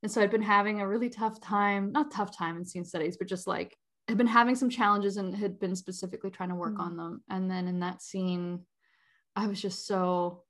And 0.06 0.12
so 0.12 0.22
I'd 0.22 0.30
been 0.30 0.40
having 0.40 0.80
a 0.80 0.86
really 0.86 1.10
tough 1.10 1.40
time, 1.40 1.90
not 1.90 2.12
tough 2.12 2.30
time 2.30 2.56
in 2.56 2.64
scene 2.64 2.84
studies, 2.84 3.16
but 3.16 3.26
just 3.26 3.48
like 3.48 3.76
had 4.06 4.16
been 4.16 4.28
having 4.28 4.54
some 4.54 4.70
challenges 4.70 5.16
and 5.16 5.34
had 5.34 5.58
been 5.58 5.74
specifically 5.74 6.30
trying 6.30 6.50
to 6.50 6.54
work 6.54 6.76
Mm. 6.76 6.80
on 6.80 6.96
them. 6.96 7.24
And 7.28 7.50
then 7.50 7.66
in 7.66 7.80
that 7.80 8.00
scene, 8.00 8.64
I 9.34 9.48
was 9.48 9.60
just 9.60 9.84
so 9.84 10.44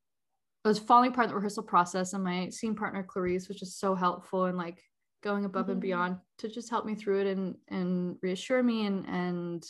I 0.63 0.69
was 0.69 0.79
falling 0.79 1.11
apart 1.13 1.25
in 1.25 1.29
the 1.31 1.37
rehearsal 1.37 1.63
process, 1.63 2.13
and 2.13 2.23
my 2.23 2.51
scene 2.51 2.75
partner 2.75 3.03
Clarice 3.03 3.49
was 3.49 3.59
just 3.59 3.81
so 3.81 3.95
helpful 3.95 4.45
and 4.45 4.59
like 4.59 4.83
going 5.23 5.47
above 5.47 5.71
and 5.71 5.81
beyond 5.81 6.19
to 6.37 6.49
just 6.51 6.69
help 6.69 6.85
me 6.85 6.95
through 6.95 7.23
it 7.23 7.27
and 7.27 7.57
and 7.69 8.19
reassure 8.21 8.63
me 8.63 8.85
and 8.85 9.09
and 9.09 9.67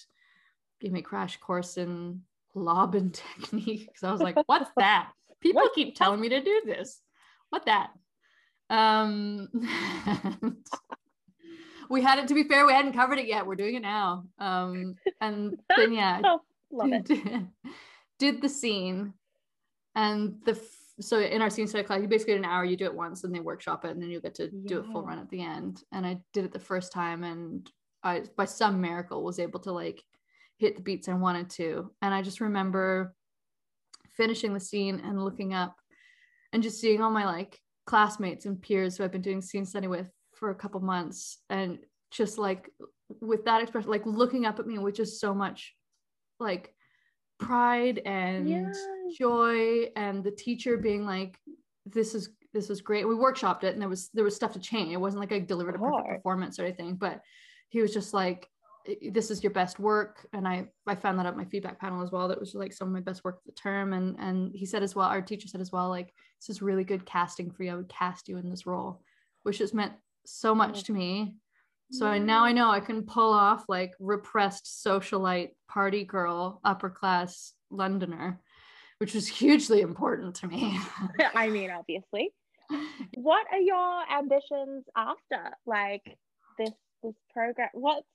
give 0.81 0.91
me 0.91 0.99
a 0.99 1.03
crash 1.05 1.37
course 1.37 1.77
in 1.77 2.23
Laban 2.57 3.11
technique 3.13 3.87
because 3.87 4.03
I 4.03 4.11
was 4.11 4.21
like, 4.21 4.37
"What's 4.47 4.73
that? 4.79 5.13
People 5.41 5.63
What? 5.63 5.75
keep 5.77 5.95
telling 5.95 6.21
me 6.21 6.29
to 6.31 6.43
do 6.43 6.63
this. 6.67 7.01
What 7.51 7.67
that?" 7.67 7.91
Um, 8.71 9.49
we 11.91 12.03
had 12.03 12.19
it 12.19 12.29
to 12.29 12.35
be 12.35 12.45
fair, 12.45 12.67
we 12.67 12.73
hadn't 12.73 12.95
covered 12.95 13.19
it 13.19 13.27
yet. 13.27 13.47
We're 13.47 13.55
doing 13.55 13.77
it 13.77 13.83
now. 13.83 14.25
Um, 14.39 14.97
and 15.21 15.59
then 15.77 15.93
yeah, 15.93 16.21
Oh, 16.25 16.41
love 16.71 16.93
it. 16.93 17.05
did, 17.05 17.47
did 18.19 18.43
the 18.43 18.49
scene 18.49 19.13
and 19.95 20.37
the 20.45 20.61
so 21.01 21.21
in 21.21 21.43
our 21.43 21.51
scene 21.51 21.67
study 21.67 21.85
class 21.85 22.01
you 22.01 22.09
basically 22.09 22.35
get 22.35 22.39
an 22.39 22.47
hour 22.47 22.65
you 22.65 22.77
do 22.77 22.87
it 22.87 22.95
once 22.95 23.25
and 23.25 23.35
they 23.35 23.41
workshop 23.41 23.85
it 23.85 23.91
and 23.91 24.01
then 24.03 24.11
you 24.11 24.21
get 24.21 24.35
to 24.35 24.49
do 24.49 24.81
it 24.81 24.87
full 24.87 25.03
run 25.03 25.19
at 25.19 25.29
the 25.29 25.43
end 25.43 25.83
and 25.93 26.07
i 26.07 26.19
did 26.33 26.45
it 26.45 26.53
the 26.53 26.59
first 26.59 26.91
time 26.91 27.23
and 27.23 27.71
i 28.03 28.23
by 28.37 28.47
some 28.47 28.81
miracle 28.81 29.23
was 29.23 29.39
able 29.39 29.61
to 29.61 29.73
like 29.73 30.03
hit 30.57 30.75
the 30.75 30.83
beats 30.83 31.09
i 31.09 31.13
wanted 31.13 31.51
to 31.51 31.91
and 32.01 32.15
i 32.15 32.23
just 32.23 32.41
remember 32.41 33.15
finishing 34.17 34.55
the 34.55 34.61
scene 34.61 35.01
and 35.05 35.23
looking 35.23 35.53
up 35.53 35.77
and 36.55 36.63
just 36.63 36.81
seeing 36.81 37.03
all 37.03 37.11
my 37.11 37.27
like 37.27 37.61
classmates 37.87 38.47
and 38.47 38.61
peers 38.61 38.97
who 38.97 39.05
i've 39.05 39.13
been 39.13 39.23
doing 39.23 39.41
scene 39.41 39.65
study 39.65 39.87
with 39.87 40.07
for 40.35 40.51
a 40.51 40.55
couple 40.55 40.81
months. 40.81 41.39
And 41.49 41.79
just 42.11 42.37
like 42.37 42.71
with 43.21 43.45
that 43.47 43.63
expression 43.63 43.91
like 43.91 44.05
looking 44.05 44.45
up 44.45 44.59
at 44.59 44.67
me 44.67 44.79
with 44.79 44.95
just 44.97 45.19
so 45.21 45.33
much 45.35 45.75
like 46.39 46.75
pride 47.39 47.99
and 48.05 48.49
Yeah. 48.49 48.73
joy 49.19 49.85
and 49.97 50.23
the 50.25 50.31
teacher 50.31 50.77
being 50.77 51.07
like 51.07 51.39
this 51.87 52.15
is 52.15 52.31
this 52.53 52.69
was 52.69 52.81
great. 52.81 53.07
We 53.07 53.15
workshopped 53.15 53.65
it 53.65 53.73
and 53.73 53.81
there 53.81 53.89
was 53.89 54.09
there 54.15 54.25
was 54.25 54.35
stuff 54.37 54.53
to 54.55 54.59
change. 54.59 54.93
It 54.93 54.97
wasn't 55.01 55.21
like 55.21 55.33
i 55.33 55.39
delivered 55.39 55.75
a 55.77 55.79
perfect 55.79 56.09
performance 56.09 56.59
or 56.59 56.65
anything 56.65 56.97
but 56.97 57.21
he 57.69 57.81
was 57.81 57.93
just 57.93 58.13
like 58.15 58.41
"I- 58.45 58.49
this 59.11 59.31
is 59.31 59.43
your 59.43 59.53
best 59.53 59.79
work 59.79 60.27
and 60.33 60.47
i 60.47 60.67
i 60.87 60.95
found 60.95 61.19
that 61.19 61.27
at 61.27 61.37
my 61.37 61.45
feedback 61.45 61.81
panel 61.81 62.03
as 62.03 62.13
well 62.13 62.29
that 62.29 62.39
was 62.39 62.55
like 62.55 62.73
some 62.73 62.89
of 62.89 62.95
my 62.95 63.01
best 63.01 63.25
work 63.25 63.37
of 63.37 63.45
the 63.45 63.53
term 63.53 63.93
and 63.93 64.17
and 64.19 64.55
he 64.55 64.65
said 64.65 64.83
as 64.83 64.95
well 64.95 65.09
our 65.09 65.23
teacher 65.23 65.49
said 65.49 65.61
as 65.61 65.73
well 65.73 65.89
like 65.89 66.13
this 66.41 66.49
is 66.49 66.63
really 66.63 66.85
good 66.85 67.05
casting 67.05 67.51
for 67.51 67.63
you 67.63 67.73
i 67.73 67.75
would 67.75 67.89
cast 67.89 68.29
you 68.29 68.37
in 68.37 68.49
this 68.49 68.67
role 68.67 69.01
which 69.43 69.59
has 69.59 69.75
meant 69.75 69.93
so 70.25 70.55
much 70.55 70.85
to 70.85 70.93
me 70.93 71.37
so 71.93 72.07
I, 72.07 72.19
now 72.19 72.45
I 72.45 72.53
know 72.53 72.71
I 72.71 72.81
can 72.81 73.03
pull 73.03 73.33
off 73.33 73.65
like 73.69 73.93
repressed 74.01 74.67
socialite 74.85 75.51
party 75.69 76.05
girl, 76.05 76.61
upper 76.65 76.91
class 76.91 77.53
Londoner, 77.71 78.41
which 78.99 79.15
was 79.15 79.29
hugely 79.29 79.83
important 79.83 80.37
to 80.37 80.49
me. 80.49 80.79
I 81.35 81.49
mean, 81.49 81.71
obviously. 81.71 82.31
What 83.15 83.47
are 83.53 83.61
your 83.61 84.03
ambitions 84.11 84.85
after 84.97 85.55
like 85.67 86.03
this 86.59 86.73
this 87.05 87.15
program? 87.33 87.69
What's 87.75 88.09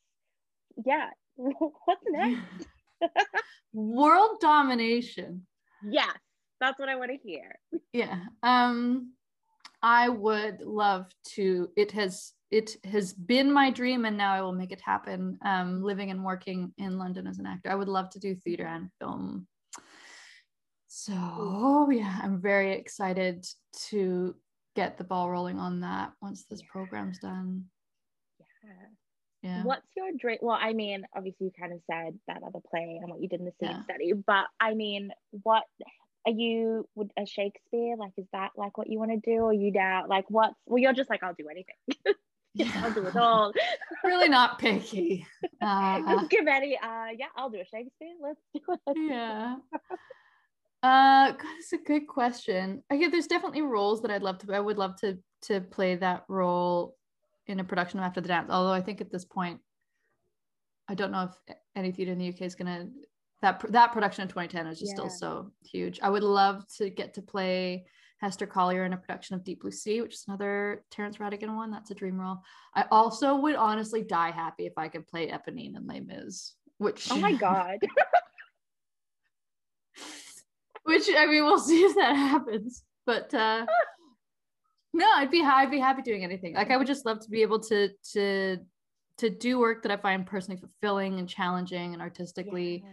yeah, 0.86 1.10
what's 1.36 2.02
next? 2.10 2.68
World 3.74 4.40
domination. 4.42 5.46
Yes, 5.84 6.16
that's 6.60 6.78
what 6.80 6.90
I 6.90 6.96
want 6.96 7.12
to 7.12 7.18
hear. 7.18 7.56
Yeah. 7.94 8.20
Um 8.44 9.14
I 9.82 10.10
would 10.10 10.62
love 10.62 11.08
to 11.36 11.70
it 11.76 11.92
has 11.92 12.34
it 12.52 12.76
has 12.84 13.14
been 13.14 13.52
my 13.52 13.72
dream 13.72 14.06
and 14.06 14.18
now 14.18 14.34
I 14.34 14.42
will 14.42 14.52
make 14.54 14.72
it 14.72 14.82
happen. 14.82 15.40
Um 15.44 15.82
living 15.84 16.12
and 16.12 16.24
working 16.24 16.74
in 16.78 16.98
London 17.00 17.26
as 17.28 17.40
an 17.40 17.46
actor. 17.48 17.72
I 17.72 17.76
would 17.76 17.88
love 17.88 18.10
to 18.12 18.20
do 18.20 18.36
theater 18.36 18.68
and 18.68 18.90
film. 19.00 19.48
So 20.88 21.90
yeah, 21.92 22.20
I'm 22.22 22.42
very 22.42 22.74
excited 22.74 23.48
to 23.90 24.36
get 24.76 24.98
the 24.98 25.04
ball 25.04 25.30
rolling 25.30 25.58
on 25.58 25.80
that 25.82 26.12
once 26.22 26.46
this 26.46 26.62
Yeah. 26.62 26.68
program's 26.72 27.18
done. 27.20 27.66
Yeah. 28.64 28.88
Yeah. 29.42 29.64
What's 29.64 29.88
your 29.98 30.12
dream? 30.18 30.38
Well, 30.42 30.58
I 30.60 30.74
mean, 30.74 31.06
obviously 31.16 31.48
you 31.48 31.52
kind 31.60 31.74
of 31.74 31.80
said 31.90 32.18
that 32.28 32.44
other 32.46 32.60
play 32.70 33.00
and 33.02 33.10
what 33.10 33.22
you 33.22 33.28
did 33.28 33.40
in 33.40 33.46
the 33.46 33.54
scene 33.60 33.70
Yeah. 33.72 33.84
study, 33.84 34.14
but 34.14 34.46
I 34.60 34.74
mean, 34.76 35.12
what 35.44 35.64
are 36.28 36.32
you 36.32 36.88
would 36.94 37.12
a 37.18 37.26
Shakespeare? 37.26 37.96
Like, 37.98 38.12
is 38.18 38.28
that 38.34 38.52
like 38.56 38.78
what 38.78 38.90
you 38.90 39.00
want 39.00 39.12
to 39.12 39.18
do? 39.18 39.42
Or 39.42 39.54
you 39.54 39.72
doubt 39.72 40.10
like 40.10 40.26
what's 40.30 40.54
well, 40.68 40.78
you're 40.78 40.94
just 40.94 41.10
like, 41.10 41.24
I'll 41.24 41.34
do 41.34 41.48
anything. 41.50 41.76
I'll 42.84 42.94
do 42.94 43.08
it 43.08 43.16
all. 43.16 43.52
really 44.04 44.30
not 44.30 44.60
picky. 44.60 45.26
Uh, 45.60 46.02
Just 46.12 46.30
give 46.30 46.46
any 46.48 46.78
uh 46.78 47.08
yeah, 47.18 47.28
I'll 47.36 47.50
do 47.50 47.60
a 47.62 47.66
Shakespeare. 47.66 48.14
Let's 48.22 48.40
do 48.54 48.62
it. 48.88 48.98
yeah. 49.10 49.56
Uh, 50.84 51.32
God, 51.32 51.38
that's 51.42 51.74
a 51.74 51.78
good 51.78 52.08
question. 52.08 52.84
I 52.90 52.98
get 52.98 53.12
there's 53.12 53.28
definitely 53.28 53.62
roles 53.62 54.02
that 54.02 54.12
I'd 54.12 54.24
love 54.24 54.40
to. 54.40 54.54
I 54.54 54.60
would 54.60 54.78
love 54.78 54.96
to 54.98 55.18
to 55.44 55.62
play 55.62 55.96
that 55.96 56.26
role 56.28 56.96
in 57.48 57.60
a 57.60 57.64
production 57.64 58.00
of 58.00 58.06
After 58.06 58.22
the 58.22 58.28
Dance. 58.28 58.50
Although 58.50 58.74
I 58.74 58.82
think 58.82 59.02
at 59.02 59.12
this 59.12 59.26
point, 59.26 59.60
I 60.88 60.96
don't 60.96 61.12
know 61.12 61.30
if 61.48 61.56
any 61.76 61.92
theater 61.92 62.12
in 62.12 62.18
the 62.18 62.30
UK 62.30 62.42
is 62.42 62.56
gonna 62.56 62.90
that 63.42 63.60
that 63.72 63.92
production 63.92 64.22
in 64.22 64.28
2010 64.28 64.68
is 64.68 64.80
just 64.80 64.92
Yeah. 64.92 64.96
still 64.96 65.10
so 65.10 65.52
huge. 65.64 66.00
I 66.02 66.10
would 66.10 66.24
love 66.24 66.68
to 66.78 66.90
get 66.90 67.16
to 67.16 67.22
play 67.24 67.86
Hester 68.20 68.46
Collyer 68.46 68.86
in 68.86 68.94
a 68.94 68.98
production 68.98 69.36
of 69.36 69.44
Deep 69.44 69.62
Blue 69.62 69.72
Sea, 69.72 70.02
which 70.02 70.14
is 70.14 70.26
another 70.28 70.86
Terence 70.92 71.18
Rattigan 71.18 71.56
one. 71.56 71.72
That's 71.72 71.90
a 71.90 71.96
dream 71.96 72.20
role. 72.20 72.38
I 72.76 72.86
also 72.92 73.36
would 73.36 73.56
honestly 73.56 74.04
die 74.04 74.30
happy 74.30 74.68
if 74.68 74.74
I 74.78 74.90
could 74.90 75.08
play 75.08 75.30
Eponine 75.30 75.76
in 75.76 75.88
Les 75.88 76.02
Mis, 76.02 76.54
which 76.78 77.10
Oh 77.12 77.18
my 77.18 77.34
god. 77.34 77.80
which 80.84 81.10
I 81.18 81.26
mean, 81.26 81.44
we'll 81.46 81.58
see 81.58 81.82
if 81.82 81.96
that 81.96 82.16
happens. 82.16 82.84
But 83.08 83.34
uh, 83.34 83.66
no, 84.94 85.10
I'd 85.16 85.32
be 85.32 85.42
I'd 85.42 85.72
be 85.72 85.80
happy 85.80 86.02
doing 86.02 86.24
anything. 86.24 86.56
Like 86.56 86.72
I 86.72 86.78
would 86.78 86.88
just 86.88 87.06
love 87.06 87.20
to 87.22 87.30
be 87.30 87.42
able 87.42 87.60
to 87.62 87.90
to 88.14 88.58
to 89.18 89.30
do 89.30 89.60
work 89.60 89.84
that 89.84 89.92
I 89.92 89.98
find 89.98 90.26
personally 90.26 90.60
fulfilling 90.60 91.20
and 91.20 91.30
challenging 91.30 91.94
and 91.94 92.02
artistically 92.02 92.84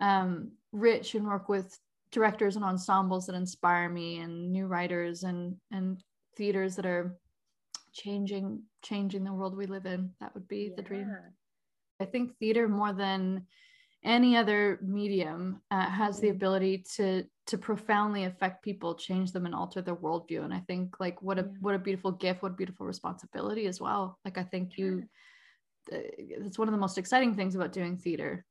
um, 0.00 0.52
rich, 0.72 1.14
and 1.14 1.26
work 1.26 1.48
with 1.48 1.78
directors 2.10 2.56
and 2.56 2.64
ensembles 2.64 3.26
that 3.26 3.34
inspire 3.34 3.88
me, 3.88 4.18
and 4.18 4.52
new 4.52 4.66
writers 4.66 5.24
and 5.24 5.56
and 5.70 6.02
theaters 6.36 6.76
that 6.76 6.86
are 6.86 7.18
changing 7.92 8.62
changing 8.82 9.24
the 9.24 9.32
world 9.32 9.56
we 9.56 9.66
live 9.66 9.86
in. 9.86 10.10
That 10.20 10.34
would 10.34 10.48
be 10.48 10.72
the 10.76 10.82
dream. 10.82 11.10
I 12.00 12.04
think 12.04 12.36
theater 12.38 12.68
more 12.68 12.92
than 12.92 13.46
any 14.04 14.36
other 14.36 14.80
medium 14.82 15.60
uh, 15.70 15.88
has 15.88 16.20
the 16.20 16.28
Mhm. 16.28 16.36
ability 16.36 16.84
to 16.96 17.24
to 17.46 17.58
profoundly 17.58 18.24
affect 18.24 18.62
people, 18.62 18.94
change 18.94 19.32
them, 19.32 19.46
and 19.46 19.54
alter 19.54 19.82
their 19.82 19.96
worldview. 19.96 20.44
And 20.44 20.54
I 20.54 20.60
think 20.60 21.00
like 21.00 21.20
what 21.22 21.38
a 21.38 21.42
what 21.60 21.74
a 21.74 21.78
beautiful 21.78 22.12
gift, 22.12 22.42
what 22.42 22.52
a 22.52 22.56
beautiful 22.56 22.86
responsibility 22.86 23.66
as 23.66 23.80
well. 23.80 24.18
Like 24.24 24.38
I 24.38 24.44
think 24.44 24.78
you, 24.78 25.04
uh, 25.92 25.98
it's 26.18 26.58
one 26.58 26.68
of 26.68 26.72
the 26.72 26.80
most 26.80 26.98
exciting 26.98 27.34
things 27.34 27.54
about 27.54 27.72
doing 27.72 27.96
theater 27.96 28.44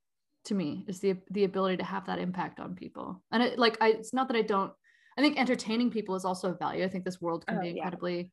to 0.46 0.56
me 0.56 0.86
is 0.88 1.00
the 1.00 1.16
the 1.32 1.44
ability 1.44 1.78
to 1.78 1.84
have 1.86 2.06
that 2.08 2.20
impact 2.20 2.60
on 2.60 2.76
people. 2.76 3.24
And 3.32 3.44
it 3.44 3.60
like 3.60 3.78
I, 3.82 3.90
it's 3.90 4.14
not 4.14 4.28
that 4.28 4.38
I 4.38 4.42
don't. 4.42 4.74
I 5.18 5.22
think 5.22 5.38
entertaining 5.38 5.92
people 5.92 6.16
is 6.16 6.26
also 6.26 6.52
a 6.52 6.58
value. 6.58 6.86
I 6.86 6.90
think 6.90 7.04
this 7.06 7.22
world 7.22 7.46
can 7.46 7.58
Oh, 7.58 7.62
be 7.62 7.68
yeah. 7.68 7.84
incredibly 7.84 8.32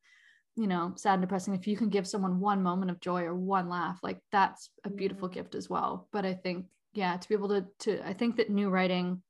you 0.55 0.67
know 0.67 0.93
sad 0.95 1.13
and 1.13 1.21
depressing 1.21 1.53
if 1.53 1.67
you 1.67 1.77
can 1.77 1.89
give 1.89 2.07
someone 2.07 2.39
one 2.39 2.61
moment 2.63 2.91
of 2.91 2.99
joy 2.99 3.21
or 3.23 3.35
one 3.35 3.69
laugh 3.69 3.99
like 4.03 4.19
that's 4.31 4.71
a 4.83 4.89
beautiful 4.89 5.27
Yeah. 5.27 5.35
gift 5.35 5.55
as 5.55 5.69
well 5.69 6.07
but 6.11 6.25
i 6.25 6.33
think 6.33 6.65
yeah 6.93 7.17
to 7.17 7.27
be 7.29 7.35
able 7.35 7.49
to 7.49 7.65
to 7.79 8.07
i 8.07 8.13
think 8.13 8.37
that 8.37 8.49
new 8.49 8.69
writing 8.69 9.21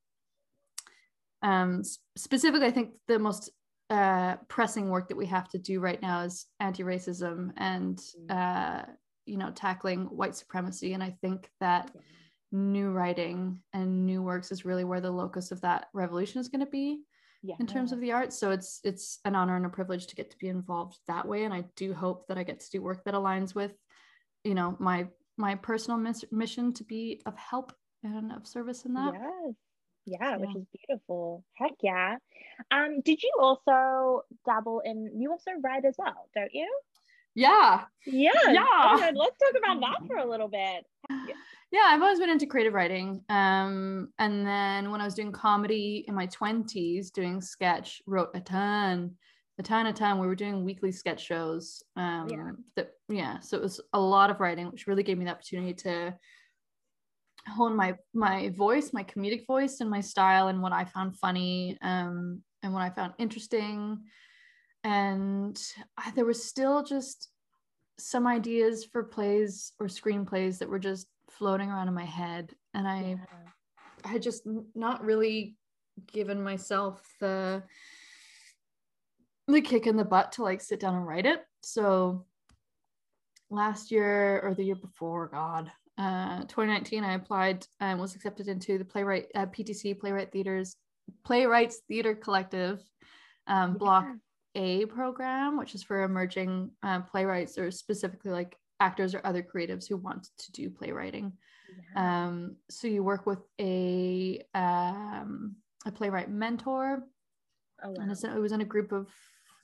um 1.41 1.84
specifically 2.18 2.66
i 2.68 2.72
think 2.72 2.95
the 3.07 3.20
most 3.20 3.49
uh 3.89 4.36
pressing 4.47 4.89
work 4.89 5.07
that 5.07 5.18
we 5.18 5.26
have 5.26 5.47
to 5.49 5.57
do 5.57 5.80
right 5.80 6.01
now 6.01 6.22
is 6.22 6.45
anti-racism 6.60 7.51
and 7.57 7.99
Mm. 8.30 8.32
uh 8.32 8.86
you 9.26 9.38
know 9.38 9.51
tackling 9.51 10.05
white 10.05 10.36
supremacy 10.36 10.93
and 10.93 11.03
i 11.03 11.16
think 11.22 11.49
that 11.60 11.91
new 12.51 12.89
writing 12.89 13.60
and 13.74 14.05
new 14.05 14.24
works 14.24 14.51
is 14.51 14.66
really 14.66 14.84
where 14.84 15.01
the 15.01 15.12
locus 15.12 15.51
of 15.51 15.62
that 15.62 15.88
revolution 15.93 16.41
is 16.41 16.47
going 16.49 16.66
to 16.66 16.72
be 16.72 17.01
Yeah. 17.43 17.55
in 17.60 17.68
terms 17.68 17.91
of 17.91 17.99
the 18.01 18.12
arts 18.12 18.38
so 18.39 18.49
it's 18.51 18.80
it's 18.84 19.20
an 19.26 19.36
honor 19.36 19.55
and 19.55 19.66
a 19.68 19.70
privilege 19.70 20.07
to 20.07 20.16
get 20.16 20.32
to 20.32 20.38
be 20.38 20.47
involved 20.49 20.97
that 21.07 21.28
way 21.28 21.43
and 21.45 21.53
i 21.53 21.64
do 21.76 21.93
hope 21.93 22.28
that 22.28 22.38
i 22.39 22.43
get 22.43 22.60
to 22.62 22.70
do 22.72 22.82
work 22.82 23.03
that 23.03 23.14
aligns 23.14 23.53
with 23.53 23.74
you 24.43 24.55
know 24.55 24.76
my 24.80 25.07
my 25.40 25.56
personal 25.56 25.98
mis- 25.98 26.26
mission 26.32 26.74
to 26.74 26.84
be 26.84 27.22
of 27.26 27.36
help 27.38 27.74
and 28.04 28.32
of 28.32 28.46
service 28.46 28.86
in 28.86 28.94
that 28.94 29.14
Yes. 29.14 29.54
Yeah, 30.06 30.38
which 30.38 30.56
is 30.56 30.66
beautiful. 30.88 31.44
Heck 31.54 31.74
yeah. 31.82 32.16
Um, 32.72 33.02
did 33.02 33.22
you 33.22 33.32
also 33.40 34.24
dabble 34.46 34.82
in 34.84 35.12
you 35.20 35.30
also 35.32 35.52
write 35.64 35.86
as 35.86 35.96
well, 35.98 36.30
don't 36.36 36.54
you? 36.54 36.70
yeah 37.36 37.84
Yeah. 38.08 38.32
Yeah. 38.48 38.94
Okay, 38.96 39.12
let's 39.16 39.38
talk 39.38 39.54
about 39.58 39.80
that 39.82 40.08
for 40.08 40.18
a 40.18 40.26
little 40.30 40.48
bit. 40.48 40.84
yeah 41.72 41.86
i've 41.90 42.02
always 42.02 42.18
been 42.20 42.30
into 42.32 42.48
creative 42.48 42.74
writing 42.74 43.24
um 43.30 44.10
and 44.18 44.46
then 44.46 44.90
when 44.92 45.00
i 45.00 45.06
was 45.06 45.14
doing 45.14 45.32
comedy 45.32 46.04
in 46.08 46.16
my 46.16 46.26
20s 46.28 47.12
doing 47.12 47.40
sketch 47.40 48.02
wrote 48.08 48.30
a 48.34 48.40
ton 48.40 49.12
a 49.60 49.64
ton 49.64 49.86
a 49.88 49.93
ton 49.93 50.20
we 50.20 50.26
were 50.28 50.36
doing 50.36 50.64
weekly 50.64 50.91
sketch 50.91 51.24
shows 51.24 51.84
um 51.97 52.28
Yeah. 52.30 52.51
that 52.76 52.91
yeah 53.10 53.39
so 53.39 53.57
it 53.57 53.64
was 53.64 53.80
a 53.93 53.99
lot 53.99 54.30
of 54.32 54.39
writing 54.39 54.72
which 54.72 54.88
really 54.88 55.03
gave 55.03 55.18
me 55.18 55.26
the 55.26 55.32
opportunity 55.32 55.74
to 55.86 56.16
hone 57.47 57.76
my 57.76 57.95
my 58.14 58.49
voice 58.49 58.91
my 58.93 59.03
comedic 59.03 59.45
voice 59.45 59.82
and 59.82 59.89
my 59.89 60.01
style 60.01 60.47
and 60.47 60.62
what 60.62 60.72
i 60.72 60.86
found 60.86 61.18
funny 61.18 61.78
um 61.82 62.41
and 62.64 62.74
what 62.74 62.82
i 62.82 62.89
found 62.89 63.14
interesting 63.20 63.99
and 64.86 65.62
I, 65.97 66.12
there 66.12 66.26
was 66.26 66.41
still 66.43 66.84
just 66.84 67.30
some 67.97 68.26
ideas 68.26 68.86
for 68.86 69.03
plays 69.03 69.74
or 69.80 69.88
screenplays 69.88 70.60
that 70.60 70.70
were 70.70 70.80
just 70.80 71.07
floating 71.30 71.70
around 71.70 71.89
in 71.89 71.93
my 71.93 72.05
head 72.05 72.53
and 72.74 72.88
i 72.88 73.01
Yeah. 73.01 73.16
I 74.05 74.07
had 74.07 74.22
just 74.22 74.43
not 74.76 75.03
really 75.03 75.57
given 76.14 76.41
myself 76.41 77.01
the 77.20 77.64
the 79.52 79.62
kick 79.62 79.88
in 79.88 79.97
the 79.97 80.06
butt 80.06 80.34
to 80.34 80.43
like 80.43 80.62
sit 80.62 80.80
down 80.80 80.95
and 80.95 81.08
write 81.08 81.26
it. 81.26 81.41
So 81.62 82.26
last 83.50 83.91
year 83.91 84.39
or 84.41 84.54
the 84.54 84.64
year 84.64 84.76
before, 84.76 85.28
God, 85.28 85.72
uh, 85.97 86.41
2019, 86.41 87.04
I 87.04 87.14
applied 87.14 87.66
and 87.80 88.00
was 88.00 88.16
accepted 88.16 88.47
into 88.47 88.78
the 88.78 88.86
playwright 88.86 89.28
uh, 89.36 89.47
PTC 89.47 90.00
Playwright 90.00 90.32
Theaters 90.32 90.76
Playwrights 91.26 91.82
Theater 91.88 92.16
Collective 92.16 92.80
um, 93.47 93.74
Block 93.76 94.06
A 94.56 94.86
program, 94.86 95.58
which 95.58 95.76
is 95.76 95.84
for 95.84 96.04
emerging 96.04 96.72
uh, 96.84 97.02
playwrights 97.02 97.58
or 97.58 97.72
specifically 97.72 98.32
like 98.32 98.56
actors 98.80 99.14
or 99.16 99.22
other 99.24 99.43
creatives 99.43 99.89
who 99.89 99.97
want 99.97 100.28
to 100.38 100.52
do 100.52 100.70
playwriting. 100.70 101.34
Yeah. 101.95 102.28
Um, 102.28 102.56
so 102.70 102.88
you 102.88 103.04
work 103.04 103.26
with 103.26 103.39
a 103.60 104.41
um, 104.54 105.56
a 105.86 105.91
playwright 105.91 106.30
mentor, 106.30 107.04
Oh, 107.84 107.89
and 107.89 108.08
wow. 108.08 108.12
it's, 108.12 108.24
it 108.24 108.39
was 108.39 108.52
in 108.52 108.62
a 108.62 108.66
group 108.66 108.91
of 108.91 109.08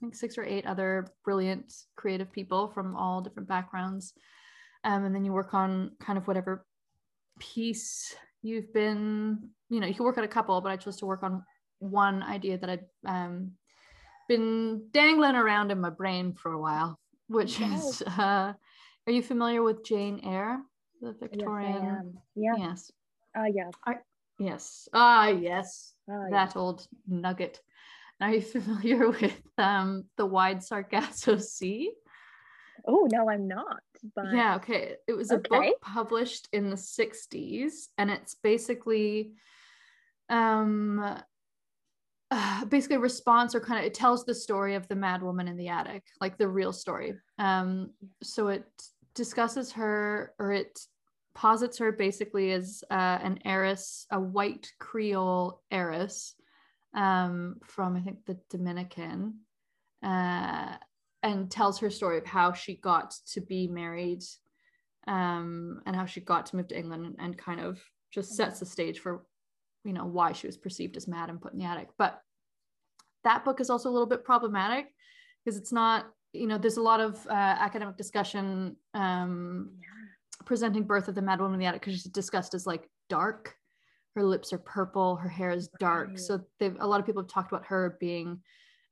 think 0.06 0.16
six 0.16 0.38
or 0.38 0.44
eight 0.44 0.66
other 0.66 1.08
brilliant 1.24 1.74
creative 1.96 2.32
people 2.32 2.70
from 2.70 2.96
all 2.96 3.22
different 3.22 3.50
backgrounds. 3.50 4.14
Um, 4.84 5.04
and 5.06 5.16
then 5.16 5.26
you 5.26 5.34
work 5.34 5.54
on 5.54 5.92
kind 6.00 6.18
of 6.18 6.28
whatever 6.28 6.66
piece 7.40 8.16
you've 8.44 8.72
been, 8.74 9.50
you 9.70 9.80
know, 9.80 9.88
you 9.88 9.96
can 9.96 10.06
work 10.06 10.18
on 10.18 10.24
a 10.24 10.28
couple, 10.28 10.62
but 10.62 10.72
I 10.72 10.78
chose 10.78 10.98
to 10.98 11.08
work 11.08 11.24
on 11.24 11.44
one 11.80 12.22
idea 12.22 12.58
that 12.60 12.70
I'd 12.70 12.86
um, 13.06 13.54
been 14.30 14.88
dangling 14.92 15.36
around 15.36 15.72
in 15.72 15.82
my 15.82 15.90
brain 15.90 16.34
for 16.34 16.52
a 16.52 16.62
while, 16.62 17.00
which 17.28 17.60
Yes. 17.60 18.02
is, 18.02 18.02
uh, 18.04 18.54
are 19.08 19.12
you 19.12 19.24
familiar 19.24 19.64
with 19.64 19.84
Jane 19.84 20.20
Eyre, 20.24 20.62
the 21.02 21.08
Yes, 21.08 21.18
Victorian? 21.20 21.84
am. 21.84 22.18
Yeah. 22.36 22.56
Yes. 22.58 22.92
Oh, 23.36 23.46
yes. 23.46 23.72
Yes. 24.38 24.90
Ah, 24.94 25.28
yes. 25.30 25.96
Oh, 26.10 26.28
that 26.30 26.56
old 26.56 26.88
nugget. 27.08 27.62
Are 28.22 28.34
you 28.34 28.42
familiar 28.42 29.10
with 29.10 29.42
um 29.58 30.06
the 30.18 30.26
wide 30.26 30.64
Sargasso 30.64 31.38
Sea? 31.40 31.92
Oh 32.88 33.08
no, 33.12 33.30
I'm 33.30 33.48
not. 33.48 33.82
But 34.16 34.34
Yeah, 34.34 34.58
okay. 34.58 34.96
It 35.08 35.14
was 35.14 35.32
a 35.32 35.38
book 35.38 35.82
published 35.82 36.48
in 36.54 36.70
the 36.70 36.76
60s 36.76 37.88
and 37.98 38.12
it's 38.12 38.36
basically 38.36 39.34
um 40.30 41.00
uh, 42.32 42.66
basically 42.70 42.98
a 42.98 43.00
response 43.00 43.56
or 43.56 43.60
kind 43.60 43.80
of 43.80 43.86
it 43.86 43.94
tells 43.94 44.26
the 44.26 44.36
story 44.36 44.76
of 44.76 44.88
the 44.88 44.96
mad 44.96 45.24
woman 45.24 45.48
in 45.48 45.58
the 45.58 45.70
attic, 45.70 46.04
like 46.22 46.38
the 46.38 46.48
real 46.48 46.74
story. 46.74 47.16
Um 47.40 47.92
so 48.22 48.50
it 48.50 48.66
discusses 49.16 49.72
her 49.72 50.34
or 50.38 50.52
it 50.52 50.78
posits 51.34 51.78
her 51.80 51.92
basically 51.92 52.52
as 52.52 52.84
uh, 52.90 53.20
an 53.22 53.40
heiress, 53.44 54.08
a 54.12 54.20
white 54.20 54.72
Creole 54.80 55.62
heiress 55.70 56.36
um, 56.96 57.58
from 57.64 57.96
I 57.96 58.02
think 58.02 58.26
the 58.26 58.38
Dominican, 58.50 59.42
uh, 60.04 60.76
and 61.22 61.52
tells 61.52 61.80
her 61.80 61.90
story 61.90 62.18
of 62.18 62.26
how 62.26 62.54
she 62.54 62.76
got 62.76 63.14
to 63.34 63.42
be 63.42 63.68
married, 63.68 64.24
um, 65.08 65.82
and 65.86 65.96
how 65.96 66.06
she 66.06 66.22
got 66.22 66.48
to 66.48 66.56
move 66.56 66.68
to 66.70 66.78
England, 66.78 67.16
and 67.20 67.38
kind 67.38 67.60
of 67.60 67.80
just 68.12 68.34
sets 68.36 68.60
the 68.60 68.66
stage 68.66 69.00
for, 69.00 69.26
you 69.84 69.94
know, 69.94 70.06
why 70.06 70.32
she 70.32 70.48
was 70.48 70.58
perceived 70.58 70.96
as 70.96 71.08
mad 71.08 71.30
and 71.30 71.42
put 71.42 71.54
in 71.54 71.60
the 71.60 71.66
attic. 71.66 71.90
But 71.98 72.22
that 73.24 73.44
book 73.44 73.60
is 73.60 73.70
also 73.70 73.90
a 73.90 73.92
little 73.92 74.08
bit 74.08 74.24
problematic 74.24 74.88
because 75.44 75.58
it's 75.58 75.72
not 75.72 76.06
you 76.32 76.48
know 76.48 76.58
there's 76.58 76.78
a 76.78 76.82
lot 76.82 77.00
of 77.00 77.26
uh, 77.28 77.34
academic 77.34 77.98
discussion 77.98 78.76
um, 78.94 79.72
presenting 80.46 80.84
birth 80.84 81.08
of 81.08 81.16
the 81.16 81.22
mad 81.22 81.40
woman 81.40 81.56
in 81.56 81.60
the 81.60 81.66
attic 81.66 81.82
because 81.82 81.94
she's 81.94 82.04
discussed 82.04 82.54
as 82.54 82.68
like 82.68 82.90
dark 83.10 83.56
her 84.16 84.24
lips 84.24 84.54
are 84.54 84.58
purple 84.58 85.18
her 85.18 85.30
hair 85.30 85.52
is 85.52 85.70
dark. 85.80 86.18
So 86.18 86.42
they've 86.60 86.76
a 86.80 86.88
lot 86.88 87.00
of 87.00 87.06
people 87.06 87.22
have 87.22 87.30
talked 87.30 87.52
about 87.52 87.66
her 87.66 87.98
being 88.00 88.40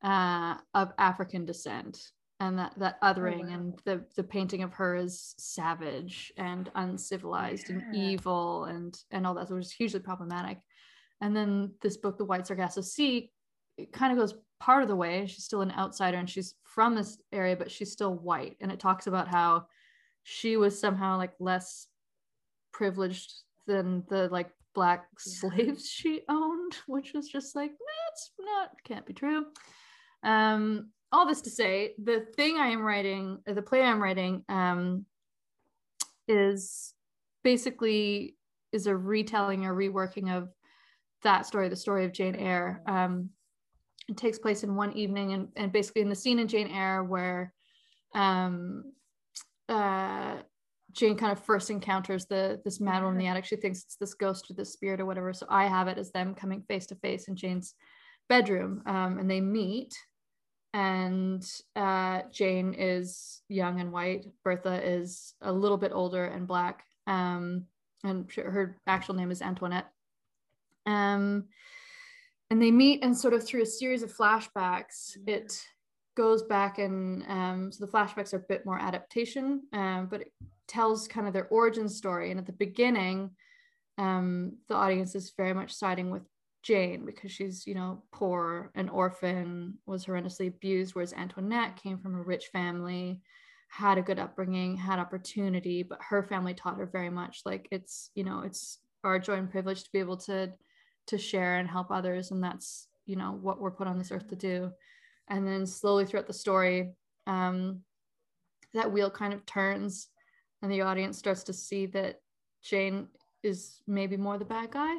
uh, 0.03 0.55
of 0.73 0.91
african 0.97 1.45
descent 1.45 1.97
and 2.41 2.59
that 2.59 2.73
that 2.77 3.01
othering 3.01 3.47
wow. 3.47 3.53
and 3.53 3.79
the 3.85 4.05
the 4.15 4.23
painting 4.23 4.63
of 4.63 4.73
her 4.73 4.95
as 4.95 5.33
savage 5.37 6.33
and 6.37 6.69
uncivilized 6.75 7.69
and 7.69 7.95
evil 7.95 8.65
and 8.65 8.97
and 9.11 9.25
all 9.25 9.33
that 9.33 9.47
so 9.47 9.55
it 9.55 9.57
was 9.57 9.71
hugely 9.71 9.99
problematic. 9.99 10.59
And 11.21 11.35
then 11.35 11.71
this 11.81 11.97
book 11.97 12.17
the 12.17 12.25
wide 12.25 12.45
sargasso 12.45 12.81
sea 12.81 13.31
it 13.77 13.91
kind 13.91 14.11
of 14.11 14.19
goes 14.19 14.35
part 14.59 14.83
of 14.83 14.89
the 14.89 14.95
way. 14.95 15.25
She's 15.25 15.45
still 15.45 15.61
an 15.61 15.71
outsider 15.71 16.17
and 16.17 16.29
she's 16.29 16.53
from 16.63 16.95
this 16.95 17.17
area 17.31 17.55
but 17.55 17.71
she's 17.71 17.91
still 17.91 18.13
white. 18.13 18.57
And 18.59 18.71
it 18.71 18.79
talks 18.79 19.07
about 19.07 19.29
how 19.29 19.67
she 20.23 20.57
was 20.57 20.79
somehow 20.79 21.17
like 21.17 21.33
less 21.39 21.87
privileged 22.71 23.33
than 23.67 24.03
the 24.09 24.27
like 24.29 24.49
black 24.73 25.05
slaves 25.19 25.87
she 25.89 26.21
owned 26.29 26.77
which 26.87 27.13
was 27.13 27.27
just 27.27 27.55
like 27.55 27.71
that's 27.71 28.31
not 28.39 28.69
can't 28.85 29.05
be 29.05 29.13
true. 29.13 29.45
Um 30.23 30.89
all 31.11 31.27
this 31.27 31.41
to 31.41 31.49
say 31.51 31.93
the 32.03 32.25
thing 32.35 32.57
i 32.57 32.69
am 32.69 32.81
writing 32.81 33.37
the 33.45 33.61
play 33.61 33.83
i'm 33.83 34.01
writing 34.01 34.43
um 34.49 35.05
is 36.27 36.93
basically 37.43 38.35
is 38.71 38.87
a 38.87 38.95
retelling 38.95 39.63
or 39.65 39.75
reworking 39.75 40.35
of 40.35 40.49
that 41.21 41.45
story 41.45 41.69
the 41.69 41.75
story 41.75 42.05
of 42.05 42.13
jane 42.13 42.35
eyre. 42.35 42.81
Um 42.87 43.29
it 44.09 44.17
takes 44.17 44.39
place 44.39 44.63
in 44.63 44.75
one 44.75 44.91
evening 44.93 45.33
and, 45.33 45.47
and 45.55 45.71
basically 45.71 46.01
in 46.01 46.09
the 46.09 46.15
scene 46.15 46.39
in 46.39 46.47
jane 46.47 46.67
eyre 46.67 47.03
where 47.03 47.53
um 48.15 48.83
uh 49.69 50.37
jane 50.93 51.17
kind 51.17 51.31
of 51.31 51.43
first 51.43 51.69
encounters 51.69 52.25
the 52.25 52.61
this 52.63 52.79
mad 52.79 53.01
woman 53.01 53.19
in 53.19 53.25
the 53.25 53.27
attic 53.27 53.45
she 53.45 53.55
thinks 53.55 53.83
it's 53.83 53.95
this 53.95 54.13
ghost 54.13 54.49
or 54.49 54.53
this 54.53 54.73
spirit 54.73 54.99
or 54.99 55.05
whatever. 55.05 55.33
So 55.33 55.45
i 55.49 55.65
have 55.65 55.87
it 55.87 55.97
as 55.97 56.11
them 56.11 56.35
coming 56.35 56.63
face 56.67 56.85
to 56.87 56.95
face 56.95 57.27
in 57.27 57.35
jane's 57.35 57.75
bedroom 58.29 58.81
um, 58.85 59.19
and 59.19 59.29
they 59.29 59.41
meet 59.41 59.93
and 60.73 61.45
uh, 61.75 62.21
jane 62.31 62.73
is 62.73 63.43
young 63.47 63.79
and 63.79 63.91
white. 63.91 64.25
Bertha 64.43 64.81
is 64.83 65.35
a 65.41 65.51
little 65.51 65.77
bit 65.77 65.91
older 65.93 66.25
and 66.25 66.47
black 66.47 66.83
um, 67.05 67.65
and 68.03 68.31
her 68.33 68.77
actual 68.87 69.15
name 69.15 69.31
is 69.31 69.41
antoinette. 69.41 69.89
Um, 70.85 71.45
and 72.49 72.61
they 72.61 72.71
meet 72.71 73.03
and 73.03 73.17
sort 73.17 73.33
of 73.33 73.45
through 73.45 73.61
a 73.61 73.67
series 73.67 74.03
of 74.03 74.15
flashbacks 74.15 75.15
it 75.27 75.65
goes 76.15 76.43
back 76.43 76.79
and 76.79 77.23
um, 77.27 77.71
so 77.71 77.85
the 77.85 77.91
flashbacks 77.91 78.33
are 78.33 78.37
a 78.37 78.47
bit 78.47 78.65
more 78.65 78.79
adaptation 78.79 79.61
um, 79.73 80.07
but 80.09 80.21
it 80.21 80.31
tells 80.67 81.07
kind 81.07 81.27
of 81.27 81.33
their 81.33 81.47
origin 81.47 81.89
story. 81.89 82.31
And 82.31 82.39
at 82.39 82.45
the 82.45 82.53
beginning 82.53 83.31
um, 83.97 84.57
the 84.67 84.75
audience 84.75 85.15
is 85.15 85.33
very 85.35 85.53
much 85.53 85.73
siding 85.73 86.09
with 86.09 86.23
jane 86.63 87.05
because 87.05 87.29
she's 87.29 87.67
you 87.67 87.75
know 87.75 88.01
poor 88.13 88.71
an 88.75 88.87
orphan 88.87 89.73
was 89.85 90.05
horrendously 90.05 90.47
abused 90.47 90.95
whereas 90.95 91.11
antoinette 91.11 91.75
came 91.75 91.97
from 91.97 92.15
a 92.15 92.21
rich 92.21 92.45
family 92.53 93.19
had 93.67 93.97
a 93.97 94.01
good 94.01 94.17
upbringing 94.17 94.77
had 94.77 94.97
opportunity 94.97 95.83
but 95.83 95.99
her 96.01 96.23
family 96.23 96.53
taught 96.53 96.77
her 96.77 96.85
very 96.85 97.09
much 97.09 97.41
like 97.45 97.67
it's 97.69 98.11
you 98.15 98.23
know 98.23 98.43
it's 98.45 98.79
our 99.03 99.19
joy 99.19 99.33
and 99.33 99.51
privilege 99.51 99.83
to 99.83 99.91
be 99.91 99.99
able 99.99 100.15
to 100.15 100.49
to 101.07 101.17
share 101.17 101.57
and 101.57 101.69
help 101.69 101.91
others. 101.91 102.31
And 102.31 102.43
that's 102.43 102.87
you 103.05 103.15
know 103.15 103.37
what 103.41 103.59
we're 103.59 103.71
put 103.71 103.87
on 103.87 103.97
this 103.97 104.11
earth 104.11 104.29
to 104.29 104.35
do 104.35 104.71
and 105.29 105.47
then 105.47 105.65
slowly 105.65 106.05
throughout 106.05 106.27
the 106.27 106.33
story 106.33 106.93
um, 107.27 107.81
that 108.73 108.91
wheel 108.91 109.09
kind 109.09 109.33
of 109.33 109.45
turns 109.45 110.09
and 110.61 110.71
the 110.71 110.81
audience 110.81 111.17
starts 111.17 111.43
to 111.43 111.53
see 111.53 111.85
that 111.85 112.17
jane 112.63 113.07
is 113.43 113.81
maybe 113.87 114.17
more 114.17 114.37
the 114.37 114.45
bad 114.45 114.71
guy 114.71 114.95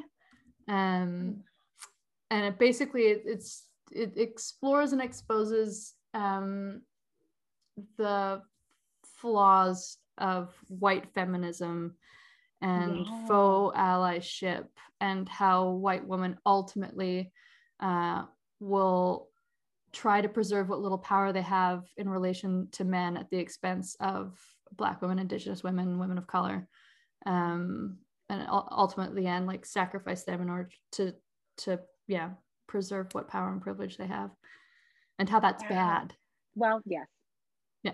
um, 0.69 1.43
and 2.31 2.45
it 2.47 2.59
basically 2.59 3.03
it, 3.03 3.23
it's 3.27 3.67
it 3.91 4.17
explores 4.17 4.93
and 4.93 5.03
exposes 5.03 5.95
um, 6.15 6.81
the 7.99 8.41
flaws 9.21 9.99
of 10.19 10.55
white 10.69 11.13
feminism 11.15 11.97
and 12.63 13.07
Yeah. 13.07 13.27
faux 13.27 13.77
allyship 13.77 14.67
and 15.01 15.29
how 15.29 15.71
white 15.71 16.07
women 16.07 16.39
ultimately 16.47 17.33
uh, 17.81 18.25
will 18.61 19.29
try 19.95 20.21
to 20.21 20.29
preserve 20.29 20.69
what 20.69 20.81
little 20.81 20.99
power 20.99 21.33
they 21.33 21.43
have 21.43 21.85
in 21.97 22.09
relation 22.09 22.69
to 22.73 22.85
men 22.85 23.17
at 23.17 23.31
the 23.31 23.39
expense 23.39 23.97
of 24.01 24.37
black 24.73 25.01
women 25.01 25.19
indigenous 25.19 25.63
women 25.63 25.99
women 25.99 26.19
of 26.19 26.27
color 26.27 26.69
um, 27.27 27.99
and 28.29 28.47
ultimately 28.49 29.27
and 29.27 29.47
like 29.47 29.65
sacrifice 29.65 30.25
them 30.25 30.43
in 30.43 30.51
order 30.51 30.69
to 30.93 31.13
to 31.57 31.79
yeah 32.09 32.31
preserve 32.67 33.07
what 33.13 33.29
power 33.29 33.53
and 33.53 33.63
privilege 33.63 33.97
they 33.97 34.07
have 34.07 34.31
and 35.19 35.29
how 35.29 35.39
that's 35.39 35.63
Wow. 35.65 35.69
bad 35.69 36.15
Well, 36.57 36.81
yes. 36.85 37.07
Yeah. 37.83 37.93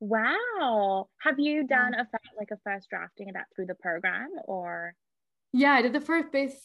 Wow. 0.00 1.08
Have 1.20 1.38
you 1.38 1.66
done 1.66 1.94
a 1.94 2.06
like 2.38 2.50
a 2.52 2.58
first 2.64 2.88
drafting 2.90 3.28
of 3.28 3.34
that 3.34 3.46
through 3.54 3.66
the 3.66 3.74
program 3.74 4.30
or 4.46 4.94
yeah 5.56 5.72
i 5.72 5.80
did 5.82 5.92
the 5.92 6.00
first 6.00 6.30
base 6.32 6.56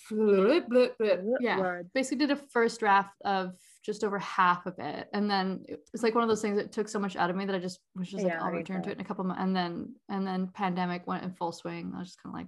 yeah 1.39 1.57
basically 1.93 2.17
did 2.25 2.31
a 2.31 2.35
first 2.35 2.79
draft 2.79 3.15
of 3.23 3.53
just 3.81 4.03
over 4.03 4.19
half 4.19 4.65
of 4.65 4.75
it. 4.77 5.07
And 5.13 5.31
then 5.31 5.63
it's 5.93 6.03
like 6.03 6.13
one 6.13 6.23
of 6.23 6.27
those 6.29 6.41
things 6.41 6.57
that 6.57 6.71
took 6.71 6.89
so 6.89 6.99
much 6.99 7.15
out 7.15 7.29
of 7.29 7.35
me 7.35 7.45
that 7.45 7.55
i 7.55 7.59
just 7.59 7.79
was 7.95 8.09
just 8.09 8.23
like 8.23 8.33
Yeah, 8.33 8.43
i'll 8.43 8.51
return 8.51 8.81
to 8.83 8.89
it 8.91 8.95
in 8.95 9.01
a 9.01 9.05
couple 9.05 9.23
months 9.23 9.41
and 9.41 9.55
then 9.55 9.95
and 10.09 10.27
then 10.27 10.49
pandemic 10.53 11.07
went 11.07 11.23
in 11.23 11.31
full 11.31 11.51
swing. 11.51 11.93
I 11.95 11.99
was 11.99 12.09
just 12.09 12.21
kind 12.21 12.33
of 12.35 12.39
like 12.39 12.47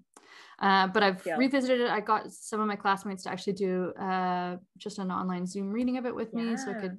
uh, 0.59 0.87
but 0.93 1.03
i've 1.03 1.25
Yeah. 1.25 1.37
revisited 1.37 1.79
it. 1.81 1.89
I 1.89 2.01
got 2.01 2.31
some 2.31 2.59
of 2.59 2.67
my 2.67 2.75
classmates 2.75 3.23
to 3.23 3.31
actually 3.31 3.53
do 3.53 3.93
uh, 3.99 4.57
just 4.77 4.99
an 4.99 5.09
online 5.11 5.45
zoom 5.45 5.71
reading 5.71 5.97
of 5.97 6.05
it 6.05 6.15
with 6.15 6.33
me 6.33 6.57
so 6.57 6.71
i 6.71 6.73
could 6.81 6.97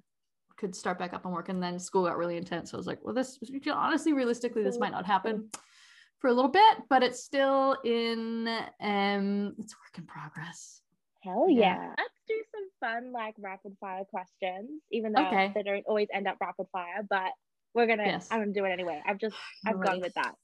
could 0.57 0.75
start 0.77 0.99
back 0.99 1.13
up 1.13 1.27
on 1.27 1.33
work. 1.33 1.49
And 1.49 1.61
then 1.63 1.79
school 1.79 2.05
got 2.07 2.17
really 2.17 2.37
intense. 2.37 2.71
So 2.71 2.77
i 2.77 2.79
was 2.79 2.87
like 2.87 3.01
well 3.05 3.15
this 3.15 3.39
honestly 3.73 4.13
realistically 4.13 4.63
this 4.63 4.79
might 4.79 4.93
not 4.93 5.07
happen 5.07 5.51
for 6.23 6.29
a 6.29 6.33
little 6.33 6.51
bit 6.51 6.79
but 6.89 7.03
it's 7.03 7.23
still 7.23 7.77
in 7.85 8.49
um 8.81 9.55
it's 9.59 9.75
a 9.75 9.77
work 9.77 9.99
in 9.99 10.07
progress 10.07 10.79
Hell 11.23 11.47
Yeah. 11.49 11.77
yeah. 11.77 11.95
Let's 11.99 12.21
do 12.27 12.35
some 12.53 12.69
fun 12.81 13.13
like 13.13 13.35
rapid 13.39 13.77
fire 13.81 14.03
questions, 14.11 14.83
even 14.91 15.13
though 15.13 15.25
Okay. 15.27 15.53
they 15.55 15.63
don't 15.63 15.85
always 15.87 16.09
end 16.13 16.27
up 16.27 16.37
rapid 16.41 16.67
fire, 16.73 17.07
but 17.09 17.31
we're 17.75 17.87
gonna 17.87 18.05
Yes. 18.07 18.27
I'm 18.31 18.41
gonna 18.41 18.53
do 18.53 18.65
it 18.65 18.71
anyway. 18.73 19.01
I've 19.07 19.19
just 19.19 19.37
I've 19.65 19.77
You're 19.77 19.85
gone 19.85 20.01
with 20.01 20.15
that. 20.15 20.35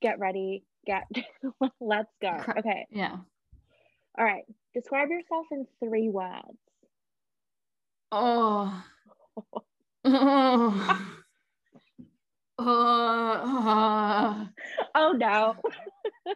Get 0.00 0.20
ready, 0.20 0.62
get 0.86 1.08
let's 1.80 2.12
go. 2.22 2.38
Okay. 2.56 2.86
yeah 2.90 3.16
All 4.16 4.24
right. 4.24 4.44
Describe 4.74 5.08
yourself 5.10 5.46
in 5.50 5.66
three 5.82 6.08
words. 6.08 6.56
Oh. 8.12 8.84
oh. 10.04 11.06
Oh. 12.58 14.48
Oh 14.94 15.12
no. 15.12 15.56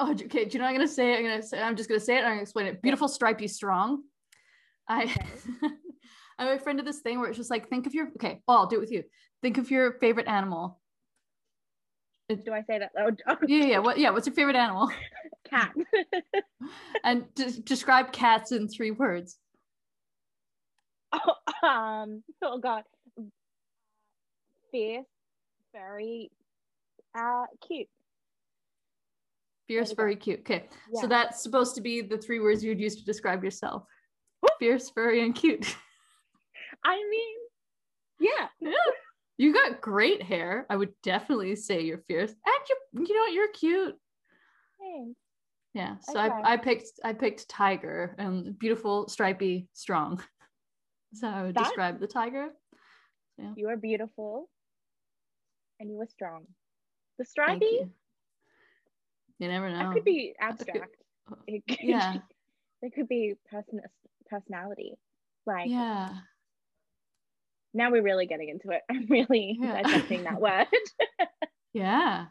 Oh, 0.00 0.12
okay. 0.12 0.44
Do 0.44 0.52
you 0.52 0.58
know 0.60 0.64
what 0.66 0.70
I'm 0.70 0.76
gonna 0.76 0.86
say? 0.86 1.16
I'm 1.16 1.24
gonna 1.24 1.42
say. 1.42 1.60
I'm 1.60 1.74
just 1.74 1.88
gonna 1.88 1.98
say 1.98 2.14
it. 2.14 2.18
and 2.18 2.26
I'm 2.28 2.32
gonna 2.34 2.42
explain 2.42 2.66
it. 2.66 2.80
Beautiful, 2.80 3.08
stripey, 3.08 3.48
strong. 3.48 4.04
I. 4.88 5.02
Okay. 5.02 5.16
I'm 6.38 6.56
a 6.56 6.60
friend 6.60 6.78
of 6.78 6.86
this 6.86 7.00
thing 7.00 7.18
where 7.18 7.28
it's 7.28 7.36
just 7.36 7.50
like 7.50 7.68
think 7.68 7.88
of 7.88 7.94
your. 7.94 8.06
Okay, 8.10 8.40
well, 8.46 8.58
I'll 8.58 8.66
do 8.68 8.76
it 8.76 8.80
with 8.80 8.92
you. 8.92 9.02
Think 9.42 9.58
of 9.58 9.72
your 9.72 9.94
favorite 9.98 10.28
animal. 10.28 10.80
Do 12.28 12.52
I 12.52 12.62
say 12.62 12.78
that? 12.78 12.92
Oh, 12.96 13.10
oh, 13.26 13.36
Yeah, 13.48 13.64
yeah. 13.64 13.78
What? 13.80 13.98
Yeah. 13.98 14.10
What's 14.10 14.28
your 14.28 14.36
favorite 14.36 14.54
animal? 14.54 14.88
cat. 15.50 15.74
And 17.02 17.24
des- 17.34 17.60
describe 17.64 18.12
cats 18.12 18.52
in 18.52 18.68
three 18.68 18.92
words. 18.92 19.36
oh, 21.12 21.66
um. 21.66 22.22
Oh 22.40 22.58
God. 22.58 22.84
Fierce, 24.70 25.06
very 25.72 26.30
uh 27.16 27.44
cute. 27.66 27.88
Fierce, 29.66 29.92
very 29.92 30.16
cute. 30.16 30.40
Okay. 30.40 30.68
Yeah. 30.92 31.00
So 31.02 31.06
that's 31.06 31.42
supposed 31.42 31.74
to 31.74 31.80
be 31.80 32.00
the 32.00 32.16
three 32.18 32.40
words 32.40 32.64
you'd 32.64 32.80
use 32.80 32.96
to 32.96 33.04
describe 33.04 33.44
yourself. 33.44 33.84
Fierce, 34.58 34.90
furry, 34.90 35.22
and 35.22 35.34
cute. 35.34 35.76
I 36.84 36.96
mean, 36.96 37.36
yeah. 38.20 38.48
Yeah. 38.60 38.72
You 39.36 39.52
got 39.52 39.80
great 39.80 40.22
hair. 40.22 40.66
I 40.68 40.76
would 40.76 40.92
definitely 41.02 41.54
say 41.54 41.82
you're 41.82 41.98
fierce. 42.08 42.30
And 42.30 42.38
you 42.68 43.06
you 43.06 43.14
know 43.14 43.20
what, 43.22 43.32
you're 43.32 43.52
cute. 43.52 43.94
Thanks. 44.80 45.18
Yeah. 45.74 45.96
So 46.00 46.18
Okay. 46.18 46.34
I, 46.44 46.54
I 46.54 46.56
picked 46.56 46.88
I 47.04 47.12
picked 47.12 47.48
tiger 47.48 48.14
and 48.18 48.58
beautiful, 48.58 49.08
stripy, 49.08 49.68
strong. 49.72 50.22
So 51.14 51.26
I 51.26 51.42
would 51.44 51.54
That- 51.54 51.64
describe 51.64 52.00
the 52.00 52.06
tiger. 52.06 52.48
You 53.56 53.68
are 53.70 53.78
beautiful, 53.78 54.50
and 55.80 55.90
you 55.90 55.96
were 55.96 56.06
strong. 56.06 56.46
The 57.18 57.24
stripey 57.24 57.64
you. 57.66 57.90
You 59.38 59.48
never 59.48 59.70
know. 59.70 59.78
that 59.78 59.92
could 59.94 60.04
be 60.04 60.34
That 60.40 60.58
could- 60.58 60.68
abstract. 60.68 60.96
It 61.46 61.62
could, 61.68 61.78
Yeah. 61.82 62.16
It 62.82 62.94
could 62.94 63.08
be 63.08 63.34
person 63.50 63.80
personality. 64.30 64.94
Like 65.46 65.68
Yeah. 65.68 66.10
now 67.74 67.90
we're 67.90 68.02
really 68.02 68.26
getting 68.26 68.48
into 68.48 68.70
it. 68.70 68.82
I'm 68.90 69.06
really 69.08 69.56
Yeah. 69.60 69.82
dissecting 69.82 70.24
that 70.24 70.40
word. 70.40 70.66
Yeah. 71.72 72.26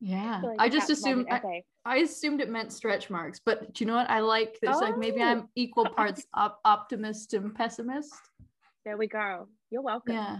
Yeah. 0.00 0.40
like 0.42 0.56
I 0.60 0.68
just 0.68 0.90
assumed 0.90 1.26
I. 1.30 1.62
I 1.84 1.96
assumed 1.98 2.40
it 2.40 2.48
meant 2.48 2.72
stretch 2.72 3.10
marks, 3.10 3.40
but 3.44 3.74
do 3.74 3.82
you 3.84 3.88
know 3.90 3.96
what? 3.96 4.08
I 4.08 4.20
like 4.20 4.58
this. 4.60 4.76
Like 4.80 4.96
maybe 4.98 5.20
Oh. 5.20 5.24
I'm 5.26 5.48
equal 5.56 5.88
parts 5.88 6.24
op- 6.34 6.60
optimist 6.64 7.34
and 7.34 7.52
pessimist. 7.54 8.14
There 8.84 8.96
we 8.96 9.08
go. 9.08 9.48
You're 9.70 9.82
welcome. 9.82 10.14
Yeah. 10.14 10.38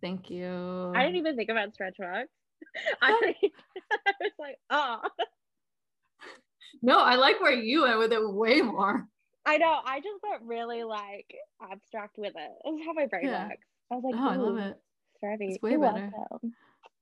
Thank 0.00 0.30
you. 0.30 0.92
I 0.94 1.02
didn't 1.04 1.16
even 1.16 1.36
think 1.36 1.50
about 1.50 1.74
stretch 1.74 1.96
marks. 1.98 2.30
I, 3.02 3.34
I 4.06 4.12
was 4.20 4.32
like, 4.38 4.58
oh, 4.70 5.00
No, 6.82 6.98
I 7.00 7.16
like 7.16 7.40
where 7.40 7.52
you 7.52 7.82
went 7.82 7.98
with 7.98 8.12
it 8.12 8.32
way 8.32 8.60
more. 8.60 9.06
I 9.46 9.56
know. 9.56 9.80
I 9.84 10.00
just 10.00 10.20
got 10.22 10.46
really 10.46 10.84
like 10.84 11.34
abstract 11.60 12.18
with 12.18 12.34
it. 12.36 12.50
That's 12.64 12.84
how 12.84 12.92
my 12.92 13.06
brain 13.06 13.26
Yeah. 13.26 13.48
works. 13.48 13.66
I 13.90 13.94
was 13.96 14.04
like, 14.04 14.14
Oh, 14.16 14.28
I 14.28 14.36
love 14.36 14.58
it. 14.58 14.76
Stravy, 15.22 15.54
It's 15.54 15.62
way 15.62 15.70
you're 15.72 15.80
better. 15.80 16.12
welcome. 16.12 16.52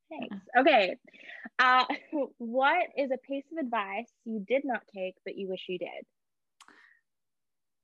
Thanks. 0.09 0.37
Okay. 0.57 0.97
Uh, 1.59 1.85
what 2.39 2.87
is 2.97 3.11
a 3.11 3.19
piece 3.19 3.45
of 3.53 3.59
advice 3.59 4.11
you 4.25 4.45
did 4.47 4.63
not 4.65 4.83
take 4.95 5.17
but 5.25 5.37
you 5.37 5.49
wish 5.49 5.65
you 5.69 5.79
did? 5.79 5.89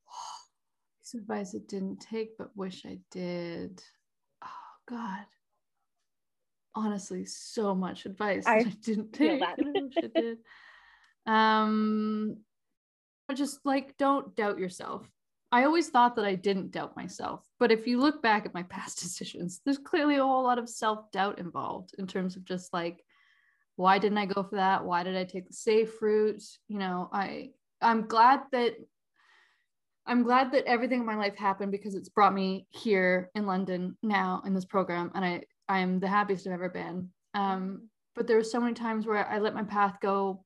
Piece 1.03 1.15
of 1.15 1.21
advice 1.21 1.55
I 1.55 1.59
didn't 1.69 1.99
take 1.99 2.39
but 2.39 2.57
wish 2.57 2.87
I 2.87 2.99
did. 3.11 3.83
God. 4.93 5.25
Honestly, 6.75 7.25
so 7.25 7.75
much 7.75 8.07
advice 8.07 8.47
I 8.47 8.59
I 8.59 8.63
didn't 8.65 9.13
take. 9.13 9.41
that. 9.41 9.59
I 9.59 10.21
did. 10.21 10.39
Um 11.27 12.39
just 13.35 13.65
like 13.65 13.97
don't 13.97 14.37
doubt 14.37 14.59
yourself. 14.59 15.09
I 15.51 15.65
always 15.65 15.89
thought 15.89 16.17
that 16.17 16.27
I 16.27 16.35
didn't 16.35 16.73
doubt 16.73 16.97
myself, 16.97 17.47
but 17.59 17.73
if 17.73 17.87
you 17.87 17.99
look 17.99 18.23
back 18.23 18.45
at 18.45 18.55
my 18.55 18.63
past 18.75 19.01
decisions, 19.01 19.61
there's 19.65 19.79
clearly 19.79 20.17
a 20.17 20.23
whole 20.23 20.43
lot 20.43 20.59
of 20.59 20.69
self-doubt 20.69 21.39
involved 21.39 21.95
in 21.99 22.07
terms 22.07 22.37
of 22.37 22.45
just 22.45 22.73
like 22.73 23.03
why 23.77 23.99
didn't 23.99 24.19
I 24.19 24.27
go 24.27 24.43
for 24.43 24.57
that? 24.57 24.85
Why 24.85 25.03
did 25.03 25.17
I 25.17 25.25
take 25.25 25.49
the 25.49 25.55
safe 25.55 26.01
route? 26.03 26.43
You 26.69 26.79
know, 26.79 27.09
I 27.13 27.51
I'm 27.81 28.07
glad 28.07 28.41
that 28.53 28.75
I'm 30.07 30.23
glad 30.23 30.53
that 30.53 30.65
everything 30.65 31.01
in 31.01 31.07
my 31.07 31.17
life 31.17 31.37
happened 31.37 31.71
because 31.71 31.95
it's 31.95 32.09
brought 32.09 32.35
me 32.35 32.67
here 32.71 33.31
in 33.35 33.47
London 33.47 33.97
now 34.03 34.43
in 34.45 34.55
this 34.55 34.65
program, 34.65 35.11
and 35.15 35.25
I 35.25 35.43
I'm 35.69 36.01
the 36.01 36.09
happiest 36.09 36.47
I've 36.47 36.53
ever 36.55 36.69
been. 36.69 37.11
Um, 37.35 37.89
but 38.15 38.27
there 38.27 38.37
were 38.37 38.45
so 38.45 38.61
many 38.61 38.75
times 38.75 39.07
where 39.07 39.27
I 39.27 39.39
let 39.39 39.55
my 39.55 39.63
path 39.63 39.97
go 40.03 40.45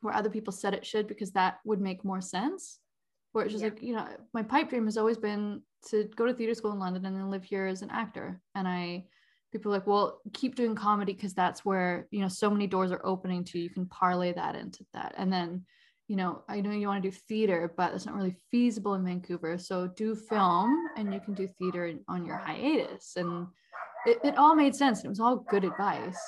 where 0.00 0.14
other 0.14 0.30
people 0.30 0.52
said 0.52 0.74
it 0.74 0.86
should 0.86 1.06
because 1.06 1.32
that 1.32 1.58
would 1.64 1.80
make 1.80 2.04
more 2.04 2.20
sense. 2.20 2.78
Where 3.32 3.44
it's 3.44 3.52
just 3.52 3.62
Yeah. 3.62 3.70
like 3.70 3.82
you 3.82 3.94
know, 3.94 4.06
my 4.32 4.42
pipe 4.42 4.70
dream 4.70 4.86
has 4.86 4.96
always 4.96 5.18
been 5.18 5.62
to 5.90 6.04
go 6.16 6.26
to 6.26 6.34
theater 6.34 6.54
school 6.54 6.72
in 6.72 6.78
London 6.78 7.04
and 7.04 7.14
then 7.14 7.30
live 7.30 7.44
here 7.44 7.66
as 7.66 7.82
an 7.82 7.90
actor, 7.90 8.40
and 8.54 8.66
I 8.66 9.06
people 9.52 9.72
are 9.72 9.76
like 9.78 9.86
well 9.86 10.20
keep 10.34 10.54
doing 10.56 10.74
comedy 10.74 11.12
because 11.12 11.34
that's 11.34 11.64
where 11.64 12.06
you 12.10 12.20
know 12.20 12.28
so 12.28 12.50
many 12.50 12.66
doors 12.66 12.92
are 12.92 13.04
opening 13.04 13.44
to 13.44 13.58
you 13.58 13.70
can 13.70 13.86
parlay 13.86 14.30
that 14.32 14.54
into 14.54 14.84
that 14.92 15.14
and 15.16 15.32
then 15.32 15.64
you 16.08 16.16
know 16.16 16.42
i 16.48 16.60
know 16.60 16.70
you 16.70 16.88
want 16.88 17.02
to 17.02 17.10
do 17.10 17.16
theater 17.28 17.72
but 17.76 17.92
it's 17.94 18.06
not 18.06 18.14
really 18.14 18.36
feasible 18.50 18.94
in 18.94 19.04
vancouver 19.04 19.58
so 19.58 19.86
do 19.86 20.14
film 20.14 20.74
and 20.96 21.12
you 21.12 21.20
can 21.20 21.34
do 21.34 21.46
theater 21.58 21.92
on 22.08 22.24
your 22.26 22.36
hiatus 22.38 23.12
and 23.16 23.46
it, 24.06 24.18
it 24.24 24.36
all 24.38 24.54
made 24.54 24.74
sense 24.74 25.04
it 25.04 25.08
was 25.08 25.20
all 25.20 25.36
good 25.50 25.64
advice 25.64 26.18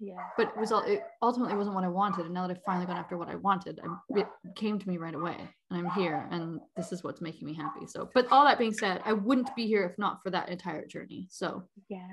Yeah. 0.00 0.16
but 0.36 0.48
it 0.48 0.56
was 0.58 0.72
all 0.72 0.82
it 0.82 1.02
ultimately 1.22 1.54
wasn't 1.54 1.76
what 1.76 1.84
i 1.84 1.88
wanted 1.88 2.24
and 2.26 2.34
now 2.34 2.46
that 2.48 2.56
i've 2.56 2.64
finally 2.64 2.86
gone 2.86 2.96
after 2.96 3.16
what 3.16 3.28
i 3.28 3.36
wanted 3.36 3.78
I, 3.84 4.20
it 4.20 4.26
came 4.56 4.78
to 4.80 4.88
me 4.88 4.96
right 4.98 5.14
away 5.14 5.36
and 5.70 5.78
i'm 5.78 5.90
here 5.90 6.26
and 6.32 6.58
this 6.76 6.90
is 6.90 7.04
what's 7.04 7.20
making 7.20 7.46
me 7.46 7.54
happy 7.54 7.86
so 7.86 8.10
but 8.14 8.26
all 8.32 8.44
that 8.44 8.58
being 8.58 8.74
said 8.74 9.02
i 9.04 9.12
wouldn't 9.12 9.54
be 9.54 9.66
here 9.66 9.84
if 9.84 9.96
not 9.98 10.20
for 10.22 10.30
that 10.30 10.48
entire 10.48 10.84
journey 10.86 11.28
so 11.30 11.62
Yeah. 11.88 12.08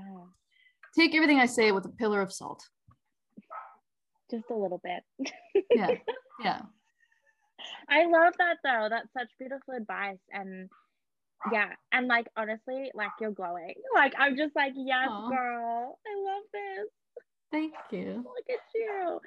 take 0.96 1.16
everything 1.16 1.40
I 1.40 1.46
say 1.48 1.72
with 1.72 1.86
a 1.86 1.90
pillar 2.02 2.22
of 2.22 2.32
salt. 2.34 2.62
Just 4.32 4.50
a 4.52 4.56
little 4.56 4.82
bit. 4.84 5.02
Yeah. 5.72 5.96
Yeah. 6.44 6.62
I 7.90 8.06
love 8.06 8.34
that 8.38 8.58
though. 8.64 8.88
That's 8.90 9.12
such 9.18 9.30
beautiful 9.38 9.74
advice. 9.76 10.20
And 10.32 10.70
yeah, 11.52 11.70
and 11.92 12.08
like 12.08 12.28
honestly, 12.38 12.92
like 12.94 13.12
you're 13.20 13.32
glowing. 13.32 13.74
Like 13.94 14.14
I'm 14.18 14.38
just 14.38 14.56
like, 14.56 14.74
yes, 14.76 15.08
Aw. 15.10 15.30
girl. 15.30 16.00
I 16.06 16.32
love 16.32 16.44
this. 16.54 16.88
Thank 17.52 17.74
you. 17.92 18.24
Look 18.26 18.50
at 18.50 18.60
you. 18.76 19.20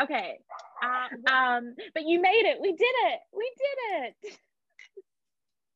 Okay. 0.00 0.38
Uh, 0.82 1.32
um, 1.32 1.74
but 1.94 2.04
you 2.06 2.20
made 2.20 2.44
it. 2.46 2.58
We 2.60 2.72
did 2.72 2.82
it. 2.82 3.20
We 3.32 3.52
did 3.58 3.78
it. 4.04 4.38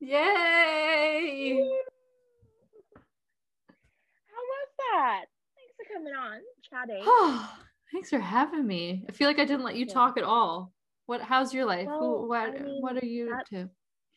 Yay. 0.00 1.60
How 4.26 4.40
was 4.40 4.68
that? 4.78 5.24
Thanks 5.56 5.74
for 5.76 5.94
coming 5.94 6.14
on, 6.14 6.40
chatting. 6.70 7.02
Oh, 7.04 7.58
Thanks 7.92 8.10
for 8.10 8.20
having 8.20 8.66
me. 8.66 9.04
I 9.08 9.12
feel 9.12 9.26
like 9.26 9.38
I 9.38 9.44
didn't 9.44 9.64
let 9.64 9.76
you 9.76 9.84
talk 9.84 10.16
at 10.16 10.22
all. 10.22 10.72
What 11.10 11.22
how's 11.22 11.52
your 11.52 11.64
life? 11.64 11.88
Well, 11.88 11.98
Who 12.20 12.28
what 12.28 12.38
I 12.40 12.62
mean, 12.62 12.80
what 12.80 13.02
are 13.02 13.04
you 13.04 13.32
up 13.34 13.40
that's- 13.50 13.64
to? 13.64 13.70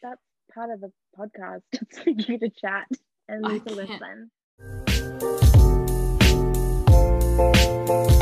That's 0.04 0.22
part 0.54 0.70
of 0.70 0.80
the 0.80 0.91
podcast. 1.18 1.64
It's 1.72 1.98
for 1.98 2.12
you 2.12 2.38
to 2.38 2.50
chat 2.52 2.88
and 3.28 3.44
I 3.48 3.58
to 3.58 3.66
can't- 3.66 4.30
listen. 7.80 8.12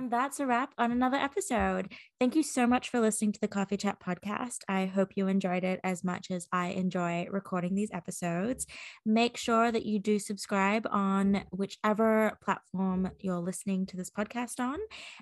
And 0.00 0.10
that's 0.10 0.40
a 0.40 0.46
wrap 0.46 0.72
on 0.78 0.92
another 0.92 1.18
episode. 1.18 1.92
Thank 2.18 2.34
you 2.34 2.42
so 2.42 2.66
much 2.66 2.88
for 2.88 3.00
listening 3.00 3.32
to 3.32 3.40
the 3.40 3.48
Coffee 3.48 3.76
Chat 3.76 3.98
podcast. 4.00 4.60
I 4.66 4.86
hope 4.86 5.10
you 5.14 5.28
enjoyed 5.28 5.62
it 5.62 5.78
as 5.84 6.02
much 6.02 6.30
as 6.30 6.46
I 6.50 6.68
enjoy 6.68 7.26
recording 7.30 7.74
these 7.74 7.90
episodes. 7.92 8.66
Make 9.04 9.36
sure 9.36 9.70
that 9.70 9.84
you 9.84 9.98
do 9.98 10.18
subscribe 10.18 10.86
on 10.90 11.44
whichever 11.50 12.38
platform 12.42 13.10
you're 13.20 13.40
listening 13.40 13.84
to 13.86 13.96
this 13.98 14.10
podcast 14.10 14.58
on. 14.58 14.78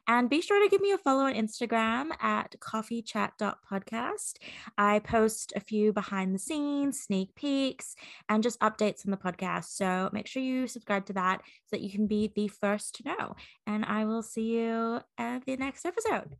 And 0.06 0.30
be 0.30 0.40
sure 0.40 0.62
to 0.62 0.70
give 0.70 0.80
me 0.80 0.92
a 0.92 0.98
follow 0.98 1.24
on 1.24 1.34
Instagram 1.34 2.10
at 2.22 2.54
coffeechat.podcast. 2.60 4.34
I 4.76 5.00
post 5.00 5.54
a 5.56 5.60
few 5.60 5.92
behind 5.92 6.36
the 6.36 6.38
scenes, 6.38 7.00
sneak 7.00 7.34
peeks, 7.34 7.96
and 8.28 8.44
just 8.44 8.60
updates 8.60 9.04
on 9.04 9.10
the 9.10 9.16
podcast. 9.16 9.70
So 9.70 10.08
make 10.12 10.28
sure 10.28 10.40
you 10.40 10.68
subscribe 10.68 11.06
to 11.06 11.14
that 11.14 11.40
so 11.66 11.70
that 11.72 11.80
you 11.80 11.90
can 11.90 12.06
be 12.06 12.30
the 12.32 12.46
first 12.46 12.94
to 12.96 13.08
know 13.08 13.34
and 13.68 13.84
I 13.84 14.06
will 14.06 14.22
see 14.22 14.56
you 14.68 15.00
at 15.18 15.44
the 15.46 15.56
next 15.56 15.84
episode. 15.86 16.36